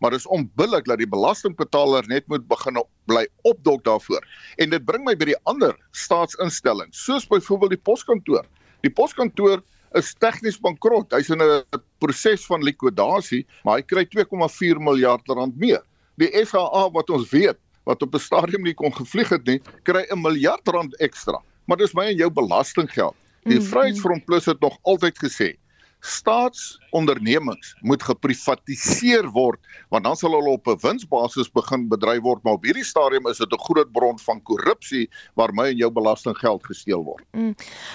maar 0.00 0.14
dis 0.16 0.26
onbillik 0.26 0.86
dat 0.88 0.98
die 1.00 1.08
belastingbetaler 1.08 2.06
net 2.08 2.26
moet 2.32 2.46
begin 2.48 2.80
bly 3.10 3.26
opdok 3.48 3.84
daarvoor. 3.84 4.24
En 4.56 4.72
dit 4.72 4.84
bring 4.84 5.04
my 5.04 5.14
by 5.16 5.30
die 5.32 5.40
ander 5.50 5.76
staatsinstellings, 5.92 7.04
soos 7.04 7.28
byvoorbeeld 7.28 7.76
die 7.76 7.84
poskantoor. 7.84 8.48
Die 8.84 8.92
poskantoor 8.92 9.60
is 9.98 10.14
tegnies 10.22 10.58
bankrot. 10.60 11.12
Hy's 11.12 11.30
in 11.30 11.42
'n 11.42 11.62
proses 12.00 12.46
van 12.46 12.62
likwidasie, 12.62 13.44
maar 13.64 13.78
hy 13.78 13.82
kry 13.82 14.04
2,4 14.06 14.80
miljard 14.80 15.26
rand 15.28 15.56
meer. 15.56 15.82
Die 16.16 16.30
SAA 16.32 16.90
wat 16.90 17.10
ons 17.10 17.30
weet 17.30 17.58
wat 17.84 18.02
op 18.02 18.14
'n 18.14 18.18
stadium 18.18 18.62
nie 18.62 18.74
kon 18.74 18.92
gevlieg 18.92 19.28
het 19.28 19.46
nie, 19.46 19.60
kry 19.84 20.06
'n 20.10 20.22
miljard 20.22 20.68
rand 20.68 20.96
ekstra. 21.00 21.42
Maar 21.66 21.76
dis 21.76 21.94
my 21.94 22.04
en 22.04 22.16
jou 22.16 22.30
belastinggeld. 22.30 23.14
Die 23.44 23.54
mm 23.54 23.60
-hmm. 23.60 23.70
Vryheidsfront 23.70 24.24
Plus 24.24 24.44
het 24.44 24.60
nog 24.60 24.78
altyd 24.82 25.18
gesê 25.18 25.56
staatsondernemings 26.00 27.74
moet 27.80 28.02
geprivatiseer 28.02 29.30
word 29.32 29.60
want 29.88 30.04
dan 30.04 30.16
sal 30.16 30.34
hulle 30.36 30.56
op 30.56 30.68
'n 30.68 30.78
winsbasis 30.82 31.52
begin 31.52 31.88
bedryf 31.88 32.22
word 32.22 32.42
maar 32.44 32.58
op 32.58 32.64
hierdie 32.64 32.84
stadium 32.84 33.26
is 33.26 33.38
dit 33.38 33.52
'n 33.52 33.64
groot 33.68 33.92
bron 33.92 34.18
van 34.18 34.42
korrupsie 34.42 35.08
waar 35.34 35.54
my 35.54 35.70
en 35.70 35.76
jou 35.76 35.90
belastinggeld 35.90 36.66
gesteel 36.66 37.04
word. 37.04 37.24
Mm. 37.32 37.54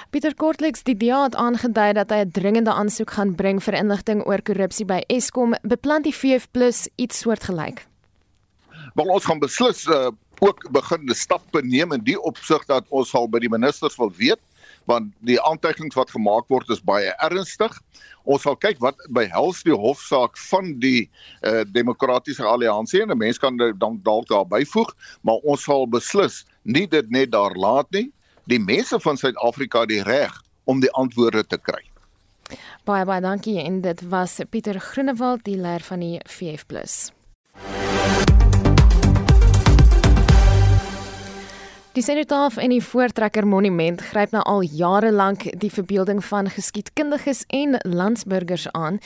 Pieter 0.09 0.35
Kortliks 0.35 0.83
die 0.83 0.97
DA 0.97 1.23
het 1.23 1.35
aangedui 1.35 1.93
dat 1.93 2.09
hy 2.09 2.23
'n 2.25 2.31
dringende 2.31 2.73
aansoek 2.73 3.11
gaan 3.11 3.35
bring 3.35 3.63
vir 3.63 3.73
inligting 3.73 4.25
oor 4.25 4.41
korrupsie 4.41 4.85
by 4.85 5.01
Eskom. 5.07 5.55
Beplan 5.61 6.01
die 6.01 6.15
VF+ 6.15 6.47
iets 6.95 7.19
soortgelyk? 7.19 7.87
Wel 8.95 9.05
ons 9.05 9.25
gaan 9.25 9.39
beslis 9.39 9.87
uh, 9.87 10.11
ook 10.39 10.71
begin 10.71 11.05
'n 11.05 11.13
stap 11.13 11.43
neem 11.63 11.91
in 11.91 12.03
die 12.03 12.21
opsig 12.21 12.65
dat 12.65 12.85
ons 12.89 13.09
sal 13.09 13.27
by 13.29 13.39
die 13.39 13.49
ministers 13.49 13.95
wil 13.95 14.11
weet 14.11 14.39
want 14.86 15.13
die 15.25 15.38
aantuigings 15.41 15.95
wat 15.97 16.11
gemaak 16.13 16.49
word 16.49 16.69
is 16.69 16.81
baie 16.86 17.13
ernstig. 17.25 17.73
Ons 18.25 18.45
sal 18.45 18.57
kyk 18.57 18.79
wat 18.83 18.99
behels 19.13 19.63
die 19.65 19.75
hofsaak 19.75 20.38
van 20.49 20.73
die 20.81 21.07
uh, 21.41 21.63
demokratiese 21.73 22.45
alliansie 22.45 23.01
en 23.01 23.11
'n 23.11 23.17
mens 23.17 23.38
kan 23.38 23.57
dan 23.57 23.99
dalk 24.03 24.27
daar 24.27 24.47
byvoeg, 24.47 24.93
maar 25.21 25.41
ons 25.43 25.63
sal 25.63 25.88
beslis 25.88 26.45
nie 26.63 26.88
dit 26.88 27.09
net 27.09 27.31
daar 27.31 27.55
laat 27.55 27.91
nie. 27.91 28.11
Die 28.45 28.59
mense 28.59 28.99
van 28.99 29.17
Suid-Afrika 29.17 29.86
die 29.86 30.03
reg 30.03 30.41
om 30.65 30.79
die 30.79 30.91
antwoorde 30.91 31.43
te 31.43 31.57
kry. 31.57 31.81
Baie 32.86 33.05
baie 33.05 33.21
dankie 33.21 33.57
en 33.61 33.81
dit 33.81 34.01
was 34.09 34.39
Pieter 34.49 34.79
Groenewald 34.79 35.43
die 35.43 35.57
leier 35.57 35.81
van 35.81 35.99
die 35.99 36.19
VF+. 36.29 37.14
Die 41.95 42.03
Senotaf 42.03 42.57
en 42.59 42.73
die 42.73 42.81
Voortrekker 42.83 43.45
Monument 43.47 44.01
gryp 44.03 44.33
nou 44.35 44.41
al 44.51 44.65
jare 44.67 45.13
lank 45.15 45.45
die 45.61 45.69
verbeelding 45.71 46.17
van 46.27 46.49
geskiedkundiges 46.51 47.45
en 47.55 47.77
landsburgers 47.87 48.65
aan. 48.75 48.97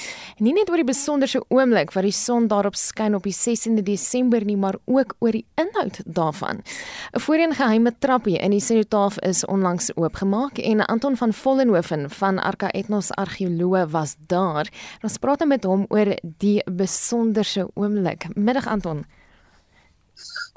Nie 0.41 0.55
net 0.57 0.71
oor 0.73 0.81
die 0.81 0.87
besonderse 0.87 1.43
oomblik 1.53 1.93
wat 1.93 2.07
die 2.07 2.15
son 2.17 2.47
daarop 2.49 2.73
skyn 2.73 3.13
op 3.13 3.27
die 3.29 3.35
16de 3.35 3.83
Desember 3.85 4.41
nie, 4.41 4.57
maar 4.57 4.79
ook 4.89 5.13
oor 5.21 5.37
die 5.37 5.45
inhoud 5.61 6.01
daarvan. 6.05 6.63
'n 7.13 7.21
Voorheen 7.21 7.53
geheime 7.53 7.93
trappie 7.99 8.41
in 8.41 8.57
die 8.57 8.65
Senotaf 8.69 9.19
is 9.21 9.45
onlangs 9.45 9.91
oopgemaak 9.95 10.57
en 10.57 10.85
Anton 10.85 11.17
van 11.17 11.33
Vollenhoven 11.33 12.09
van 12.09 12.39
Arca 12.39 12.71
Ethnos 12.71 13.11
Argeoloog 13.11 13.91
was 13.91 14.15
daar. 14.27 14.65
Ons 15.03 15.17
praat 15.17 15.45
met 15.45 15.63
hom 15.63 15.85
oor 15.89 16.17
die 16.21 16.63
besonderse 16.65 17.69
oomblik. 17.75 18.25
Middag 18.35 18.67
Anton. 18.67 19.05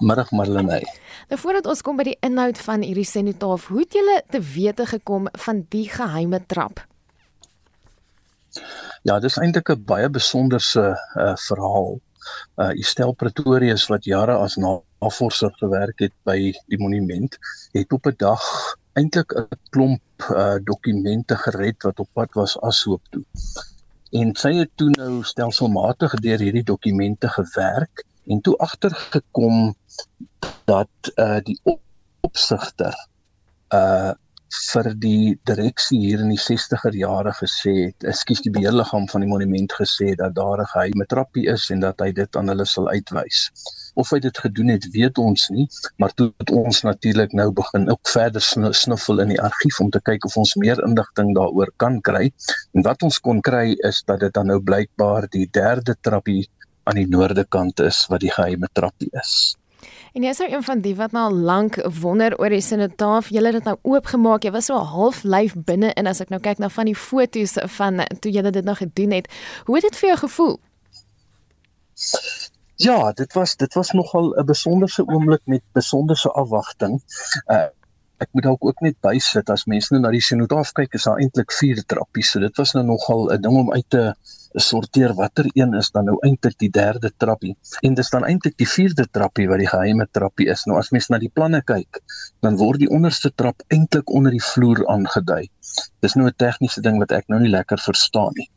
Middag 0.03 0.31
Marlenae. 0.35 0.83
Nou 1.31 1.39
voordat 1.39 1.67
ons 1.71 1.83
kom 1.87 1.97
by 2.01 2.07
die 2.11 2.19
inhoud 2.27 2.59
van 2.67 2.83
hierdie 2.83 3.07
senitaaf, 3.07 3.69
hoe 3.71 3.85
het 3.85 3.95
julle 3.95 4.17
te 4.35 4.41
wete 4.43 4.87
gekom 4.91 5.29
van 5.45 5.63
die 5.71 5.87
geheime 5.91 6.43
trap? 6.51 6.83
Ja, 9.07 9.19
dis 9.23 9.39
eintlik 9.39 9.71
'n 9.71 9.85
baie 9.87 10.09
besonderse 10.11 10.85
uh, 10.91 11.37
verhaal. 11.47 12.01
Uh 12.59 12.71
Estel 12.83 13.13
Pretorius 13.13 13.87
wat 13.91 14.05
jare 14.05 14.35
as 14.39 14.57
navorser 14.57 15.55
gewerk 15.59 15.99
het 15.99 16.15
by 16.25 16.53
die 16.67 16.79
monument, 16.79 17.39
het 17.73 17.93
op 17.93 18.07
'n 18.07 18.15
dag 18.19 18.43
eintlik 18.99 19.33
'n 19.39 19.49
klomp 19.71 20.31
uh 20.31 20.59
dokumente 20.65 21.37
gered 21.37 21.83
wat 21.83 22.01
op 22.01 22.09
pad 22.13 22.35
was 22.35 22.59
ashoop 22.61 23.03
toe. 23.11 23.25
En 24.13 24.35
sy 24.35 24.53
het 24.55 24.71
toe 24.75 24.91
nou 24.91 25.23
stelselmatig 25.25 26.15
deur 26.21 26.39
hierdie 26.39 26.67
dokumente 26.67 27.29
gewerk 27.29 28.05
en 28.27 28.41
toe 28.41 28.57
agtergekom 28.57 29.75
dat 30.71 31.13
uh 31.17 31.41
die 31.45 31.59
opsigter 32.27 32.97
uh 33.75 34.13
vir 34.53 34.89
die 35.01 35.35
direksie 35.49 35.99
hier 36.01 36.21
in 36.21 36.33
die 36.33 36.41
60er 36.41 36.97
jare 36.97 37.33
gesê 37.39 37.73
het, 37.87 38.05
ekskuus 38.13 38.43
die 38.45 38.53
beheerliggaam 38.53 39.07
van 39.09 39.25
die 39.25 39.31
monument 39.31 39.73
gesê 39.79 40.13
dat 40.21 40.35
daar 40.37 40.61
'n 40.61 40.73
geheime 40.73 41.07
trappie 41.09 41.47
is 41.55 41.71
en 41.71 41.81
dat 41.81 42.01
hy 42.05 42.11
dit 42.13 42.37
aan 42.37 42.49
hulle 42.53 42.67
sal 42.67 42.89
uitwys. 42.89 43.51
Of 43.95 44.11
hy 44.11 44.19
dit 44.19 44.39
gedoen 44.39 44.69
het, 44.69 44.89
weet 44.93 45.19
ons 45.19 45.49
nie, 45.49 45.67
maar 45.97 46.13
toe 46.15 46.33
het 46.39 46.51
ons 46.51 46.83
natuurlik 46.83 47.33
nou 47.33 47.51
begin 47.53 47.91
ook 47.91 48.09
verder 48.09 48.43
snuffel 48.75 49.21
in 49.21 49.29
die 49.29 49.41
argief 49.41 49.81
om 49.81 49.91
te 49.91 50.01
kyk 50.01 50.25
of 50.25 50.37
ons 50.37 50.55
meer 50.55 50.85
inligting 50.85 51.35
daaroor 51.35 51.73
kan 51.77 52.01
kry. 52.01 52.33
En 52.75 52.83
wat 52.83 53.03
ons 53.03 53.21
kon 53.21 53.41
kry 53.41 53.77
is 53.89 54.03
dat 54.07 54.21
dit 54.21 54.33
dan 54.33 54.47
nou 54.47 54.61
blykbaar 54.61 55.29
die 55.29 55.49
derde 55.51 55.97
trappie 56.01 56.49
aan 56.85 56.97
die 56.97 57.09
noorde 57.09 57.45
kant 57.45 57.81
is 57.81 58.07
wat 58.09 58.21
die 58.21 58.33
geheime 58.33 58.69
trappie 58.73 59.11
is. 59.13 59.57
En 60.13 60.23
jy's 60.23 60.39
nou 60.39 60.51
een 60.53 60.63
van 60.63 60.81
die 60.81 60.95
wat 60.97 61.13
nou 61.13 61.33
lank 61.33 61.79
wonder 62.01 62.37
oor 62.39 62.49
die 62.55 62.61
sinotaaf. 62.61 63.29
Jy 63.29 63.45
het 63.45 63.53
dit 63.53 63.65
nou 63.65 63.77
oopgemaak. 63.83 64.45
Jy 64.45 64.53
was 64.55 64.71
so 64.71 64.77
half 64.77 65.23
lyf 65.25 65.55
binne 65.57 65.93
en 65.95 66.07
as 66.07 66.21
ek 66.21 66.31
nou 66.31 66.41
kyk 66.41 66.59
na 66.59 66.69
van 66.69 66.91
die 66.91 66.97
foto's 66.97 67.57
van 67.79 68.05
toe 68.21 68.33
jy 68.33 68.43
dit 68.51 68.65
nog 68.65 68.79
gedoen 68.79 69.11
het, 69.11 69.29
hoe 69.65 69.77
het 69.77 69.85
dit 69.91 69.97
vir 69.97 70.09
jou 70.09 70.19
gevoel? 70.27 70.59
Ja, 72.83 73.13
dit 73.13 73.33
was 73.33 73.57
dit 73.57 73.75
was 73.75 73.93
nogal 73.93 74.35
'n 74.39 74.45
besonderse 74.45 75.07
oomblik 75.07 75.43
met 75.45 75.63
besonderse 75.73 76.31
afwagting. 76.31 77.03
Uh 77.47 77.69
ek 78.23 78.29
moet 78.33 78.43
dalk 78.43 78.65
ook 78.65 78.81
net 78.81 79.01
bysit 79.03 79.51
as 79.51 79.65
mense 79.67 79.91
nou 79.93 80.03
na 80.03 80.11
die 80.15 80.23
sinotaaf 80.23 80.73
kyk, 80.79 80.95
is 80.95 81.07
daar 81.09 81.19
eintlik 81.19 81.53
vier 81.53 81.83
trappies. 81.83 82.31
So 82.31 82.41
dit 82.41 82.57
was 82.57 82.73
nou 82.73 82.85
nogal 82.87 83.33
'n 83.35 83.41
ding 83.41 83.57
om 83.57 83.73
uit 83.73 83.89
te 83.89 84.15
sorteer 84.61 85.15
watter 85.15 85.47
een 85.55 85.75
is 85.75 85.91
dan 85.91 86.05
nou 86.05 86.17
eintlik 86.27 86.59
die 86.59 86.71
derde 86.71 87.11
trappie. 87.17 87.55
En 87.83 87.95
dis 87.95 88.11
dan 88.11 88.25
eintlik 88.25 88.57
die 88.61 88.69
vierde 88.69 89.07
trappie 89.11 89.49
wat 89.49 89.63
die 89.63 89.69
geheime 89.71 90.07
trappie 90.11 90.49
is. 90.53 90.65
Nou 90.67 90.79
as 90.79 90.91
mens 90.91 91.09
na 91.09 91.19
die 91.23 91.31
planne 91.33 91.63
kyk, 91.63 92.01
dan 92.45 92.59
word 92.61 92.83
die 92.83 92.91
onderste 92.91 93.33
trap 93.35 93.63
eintlik 93.69 94.11
onder 94.11 94.35
die 94.35 94.45
vloer 94.53 94.85
aangedui. 94.93 95.49
Dis 96.01 96.15
nou 96.15 96.27
'n 96.27 96.37
tegniese 96.37 96.81
ding 96.81 96.99
wat 96.99 97.13
ek 97.13 97.29
nou 97.29 97.41
nie 97.41 97.53
lekker 97.53 97.79
verstaan 97.79 98.33
nie. 98.37 98.49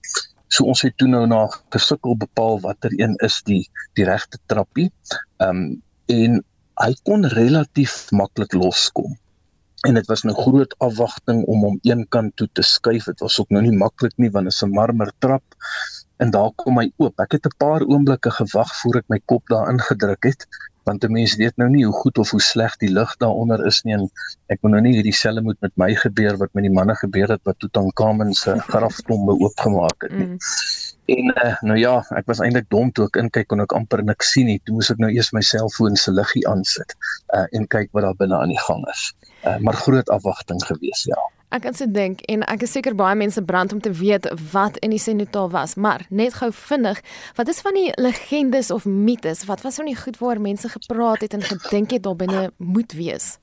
So 0.48 0.66
ons 0.66 0.82
het 0.82 0.98
toe 0.98 1.08
nou 1.08 1.26
na 1.28 1.48
gesukkel 1.70 2.16
bepaal 2.18 2.60
watter 2.60 2.92
een 3.00 3.16
is 3.20 3.42
die 3.46 3.68
die 3.94 4.06
regte 4.06 4.38
trappie. 4.48 4.92
Ehm 5.38 5.50
um, 5.50 5.82
en 6.08 6.44
hy 6.84 6.94
kon 7.04 7.26
relatief 7.26 8.12
maklik 8.12 8.54
loskom 8.54 9.16
en 9.86 9.94
dit 9.94 10.08
was 10.12 10.24
'n 10.26 10.34
groot 10.44 10.76
afwagting 10.78 11.44
om 11.46 11.64
hom 11.64 11.80
een 11.82 12.06
kant 12.10 12.36
toe 12.36 12.50
te 12.54 12.62
skuif. 12.62 13.06
Dit 13.06 13.20
was 13.20 13.40
ook 13.40 13.50
nou 13.50 13.64
nie 13.64 13.78
maklik 13.78 14.14
nie 14.18 14.32
want 14.32 14.46
dit 14.46 14.54
is 14.54 14.64
'n 14.64 14.70
marmer 14.70 15.12
trap 15.20 15.44
en 16.18 16.32
daar 16.32 16.52
kom 16.56 16.80
hy 16.80 16.92
oop. 16.98 17.20
Ek 17.20 17.32
het 17.32 17.46
'n 17.46 17.58
paar 17.58 17.82
oomblikke 17.82 18.32
gewag 18.32 18.76
voor 18.82 18.96
ek 18.96 19.08
my 19.08 19.20
kop 19.26 19.44
daarin 19.48 19.80
gedruk 19.80 20.24
het 20.24 20.48
want 20.86 21.04
'n 21.04 21.12
mens 21.12 21.36
weet 21.36 21.58
nou 21.58 21.70
nie 21.70 21.86
hoe 21.86 21.94
goed 21.94 22.18
of 22.18 22.30
hoe 22.30 22.42
sleg 22.42 22.78
die 22.78 22.92
lug 22.92 23.16
daaronder 23.18 23.66
is 23.66 23.82
nie 23.84 23.94
en 23.94 24.10
ek 24.54 24.62
wil 24.62 24.72
nou 24.72 24.82
nie 24.82 24.94
hierdie 24.94 25.14
selle 25.14 25.42
moet 25.42 25.60
met 25.62 25.72
my 25.76 25.96
gebeur 25.96 26.38
wat 26.38 26.54
met 26.54 26.64
die 26.64 26.74
manne 26.74 26.96
gebeur 26.96 27.28
het 27.28 27.42
wat 27.44 27.60
Tutankhamun 27.60 28.34
se 28.34 28.60
graftombe 28.60 29.40
oopgemaak 29.40 30.02
het 30.02 30.12
nie. 30.12 30.28
Mm. 30.28 30.38
En 31.06 31.32
uh, 31.46 31.54
nou 31.62 31.78
ja, 31.78 32.00
ek 32.18 32.26
was 32.32 32.42
eintlik 32.42 32.70
dom 32.74 32.92
toe 32.92 33.06
ek 33.10 33.20
inkyk 33.22 33.52
kon 33.52 33.62
ek 33.62 33.76
amper 33.78 34.02
niks 34.04 34.34
sien 34.34 34.50
nie. 34.50 34.58
Toe 34.66 34.78
moes 34.78 34.90
ek 34.94 35.02
nou 35.04 35.12
eers 35.14 35.32
my 35.36 35.44
selfoon 35.46 36.00
se 36.00 36.14
liggie 36.14 36.46
aansit 36.50 36.98
uh, 37.36 37.46
en 37.52 37.68
kyk 37.70 37.94
wat 37.94 38.08
daar 38.08 38.18
binne 38.18 38.40
aan 38.40 38.54
die 38.54 38.64
gang 38.68 38.82
is 38.92 39.12
uh, 39.46 39.58
maar 39.58 39.74
groot 39.74 40.10
afwagting 40.10 40.66
gewees 40.66 41.04
ja. 41.04 41.20
Ek 41.50 41.62
kan 41.62 41.78
se 41.78 41.86
dink 41.92 42.22
en 42.32 42.44
ek 42.52 42.66
is 42.66 42.74
seker 42.76 42.96
baie 42.98 43.16
mense 43.16 43.42
brand 43.46 43.74
om 43.74 43.80
te 43.82 43.92
weet 43.96 44.26
wat 44.52 44.80
in 44.84 44.92
die 44.92 45.00
senotaal 45.00 45.52
was, 45.54 45.76
maar 45.80 46.04
net 46.10 46.36
gou 46.42 46.50
vinnig, 46.52 47.00
wat 47.38 47.52
is 47.54 47.62
van 47.64 47.78
die 47.78 47.92
legendes 48.02 48.72
of 48.76 48.86
mites? 48.90 49.46
Wat 49.48 49.62
was 49.64 49.80
van 49.80 49.88
die 49.88 49.96
goed 49.96 50.20
waar 50.20 50.42
mense 50.42 50.70
gepraat 50.74 51.24
het 51.24 51.38
en 51.38 51.46
gedink 51.46 51.96
het 51.96 52.04
daar 52.04 52.18
binne 52.20 52.50
moet 52.58 52.98
wees? 52.98 53.36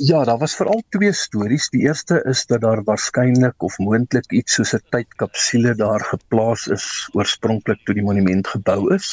Ja, 0.00 0.24
daar 0.24 0.38
was 0.38 0.54
veral 0.54 0.82
twee 0.88 1.12
stories. 1.12 1.68
Die 1.68 1.80
eerste 1.80 2.20
is 2.22 2.46
dat 2.46 2.60
daar 2.60 2.84
waarskynlik 2.84 3.62
of 3.62 3.78
moontlik 3.78 4.30
iets 4.30 4.54
soos 4.54 4.72
'n 4.76 4.82
tydkapsule 4.94 5.72
daar 5.74 6.04
geplaas 6.10 6.66
is 6.66 6.86
oorspronklik 7.12 7.80
toe 7.84 7.94
die 7.94 8.04
monument 8.06 8.46
gebou 8.46 8.94
is 8.94 9.08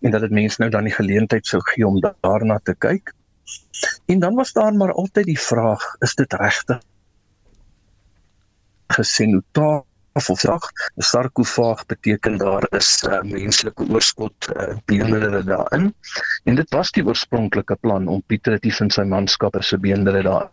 en 0.00 0.10
dat 0.10 0.20
dit 0.20 0.30
mense 0.30 0.60
nou 0.60 0.70
dan 0.70 0.84
die 0.84 0.92
geleentheid 0.92 1.46
sou 1.46 1.62
gee 1.70 1.86
om 1.86 1.96
daarna 2.00 2.60
te 2.62 2.74
kyk. 2.74 3.14
En 4.06 4.18
dan 4.18 4.34
was 4.34 4.52
daar 4.52 4.74
maar 4.74 4.92
altyd 4.92 5.24
die 5.24 5.40
vraag, 5.40 5.96
is 5.98 6.14
dit 6.14 6.32
regtig 6.32 6.82
gesenotaaf 8.86 9.87
of 10.18 10.40
sag? 10.40 10.70
'n 10.96 11.06
Sarkofaag 11.10 11.86
beteken 11.86 12.38
daar 12.38 12.66
is 12.70 13.04
uh, 13.08 13.22
menslike 13.22 13.86
oorskot 13.88 14.50
uh, 14.56 14.76
beenderre 14.84 15.44
daarin. 15.44 15.94
En 16.44 16.54
dit 16.54 16.70
was 16.74 16.90
die 16.90 17.06
oorspronklike 17.06 17.76
plan 17.80 18.08
om 18.08 18.22
Pieter 18.26 18.52
Retief 18.52 18.80
en 18.80 18.90
sy 18.90 19.02
manskappe 19.02 19.62
se 19.62 19.78
beenderre 19.78 20.22
daar 20.22 20.48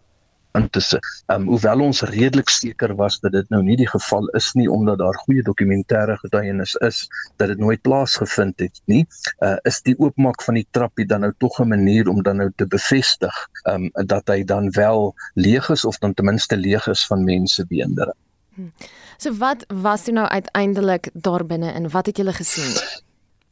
in 0.55 0.69
te 0.69 0.81
sit. 0.81 1.05
Ehm 1.25 1.41
um, 1.41 1.47
hoewel 1.51 1.83
ons 1.87 2.01
redelik 2.09 2.49
seker 2.49 2.95
was 2.95 3.19
dat 3.23 3.33
dit 3.35 3.49
nou 3.53 3.61
nie 3.63 3.77
die 3.79 3.89
geval 3.89 4.27
is 4.39 4.51
nie 4.59 4.67
omdat 4.71 4.99
daar 5.01 5.17
goeie 5.25 5.43
dokumentêre 5.49 6.17
getuienis 6.23 6.75
is 6.87 7.05
dat 7.41 7.51
dit 7.53 7.63
nooit 7.63 7.81
plaasgevind 7.87 8.59
het 8.63 8.81
nie, 8.91 9.03
uh, 9.39 9.55
is 9.71 9.81
die 9.87 9.95
oopmaak 9.99 10.43
van 10.47 10.59
die 10.59 10.67
trappie 10.77 11.07
dan 11.11 11.25
nou 11.27 11.33
tog 11.43 11.59
'n 11.59 11.69
manier 11.75 12.09
om 12.09 12.21
dan 12.23 12.37
nou 12.43 12.51
te 12.55 12.67
bevestig 12.67 13.35
ehm 13.63 13.89
um, 13.93 14.07
dat 14.13 14.27
hy 14.27 14.43
dan 14.43 14.71
wel 14.71 15.13
leeg 15.33 15.69
is 15.69 15.85
of 15.85 15.97
dan 15.97 16.13
ten 16.13 16.25
minste 16.25 16.57
leeg 16.57 16.87
is 16.87 17.05
van 17.07 17.23
mense 17.23 17.65
beendere. 17.67 18.13
Hmm. 18.55 18.71
So 19.17 19.33
wat 19.37 19.65
was 19.67 20.03
toe 20.03 20.13
nou 20.13 20.27
uiteindelik 20.27 21.09
daar 21.13 21.45
binne 21.45 21.71
en 21.71 21.89
wat 21.89 22.05
het 22.05 22.17
julle 22.17 22.33
gesien? 22.33 22.75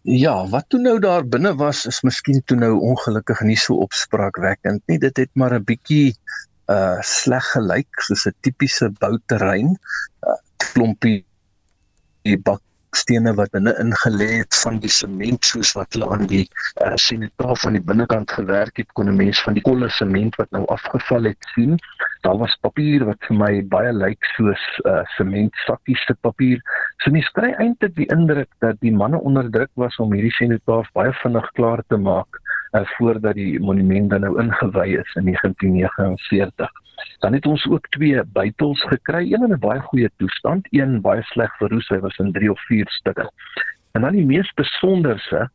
Ja, 0.01 0.47
wat 0.47 0.65
toe 0.67 0.79
nou 0.79 0.99
daar 0.99 1.23
binne 1.27 1.55
was 1.55 1.85
is 1.85 2.01
miskien 2.03 2.41
toe 2.43 2.57
nou 2.57 2.73
ongelukkig 2.79 3.41
nie 3.41 3.57
so 3.57 3.75
opspraakwekkend 3.85 4.81
nie. 4.91 4.99
Dit 4.99 5.17
het 5.17 5.29
maar 5.33 5.53
'n 5.55 5.63
bietjie 5.63 6.15
uh 6.67 6.99
sleg 7.01 7.43
gelyk 7.55 8.01
soos 8.07 8.25
'n 8.27 8.35
tipiese 8.41 8.89
bouterrein 8.99 9.77
uh, 10.27 10.35
klompie 10.57 11.25
die 12.23 12.37
bakstene 12.93 13.31
wat 13.33 13.49
binne 13.49 13.71
ingelê 13.81 14.27
het 14.43 14.53
van 14.61 14.75
die 14.77 14.91
sement 14.93 15.47
soos 15.49 15.71
wat 15.73 15.95
hulle 15.95 16.09
aan 16.13 16.27
die 16.29 16.43
uh, 16.85 16.91
sinitaal 17.01 17.55
van 17.63 17.73
die 17.73 17.81
binnekant 17.81 18.29
gewerk 18.37 18.77
het 18.77 18.91
kon 18.93 19.09
'n 19.09 19.17
mens 19.17 19.41
van 19.41 19.57
die 19.57 19.63
kolle 19.65 19.89
sement 19.89 20.35
wat 20.37 20.51
nou 20.51 20.61
afgeval 20.75 21.23
het 21.25 21.49
sien 21.55 21.73
daar 22.21 22.37
was 22.37 22.53
papier 22.61 23.05
wat 23.05 23.17
vir 23.27 23.37
my 23.37 23.63
baie 23.73 23.93
lyk 23.93 24.21
soos 24.35 24.61
uh, 24.85 25.01
sement 25.17 25.57
sakkies 25.65 26.05
se 26.05 26.13
papier 26.21 26.61
so 27.01 27.09
mens 27.09 27.33
kry 27.33 27.49
eintlik 27.57 27.95
die 27.95 28.09
indruk 28.13 28.49
dat 28.61 28.77
die 28.85 28.93
manne 28.93 29.17
onder 29.17 29.49
druk 29.49 29.73
was 29.73 29.97
om 29.97 30.13
hierdie 30.13 30.37
sinitaal 30.37 30.85
baie 30.93 31.13
vinnig 31.23 31.49
klaar 31.57 31.81
te 31.89 31.97
maak 31.97 32.29
uh, 32.77 32.85
voordat 32.97 33.33
die 33.33 33.59
monument 33.59 34.09
dan 34.09 34.21
nou 34.21 34.37
ingewy 34.37 35.01
is 35.01 35.17
in 35.17 35.25
1949. 35.33 36.82
Dan 37.19 37.33
het 37.33 37.45
ons 37.45 37.65
ook 37.69 37.87
twee 37.95 38.23
buitels 38.23 38.81
gekry, 38.91 39.23
een 39.33 39.43
in 39.43 39.53
'n 39.53 39.59
baie 39.59 39.79
goeie 39.79 40.09
toestand, 40.17 40.67
een 40.71 41.01
baie 41.01 41.23
sleg 41.23 41.57
verroes, 41.57 41.89
hy 41.89 41.99
was 41.99 42.17
in 42.17 42.31
3 42.31 42.51
of 42.51 42.59
4 42.67 42.89
stukke. 42.89 43.29
En 43.91 44.01
dan 44.01 44.13
die 44.13 44.25
mees 44.25 44.51
besonderse, 44.53 45.49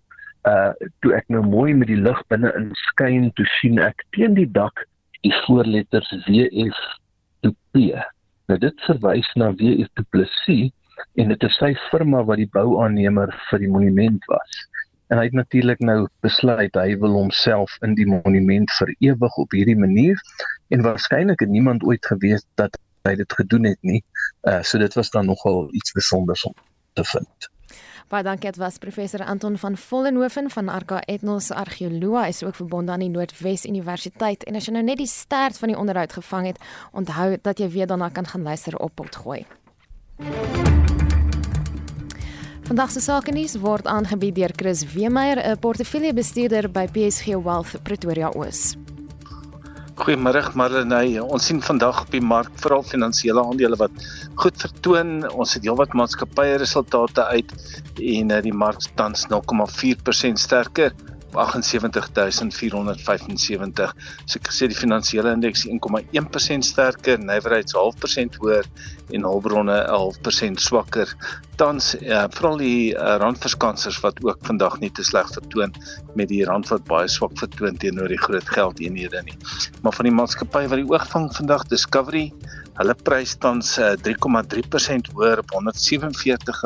uh 0.47 0.73
toe 1.01 1.15
ek 1.15 1.29
nou 1.29 1.43
mooi 1.47 1.75
met 1.75 1.89
die 1.89 2.01
lig 2.01 2.23
binne 2.29 2.53
in 2.57 2.71
skyn, 2.73 3.33
toe 3.33 3.47
sien 3.61 3.79
ek 3.79 4.05
teen 4.11 4.35
die 4.35 4.51
dak 4.51 4.87
die 5.21 5.35
voorletters 5.45 6.11
WF 6.27 6.79
to 7.41 7.55
P. 7.73 7.93
Nou 8.47 8.59
dit 8.59 8.81
verwys 8.81 9.33
na 9.35 9.53
WF 9.53 9.91
to 9.95 10.05
Plessis 10.11 10.73
en 11.15 11.29
dit 11.29 11.43
is 11.43 11.59
sy 11.59 11.75
firma 11.91 12.23
wat 12.25 12.37
die 12.37 12.51
bouaannemer 12.53 13.35
vir 13.51 13.59
die 13.59 13.69
monument 13.71 14.25
was 14.27 14.69
en 15.09 15.21
hy 15.21 15.25
het 15.29 15.37
natuurlik 15.37 15.81
nou 15.85 16.07
besluit 16.25 16.75
hy 16.77 16.97
wil 17.03 17.17
homself 17.17 17.77
in 17.87 17.95
die 17.99 18.07
monument 18.09 18.73
vir 18.79 18.95
ewig 19.11 19.39
op 19.43 19.57
hierdie 19.57 19.79
manier 19.79 20.21
en 20.75 20.85
waarskynlik 20.85 21.41
het 21.41 21.53
niemand 21.53 21.85
ooit 21.85 22.07
geweet 22.07 22.45
dat 22.61 22.77
hy 23.09 23.15
dit 23.17 23.39
gedoen 23.41 23.71
het 23.71 23.79
nie. 23.81 24.03
Uh 24.49 24.63
so 24.63 24.79
dit 24.79 24.95
was 24.95 25.11
dan 25.11 25.27
nogal 25.27 25.69
iets 25.73 25.95
spesiaals 25.95 26.45
om 26.45 26.55
te 26.93 27.05
vind. 27.05 27.49
Baie 28.09 28.25
dankie, 28.25 28.49
dit 28.49 28.57
was 28.57 28.79
professor 28.81 29.25
Anton 29.25 29.59
van 29.59 29.77
Vollenhoven 29.77 30.51
van 30.51 30.69
Arca 30.73 31.03
Ethnos 31.05 31.51
Argeoloog, 31.53 32.23
hy 32.23 32.33
is 32.33 32.43
ook 32.43 32.57
verbonde 32.57 32.93
aan 32.93 33.05
die 33.05 33.13
Noordwes 33.13 33.67
Universiteit 33.69 34.47
en 34.49 34.57
as 34.57 34.69
jy 34.69 34.73
nou 34.79 34.85
net 34.87 35.03
die 35.03 35.11
stert 35.11 35.61
van 35.61 35.75
die 35.75 35.77
onderhoud 35.77 36.17
gevang 36.17 36.49
het, 36.49 36.63
onthou 36.93 37.35
dat 37.43 37.61
jy 37.61 37.69
weer 37.77 37.87
daarna 37.87 38.09
kan 38.09 38.27
gaan 38.27 38.49
luister 38.49 38.79
op 38.81 38.97
potgooi. 38.97 39.45
Vandag 42.69 42.91
se 42.93 43.01
sake 43.01 43.33
nuus 43.33 43.55
word 43.57 43.87
aangebied 43.89 44.35
deur 44.37 44.53
Chris 44.53 44.85
Weemeier, 44.93 45.41
'n 45.41 45.57
portefeuljebestuurder 45.59 46.69
by 46.69 46.85
PSG 46.93 47.41
Wealth 47.41 47.81
Pretoria 47.83 48.29
Oos. 48.37 48.77
Goeiemôre 49.95 50.55
Marlenae. 50.55 51.25
Ons 51.25 51.47
sien 51.47 51.63
vandag 51.63 52.01
op 52.03 52.11
die 52.13 52.21
mark 52.21 52.51
veral 52.61 52.83
finansiële 52.83 53.41
aandele 53.41 53.77
wat 53.77 53.91
goed 54.35 54.61
vertoon. 54.61 55.31
Ons 55.31 55.55
het 55.55 55.63
heelwat 55.65 55.93
maatskappye 55.97 56.57
resultate 56.61 57.25
uit 57.25 57.53
en 57.97 58.31
eh, 58.31 58.43
die 58.43 58.53
mark 58.53 58.81
tans 58.95 59.27
0,4% 59.33 60.37
sterker 60.37 60.93
78475. 61.33 63.95
So 64.27 64.39
ek 64.39 64.53
sê 64.53 64.67
die 64.69 64.77
finansiële 64.77 65.33
indeks 65.33 65.67
1,1% 65.67 66.65
sterker, 66.65 67.19
nywerheids 67.19 67.73
0,5% 67.73 68.37
hoër 68.41 68.65
en 69.11 69.23
hulpbronne 69.25 69.87
11% 69.89 70.61
swakker. 70.61 71.17
Tans 71.59 71.91
uh, 71.99 72.25
veral 72.37 72.61
die 72.63 72.95
uh, 72.95 73.17
randverskansers 73.23 73.99
wat 74.05 74.21
ook 74.25 74.39
vandag 74.47 74.79
nie 74.83 74.93
te 74.95 75.05
sleg 75.07 75.27
vertoon 75.35 75.75
met 76.15 76.31
die 76.31 76.45
rand 76.47 76.71
wat 76.71 76.85
baie 76.87 77.09
swak 77.11 77.35
vertoon 77.41 77.77
teenoor 77.83 78.09
die 78.09 78.21
groot 78.23 78.49
geldeenhede 78.55 79.23
nie. 79.27 79.35
Maar 79.83 79.97
van 79.99 80.07
die 80.07 80.15
maatskappye 80.15 80.71
wat 80.71 80.83
die 80.83 80.91
oog 80.91 81.09
vang 81.11 81.29
vandag 81.35 81.67
Discovery 81.73 82.29
Hulle 82.79 82.95
prys 82.95 83.33
tans 83.43 83.73
3,3% 84.07 85.09
hoër 85.11 85.41
op 85.43 85.55
R147 85.57 86.61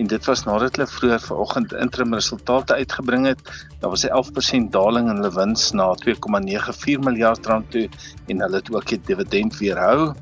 en 0.00 0.10
dit 0.12 0.26
was 0.28 0.42
nadat 0.44 0.76
hulle 0.76 0.86
vroeër 0.94 1.22
vanoggend 1.24 1.72
interim 1.84 2.12
resultate 2.18 2.76
uitgebring 2.76 3.24
het. 3.30 3.40
Daar 3.80 3.94
was 3.94 4.04
'n 4.04 4.12
11% 4.18 4.68
daling 4.76 5.08
in 5.08 5.16
hulle 5.16 5.32
wins 5.38 5.70
na 5.72 5.86
2,94 6.04 7.00
miljard 7.08 7.46
rand 7.46 7.70
toe 7.70 7.88
en 8.28 8.40
hulle 8.44 8.60
het 8.60 8.70
ook 8.74 8.86
die 8.86 9.00
dividend 9.00 9.56
weerhou. 9.58 10.12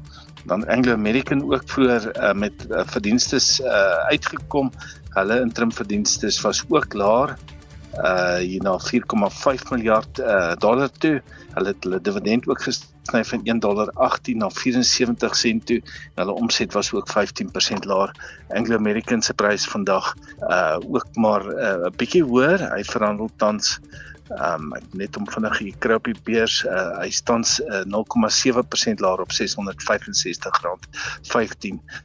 Dan 0.49 0.65
Anglo 0.67 0.93
American 0.93 1.43
ook 1.53 1.63
vroeër 1.67 2.09
uh, 2.17 2.33
met 2.33 2.67
uh, 2.71 2.81
verdienste 2.87 3.37
uh, 3.37 4.09
uitgekom. 4.09 4.73
Hulle 5.17 5.41
interim 5.41 5.73
verdienste 5.73 6.33
was 6.43 6.65
ook 6.69 6.95
laer 6.95 7.37
uh 7.97 8.39
you 8.41 8.59
know 8.59 8.79
4,5 8.79 9.71
miljard 9.71 10.19
uh 10.19 10.55
dollar 10.59 10.91
toe. 10.91 11.23
Hulle 11.55 11.73
het 11.73 11.85
hulle 11.85 12.01
dividend 12.01 12.47
ook 12.49 12.63
gesny 12.63 13.25
van 13.25 13.41
1 13.45 13.59
dollar 13.59 13.91
18 13.95 14.39
na 14.39 14.51
74 14.51 15.37
sent 15.37 15.67
toe. 15.67 15.81
Hulle 16.15 16.33
omset 16.33 16.73
was 16.73 16.93
ook 16.93 17.09
15% 17.09 17.89
laer. 17.89 18.13
Anglo 18.49 18.77
American 18.77 19.23
se 19.23 19.35
prys 19.35 19.67
vandag 19.67 20.15
uh 20.41 20.77
ook 20.89 21.17
maar 21.17 21.45
'n 21.45 21.59
uh, 21.59 21.91
bietjie 21.97 22.23
hoër. 22.23 22.71
Hy 22.75 22.85
verhandel 22.85 23.31
tans 23.37 23.81
Ehm 24.29 24.73
um, 24.73 24.83
net 24.93 25.17
om 25.17 25.31
vinnig 25.31 25.59
hier 25.59 25.77
kry 25.81 25.95
op 25.97 26.05
die 26.05 26.21
beurs, 26.25 26.65
uh, 26.69 26.99
hy 27.01 27.11
staan 27.15 27.45
uh, 27.65 27.83
0,7% 27.89 29.01
laer 29.05 29.21
op 29.25 29.33
R665.15. 29.33 29.39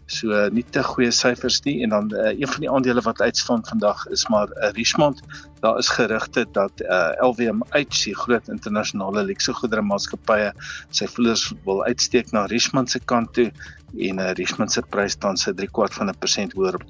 So 0.08 0.32
uh, 0.32 0.48
nie 0.56 0.64
te 0.72 0.84
goeie 0.88 1.12
syfers 1.12 1.60
nie 1.68 1.84
en 1.84 1.90
dan 1.96 2.06
uh, 2.16 2.32
een 2.32 2.48
van 2.48 2.62
die 2.64 2.72
aandele 2.72 3.02
wat 3.04 3.22
uitstaan 3.22 3.66
vandag 3.68 4.08
is 4.16 4.24
maar 4.32 4.48
uh, 4.56 4.72
Richmond. 4.78 5.18
Daar 5.60 5.78
is 5.78 5.90
gerugte 5.90 6.46
dat 6.52 6.82
uh, 6.82 7.12
LVMH, 7.20 7.84
die 8.04 8.16
groot 8.16 8.48
internasionale 8.48 9.24
luuksegoedere 9.24 9.82
maatskappye, 9.84 10.54
sy 10.92 11.08
vloers 11.08 11.54
wil 11.68 11.84
uitsteek 11.84 12.32
na 12.32 12.46
Richmond 12.52 12.92
se 12.92 13.00
kant 13.00 13.34
toe 13.36 13.52
en 13.98 14.20
uh, 14.20 14.32
Richmond 14.40 14.72
se 14.72 14.82
prys 14.82 15.12
staan 15.12 15.38
se 15.38 15.54
3 15.54 15.70
kwart 15.72 15.94
van 15.94 16.10
'n 16.10 16.18
persent 16.20 16.54
hoër 16.54 16.76
op 16.76 16.84
R283.11. 16.84 16.90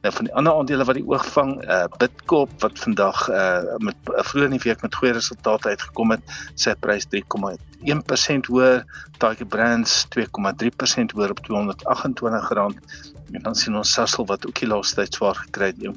Nou 0.00 0.12
van 0.16 0.24
die 0.24 0.34
ander 0.34 0.54
aandele 0.56 0.84
wat 0.88 0.96
die 0.96 1.06
oog 1.06 1.24
vang, 1.34 1.50
uh 1.64 1.84
Bitcoin 2.00 2.48
wat 2.62 2.78
vandag 2.78 3.28
uh 3.28 3.76
met 3.84 3.96
uh, 4.08 4.22
vroeër 4.24 4.48
in 4.48 4.56
die 4.56 4.62
week 4.64 4.82
met 4.82 4.94
goeie 4.96 5.12
resultate 5.12 5.68
uitgekom 5.68 6.14
het, 6.16 6.36
sy 6.54 6.72
prys 6.80 7.08
3,1% 7.12 8.48
hoër, 8.48 8.84
Tiger 9.20 9.46
Brands 9.46 10.06
2,3% 10.16 11.16
hoër 11.16 11.36
op 11.36 11.44
R228 11.44 13.19
en 13.32 13.42
dan 13.42 13.54
sien 13.54 13.76
ons 13.78 13.92
Sasol 13.92 14.26
wat 14.26 14.46
ook 14.46 14.60
die 14.60 14.68
laaste 14.70 14.96
tyd 15.00 15.14
swaar 15.14 15.34
gekry 15.38 15.66
het 15.70 15.78
1,8% 15.86 15.92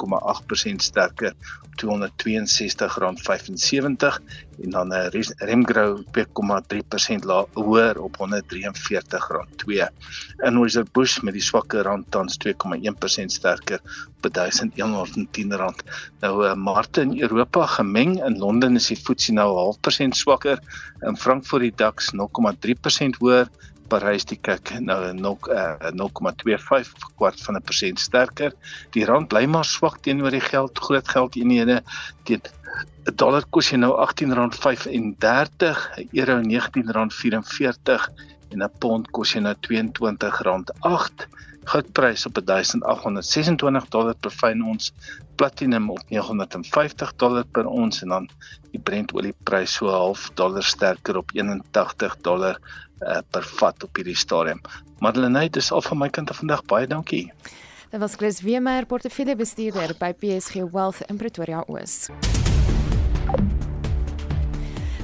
sterker 0.86 1.32
op 1.64 1.74
R262.75 1.82 1.86
en 4.64 4.70
dan 4.70 4.94
'n 4.94 5.10
Remgrow 5.50 5.94
2,3% 6.12 7.26
hoër 7.54 8.00
op 8.00 8.18
R143.2 8.22 9.88
en 10.38 10.58
Oiser 10.58 10.86
Bush 10.92 11.20
met 11.20 11.34
die 11.34 11.42
swakker 11.42 11.84
rand 11.84 12.12
tans 12.12 12.38
2,1% 12.38 13.26
sterker 13.26 13.80
op 14.18 14.28
R1110. 14.30 15.48
Nou 16.20 16.46
uh, 16.46 16.54
markte 16.54 17.02
in 17.02 17.22
Europa 17.22 17.66
gemeng 17.66 18.26
in 18.26 18.38
Londen 18.38 18.76
is 18.76 18.88
die 18.88 18.98
FTSE 18.98 19.34
nou 19.34 19.74
0,5% 19.74 19.78
swakker 20.10 20.60
in 21.02 21.18
Frankfurt 21.18 21.62
die 21.62 21.74
DAX 21.76 22.14
0,3% 22.14 22.20
hoër 23.20 23.48
Parys 23.94 24.26
die 24.26 24.40
kyk 24.42 24.72
nou 24.82 24.98
0,25 25.14 25.52
uh, 25.54 27.08
kwart 27.20 27.42
van 27.46 27.58
'n 27.60 27.66
persent 27.68 28.00
sterker. 28.02 28.52
Die 28.96 29.06
rand 29.06 29.30
bly 29.30 29.46
maar 29.46 29.68
swak 29.70 30.00
teenoor 30.02 30.34
die 30.34 30.42
geld, 30.42 30.80
groot 30.88 31.08
geldeenhede. 31.16 31.84
Teen 32.26 32.42
'n 33.06 33.16
dollar 33.22 33.46
kos 33.54 33.70
jy 33.70 33.78
nou 33.78 33.94
R18.35, 33.94 35.78
'n 36.00 36.10
euro 36.20 36.40
R19.44 36.42 38.10
en 38.52 38.64
'n 38.64 38.72
pond 38.80 39.12
kos 39.12 39.34
jy 39.34 39.42
nou 39.46 39.54
R22.8. 39.54 41.28
Goudprys 41.66 42.26
op 42.26 42.38
1826 42.46 43.90
dollar 43.90 44.16
per 44.20 44.32
fyn 44.32 44.64
ons, 44.64 44.92
platinum 45.36 45.90
op 45.90 46.02
950 46.10 47.16
dollar 47.16 47.46
per 47.52 47.66
ons 47.66 48.02
en 48.04 48.10
dan 48.10 48.30
die 48.72 48.82
Brent 48.82 49.14
olieprys 49.14 49.78
so 49.80 49.90
half 49.90 50.30
dollar 50.40 50.64
sterker 50.64 51.18
op 51.18 51.32
81 51.34 52.18
dollar 52.22 52.60
uh, 53.02 53.20
per 53.32 53.44
vat 53.60 53.84
op 53.84 53.96
hierdie 53.96 54.18
stadium. 54.18 54.62
Madeleine, 55.00 55.50
dis 55.50 55.72
al 55.72 55.82
van 55.82 55.98
my 55.98 56.10
kant 56.10 56.30
af 56.32 56.40
vandag. 56.42 56.64
Baie 56.72 56.88
dankie. 56.88 57.32
Dit 57.94 58.00
was 58.02 58.16
Chris 58.16 58.42
Weemeyer, 58.42 58.86
portefeuljebestuurder 58.86 59.96
by 60.00 60.14
PSG 60.18 60.64
Wealth 60.72 61.04
in 61.10 61.18
Pretoria 61.18 61.64
Oos. 61.68 62.10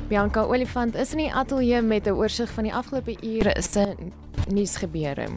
Bianca 0.09 0.41
Olifant 0.41 0.95
is 0.95 1.11
in 1.13 1.27
die 1.27 1.33
ateljee 1.33 1.81
met 1.81 2.07
'n 2.07 2.17
oorsig 2.17 2.49
van 2.49 2.63
die 2.63 2.73
afgelope 2.73 3.13
ure 3.21 3.61
se 3.61 3.95
nuusgebeure. 4.47 5.27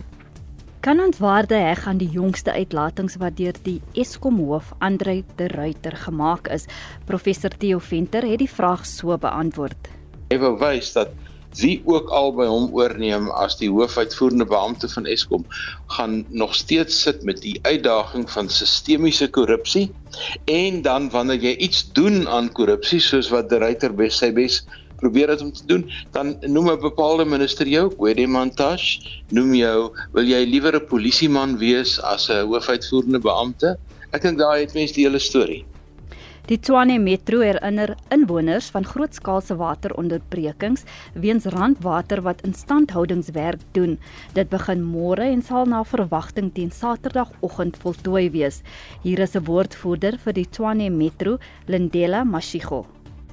Kan 0.83 0.99
ontwaarde 1.01 1.55
heg 1.55 1.85
aan 1.87 2.01
die 2.01 2.09
jongste 2.11 2.51
uitlatings 2.53 3.14
wat 3.22 3.37
deur 3.39 3.55
die 3.62 3.76
Eskom 3.95 4.41
hoof 4.43 4.72
Andre 4.83 5.20
de 5.39 5.47
Ruyter 5.53 5.95
gemaak 5.95 6.49
is. 6.51 6.64
Professor 7.07 7.55
Theo 7.55 7.78
Venter 7.78 8.26
het 8.26 8.43
die 8.43 8.51
vraag 8.51 8.83
so 8.87 9.14
beantwoord. 9.14 9.93
Hy 10.35 10.41
wou 10.43 10.57
wys 10.59 10.91
dat 10.97 11.14
wie 11.61 11.76
ook 11.87 12.11
al 12.11 12.33
by 12.35 12.49
hom 12.51 12.66
oorneem 12.74 13.30
as 13.45 13.55
die 13.61 13.70
hoofuitvoerende 13.70 14.49
beampte 14.51 14.91
van 14.91 15.07
Eskom 15.07 15.47
gaan 15.95 16.24
nog 16.35 16.59
steeds 16.59 16.99
sit 17.07 17.22
met 17.30 17.39
die 17.47 17.59
uitdaging 17.62 18.26
van 18.35 18.51
sistemiese 18.51 19.30
korrupsie 19.30 19.87
en 20.51 20.83
dan 20.83 21.11
wanneer 21.14 21.47
jy 21.47 21.57
iets 21.68 21.85
doen 21.95 22.24
aan 22.26 22.51
korrupsie 22.59 23.01
soos 23.01 23.30
wat 23.30 23.53
die 23.55 23.62
ryter 23.62 23.95
bes 23.95 24.18
sy 24.18 24.33
bes 24.35 24.64
probeer 25.03 25.35
dit 25.35 25.45
om 25.45 25.53
te 25.53 25.67
doen 25.67 25.85
dan 26.17 26.37
noem 26.47 26.71
'n 26.73 26.81
bepaalde 26.87 27.27
minister 27.35 27.69
jou 27.69 27.91
Gwedimantash 27.99 28.87
noem 29.31 29.55
jou 29.59 29.91
wil 30.15 30.33
jy 30.35 30.45
liewer 30.55 30.79
'n 30.79 30.89
polisieman 30.95 31.59
wees 31.59 31.99
as 32.15 32.31
'n 32.31 32.47
hoofuitvoerende 32.47 33.21
beampte 33.29 33.77
ek 34.13 34.23
dink 34.23 34.39
daai 34.39 34.61
het 34.65 34.75
mense 34.75 34.95
die 34.95 35.07
hele 35.09 35.19
storie 35.19 35.65
Die 36.51 36.57
Tshwane 36.59 36.97
Metro 36.99 37.39
herinner 37.39 37.93
inwoners 38.11 38.67
van 38.75 38.83
grootskaalse 38.85 39.55
wateronderbrekings 39.61 40.83
weens 41.15 41.45
randwater 41.55 42.25
wat 42.27 42.43
instandhoudingswerk 42.43 43.63
doen. 43.79 43.95
Dit 44.35 44.51
begin 44.51 44.83
môre 44.83 45.29
en 45.31 45.45
sal 45.47 45.71
na 45.71 45.85
verwagting 45.87 46.51
teen 46.57 46.75
Saterdagoggend 46.75 47.79
voltooi 47.85 48.25
wees. 48.35 48.63
Hier 49.07 49.23
is 49.23 49.37
'n 49.37 49.47
woordvoerder 49.47 50.19
vir 50.19 50.33
die 50.33 50.49
Tshwane 50.51 50.91
Metro, 50.91 51.39
Lindela 51.69 52.25
Mashigo. 52.25 52.87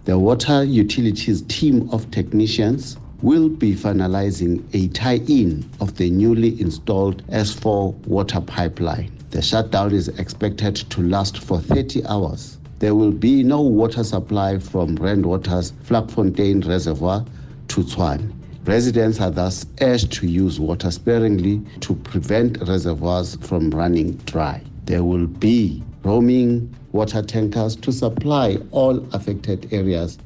The 0.10 0.18
water 0.18 0.64
utilities 0.64 1.43
team 1.43 1.88
of 1.91 2.10
technicians 2.10 2.97
will 3.22 3.47
be 3.47 3.76
finalizing 3.76 4.64
a 4.74 4.88
tie-in 4.88 5.70
of 5.82 5.97
the 5.97 6.10
newly 6.10 6.60
installed 6.60 7.24
S4 7.28 7.93
water 8.07 8.41
pipeline. 8.41 9.12
The 9.30 9.43
shutdown 9.43 9.93
is 9.93 10.07
expected 10.07 10.78
to 10.78 11.03
last 11.03 11.38
for 11.38 11.60
30 11.60 12.07
hours. 12.07 12.57
there 12.80 12.95
will 12.95 13.12
be 13.12 13.43
no 13.43 13.62
water 13.62 14.03
supply 14.03 14.57
from 14.57 14.95
Randwater's 14.97 15.74
Flakfontein 15.84 16.68
Reservoir 16.68 17.24
to 17.68 17.82
Tshwane. 17.82 18.34
Residents 18.66 19.22
are 19.22 19.30
thus 19.30 19.68
urged 19.80 20.12
to 20.14 20.26
use 20.26 20.60
water 20.60 20.89
sparingly 20.89 21.62
to 21.82 21.93
prevent 21.93 22.57
reservoirs 22.68 23.36
from 23.41 23.70
running 23.70 24.14
dry. 24.26 24.60
There 24.86 25.03
will 25.03 25.28
be 25.28 25.84
roaming 26.03 26.76
water 26.92 27.26
tankers 27.26 27.76
to 27.76 27.92
supply 27.92 28.58
all 28.72 29.00
affected 29.12 29.68
areas. 29.74 30.18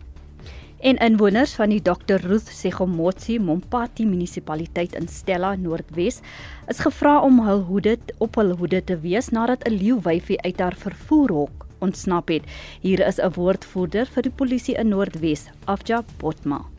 En 0.83 0.97
inwoners 0.99 1.53
van 1.55 1.71
die 1.71 1.81
Dr 1.81 2.19
Ruth 2.27 2.49
Segomotsi 2.51 3.37
Mompati 3.39 4.03
munisipaliteit 4.05 4.97
in 4.99 5.07
Stella 5.07 5.55
Noordwes 5.55 6.19
is 6.67 6.81
gevra 6.83 7.21
om 7.23 7.39
hul 7.45 7.63
hoede 7.69 7.97
op 8.17 8.35
hul 8.35 8.51
hoede 8.59 8.83
te 8.83 8.99
wees 8.99 9.31
nadat 9.31 9.63
'n 9.63 9.79
leeuwyfie 9.79 10.41
uit 10.41 10.59
haar 10.59 10.75
vervoerhok 10.75 11.63
ontsnap 11.79 12.27
het. 12.27 12.43
Hier 12.81 13.07
is 13.07 13.19
'n 13.19 13.33
woordvoerder 13.35 14.05
vir 14.05 14.23
die 14.23 14.35
polisie 14.35 14.75
in 14.75 14.87
Noordwes, 14.87 15.47
Afja 15.65 16.03
Botma. 16.17 16.72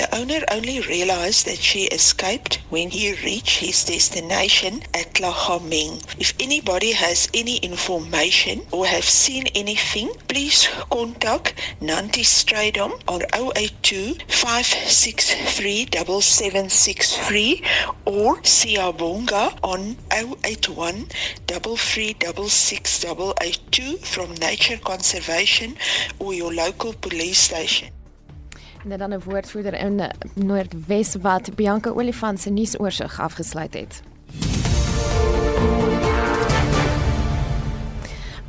The 0.00 0.16
owner 0.16 0.40
only 0.50 0.80
realized 0.80 1.44
that 1.44 1.58
she 1.58 1.84
escaped 1.84 2.60
when 2.70 2.88
he 2.88 3.12
reached 3.22 3.58
his 3.58 3.84
destination 3.84 4.82
at 4.94 5.20
Lahaming. 5.20 6.00
If 6.18 6.32
anybody 6.40 6.92
has 6.92 7.28
any 7.34 7.58
information 7.58 8.66
or 8.72 8.86
have 8.86 9.04
seen 9.04 9.48
anything, 9.48 10.14
please 10.26 10.66
contact 10.90 11.52
Nanti 11.82 12.24
Stradom 12.24 12.98
on 13.06 13.24
082 13.34 14.14
563 14.26 15.88
7763 15.92 17.62
or 18.06 18.40
Siabonga 18.40 19.58
on 19.62 19.98
081 20.10 21.08
3366882 21.46 23.98
from 23.98 24.34
Nature 24.36 24.78
Conservation 24.78 25.76
or 26.18 26.32
your 26.32 26.54
local 26.54 26.94
police 26.94 27.40
station. 27.40 27.90
En 28.88 28.98
dan 28.98 29.12
'n 29.12 29.22
woordvoerder 29.24 29.74
in 29.74 30.02
Noordwes 30.34 31.14
wat 31.14 31.54
Bianca 31.54 31.90
Olifant 31.90 32.40
se 32.40 32.50
nuusoorseig 32.50 33.20
afgesluit 33.20 33.74
het. 33.74 34.02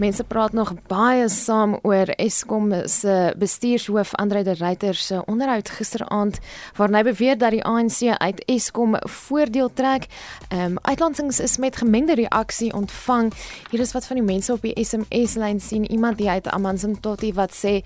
Mense 0.02 0.24
praat 0.24 0.54
nog 0.54 0.74
baie 0.88 1.30
saam 1.30 1.76
oor 1.82 2.10
Eskom 2.18 2.72
se 2.86 3.34
bestuurshoof 3.38 4.16
Andre 4.16 4.44
de 4.44 4.54
Ruyter 4.54 4.96
se 4.96 5.26
onderhoud 5.26 5.70
gisteraand 5.70 6.40
waarin 6.76 6.96
hy 6.96 7.04
beweer 7.04 7.38
dat 7.38 7.54
die 7.54 7.62
ANC 7.64 8.18
uit 8.18 8.42
Eskom 8.46 8.96
voordeel 9.00 9.70
trek. 9.74 10.08
Ehm 10.50 10.62
um, 10.62 10.80
uitlansings 10.82 11.40
is 11.40 11.58
met 11.58 11.78
gemengde 11.78 12.16
reaksie 12.16 12.74
ontvang. 12.74 13.34
Hier 13.70 13.80
is 13.80 13.92
wat 13.92 14.06
van 14.06 14.16
die 14.16 14.26
mense 14.26 14.54
op 14.54 14.62
die 14.62 14.86
SMS 14.86 15.36
lyn 15.36 15.62
sien. 15.62 15.92
Iemand 15.92 16.18
die 16.18 16.30
uit 16.30 16.48
Amanzimtoti 16.50 17.34
wat 17.34 17.54
sê 17.54 17.82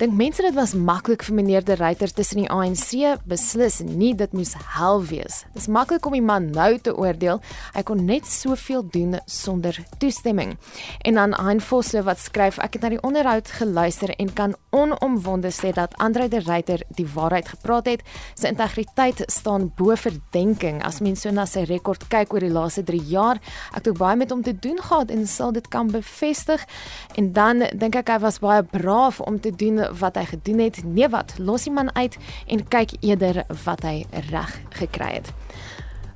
Dink 0.00 0.14
mense 0.16 0.40
dit 0.42 0.54
was 0.56 0.72
maklik 0.72 1.22
vir 1.26 1.34
meneer 1.36 1.64
De 1.64 1.74
Ruyter 1.76 2.08
tussen 2.12 2.40
die 2.40 2.50
ANC 2.50 3.18
beslis 3.28 3.80
nie 3.84 4.14
dit 4.16 4.32
moes 4.32 4.54
hel 4.76 5.02
wees. 5.04 5.42
Dis 5.52 5.68
maklik 5.68 6.06
om 6.08 6.14
die 6.16 6.24
man 6.24 6.48
nou 6.54 6.70
te 6.80 6.94
oordeel. 6.96 7.42
Hy 7.74 7.82
kon 7.84 8.04
net 8.08 8.26
soveel 8.28 8.86
doen 8.94 9.18
sonder 9.28 9.76
toestemming. 10.00 10.54
En 11.04 11.20
dan 11.20 11.36
Hein 11.36 11.60
Vosse 11.60 12.00
wat 12.06 12.22
skryf 12.22 12.56
ek 12.64 12.78
het 12.78 12.86
na 12.86 12.92
die 12.94 13.02
onderhoud 13.04 13.50
geluister 13.58 14.14
en 14.16 14.32
kan 14.32 14.56
onomwonde 14.72 15.52
sê 15.52 15.74
dat 15.76 15.92
Andre 16.00 16.28
De 16.32 16.40
Ruyter 16.40 16.86
die 16.96 17.06
waarheid 17.12 17.52
gepraat 17.52 17.90
het. 17.92 18.06
Sy 18.32 18.48
integriteit 18.54 19.20
staan 19.28 19.68
bo 19.76 19.92
verdenking 19.96 20.80
as 20.86 21.02
mens 21.04 21.26
so 21.26 21.30
na 21.34 21.44
sy 21.46 21.66
rekord 21.68 22.08
kyk 22.12 22.32
oor 22.32 22.46
die 22.46 22.52
laaste 22.52 22.86
3 22.88 23.02
jaar. 23.12 23.42
Ek 23.76 23.84
het 23.90 24.00
baie 24.00 24.16
met 24.16 24.32
hom 24.32 24.42
te 24.42 24.56
doen 24.56 24.80
gehad 24.80 25.12
en 25.12 25.28
sal 25.28 25.52
dit 25.52 25.68
kan 25.68 25.92
bevestig. 25.92 26.64
En 27.20 27.32
dan 27.36 27.66
dink 27.76 28.00
ek 28.00 28.16
hy 28.16 28.18
was 28.24 28.40
baie 28.42 28.64
braaf 28.64 29.20
om 29.20 29.36
te 29.40 29.52
doen 29.52 29.81
wat 29.98 30.16
hy 30.16 30.24
gedoen 30.24 30.58
het. 30.58 30.82
Nee 30.84 31.08
wat, 31.08 31.34
los 31.38 31.66
die 31.66 31.72
man 31.72 31.94
uit 31.94 32.16
en 32.46 32.68
kyk 32.68 32.96
eerder 33.00 33.44
wat 33.64 33.82
hy 33.86 34.04
reg 34.30 34.58
gekry 34.78 35.12
het. 35.20 35.32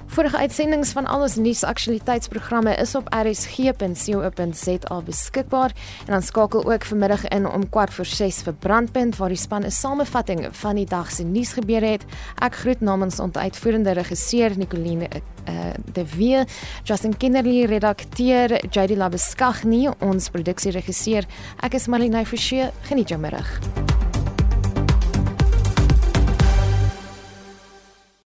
Vorige 0.07 0.39
uitsendings 0.39 0.91
van 0.95 1.07
al 1.07 1.21
ons 1.27 1.35
nuusaktualiteitsprogramme 1.37 2.75
is 2.81 2.95
op 2.95 3.09
rsg.co.za 3.15 5.01
beskikbaar 5.05 5.73
en 6.07 6.13
dan 6.13 6.23
skakel 6.23 6.65
ook 6.73 6.85
vanmiddag 6.85 7.29
in 7.29 7.49
om 7.49 7.69
kwart 7.69 7.93
voor 7.95 8.07
6 8.07 8.43
vir 8.47 8.55
Brandpunt 8.55 9.17
waar 9.17 9.29
die 9.29 9.37
span 9.39 9.65
'n 9.65 9.71
samevatting 9.71 10.49
van 10.51 10.75
die 10.75 10.87
dag 10.87 11.11
se 11.11 11.23
nuus 11.23 11.53
gebeure 11.53 11.87
het. 11.87 12.05
Ek 12.35 12.55
groet 12.55 12.81
namens 12.81 13.21
ons 13.21 13.37
uitvoerende 13.37 13.91
regisseur 13.91 14.53
Nicoline 14.57 15.09
uh, 15.49 15.55
de 15.93 16.05
Wie, 16.17 16.45
Justin 16.83 17.17
Kinderly 17.17 17.65
redakteur 17.65 18.67
JD 18.71 18.97
Labeskagh 18.97 19.65
nie 19.65 19.89
ons 19.99 20.29
produksieregisseur. 20.29 21.25
Ek 21.61 21.75
is 21.75 21.87
Marlene 21.87 22.27
Forsie. 22.27 22.71
Geniet 22.81 23.09
jou 23.09 23.21
middag. 23.21 23.61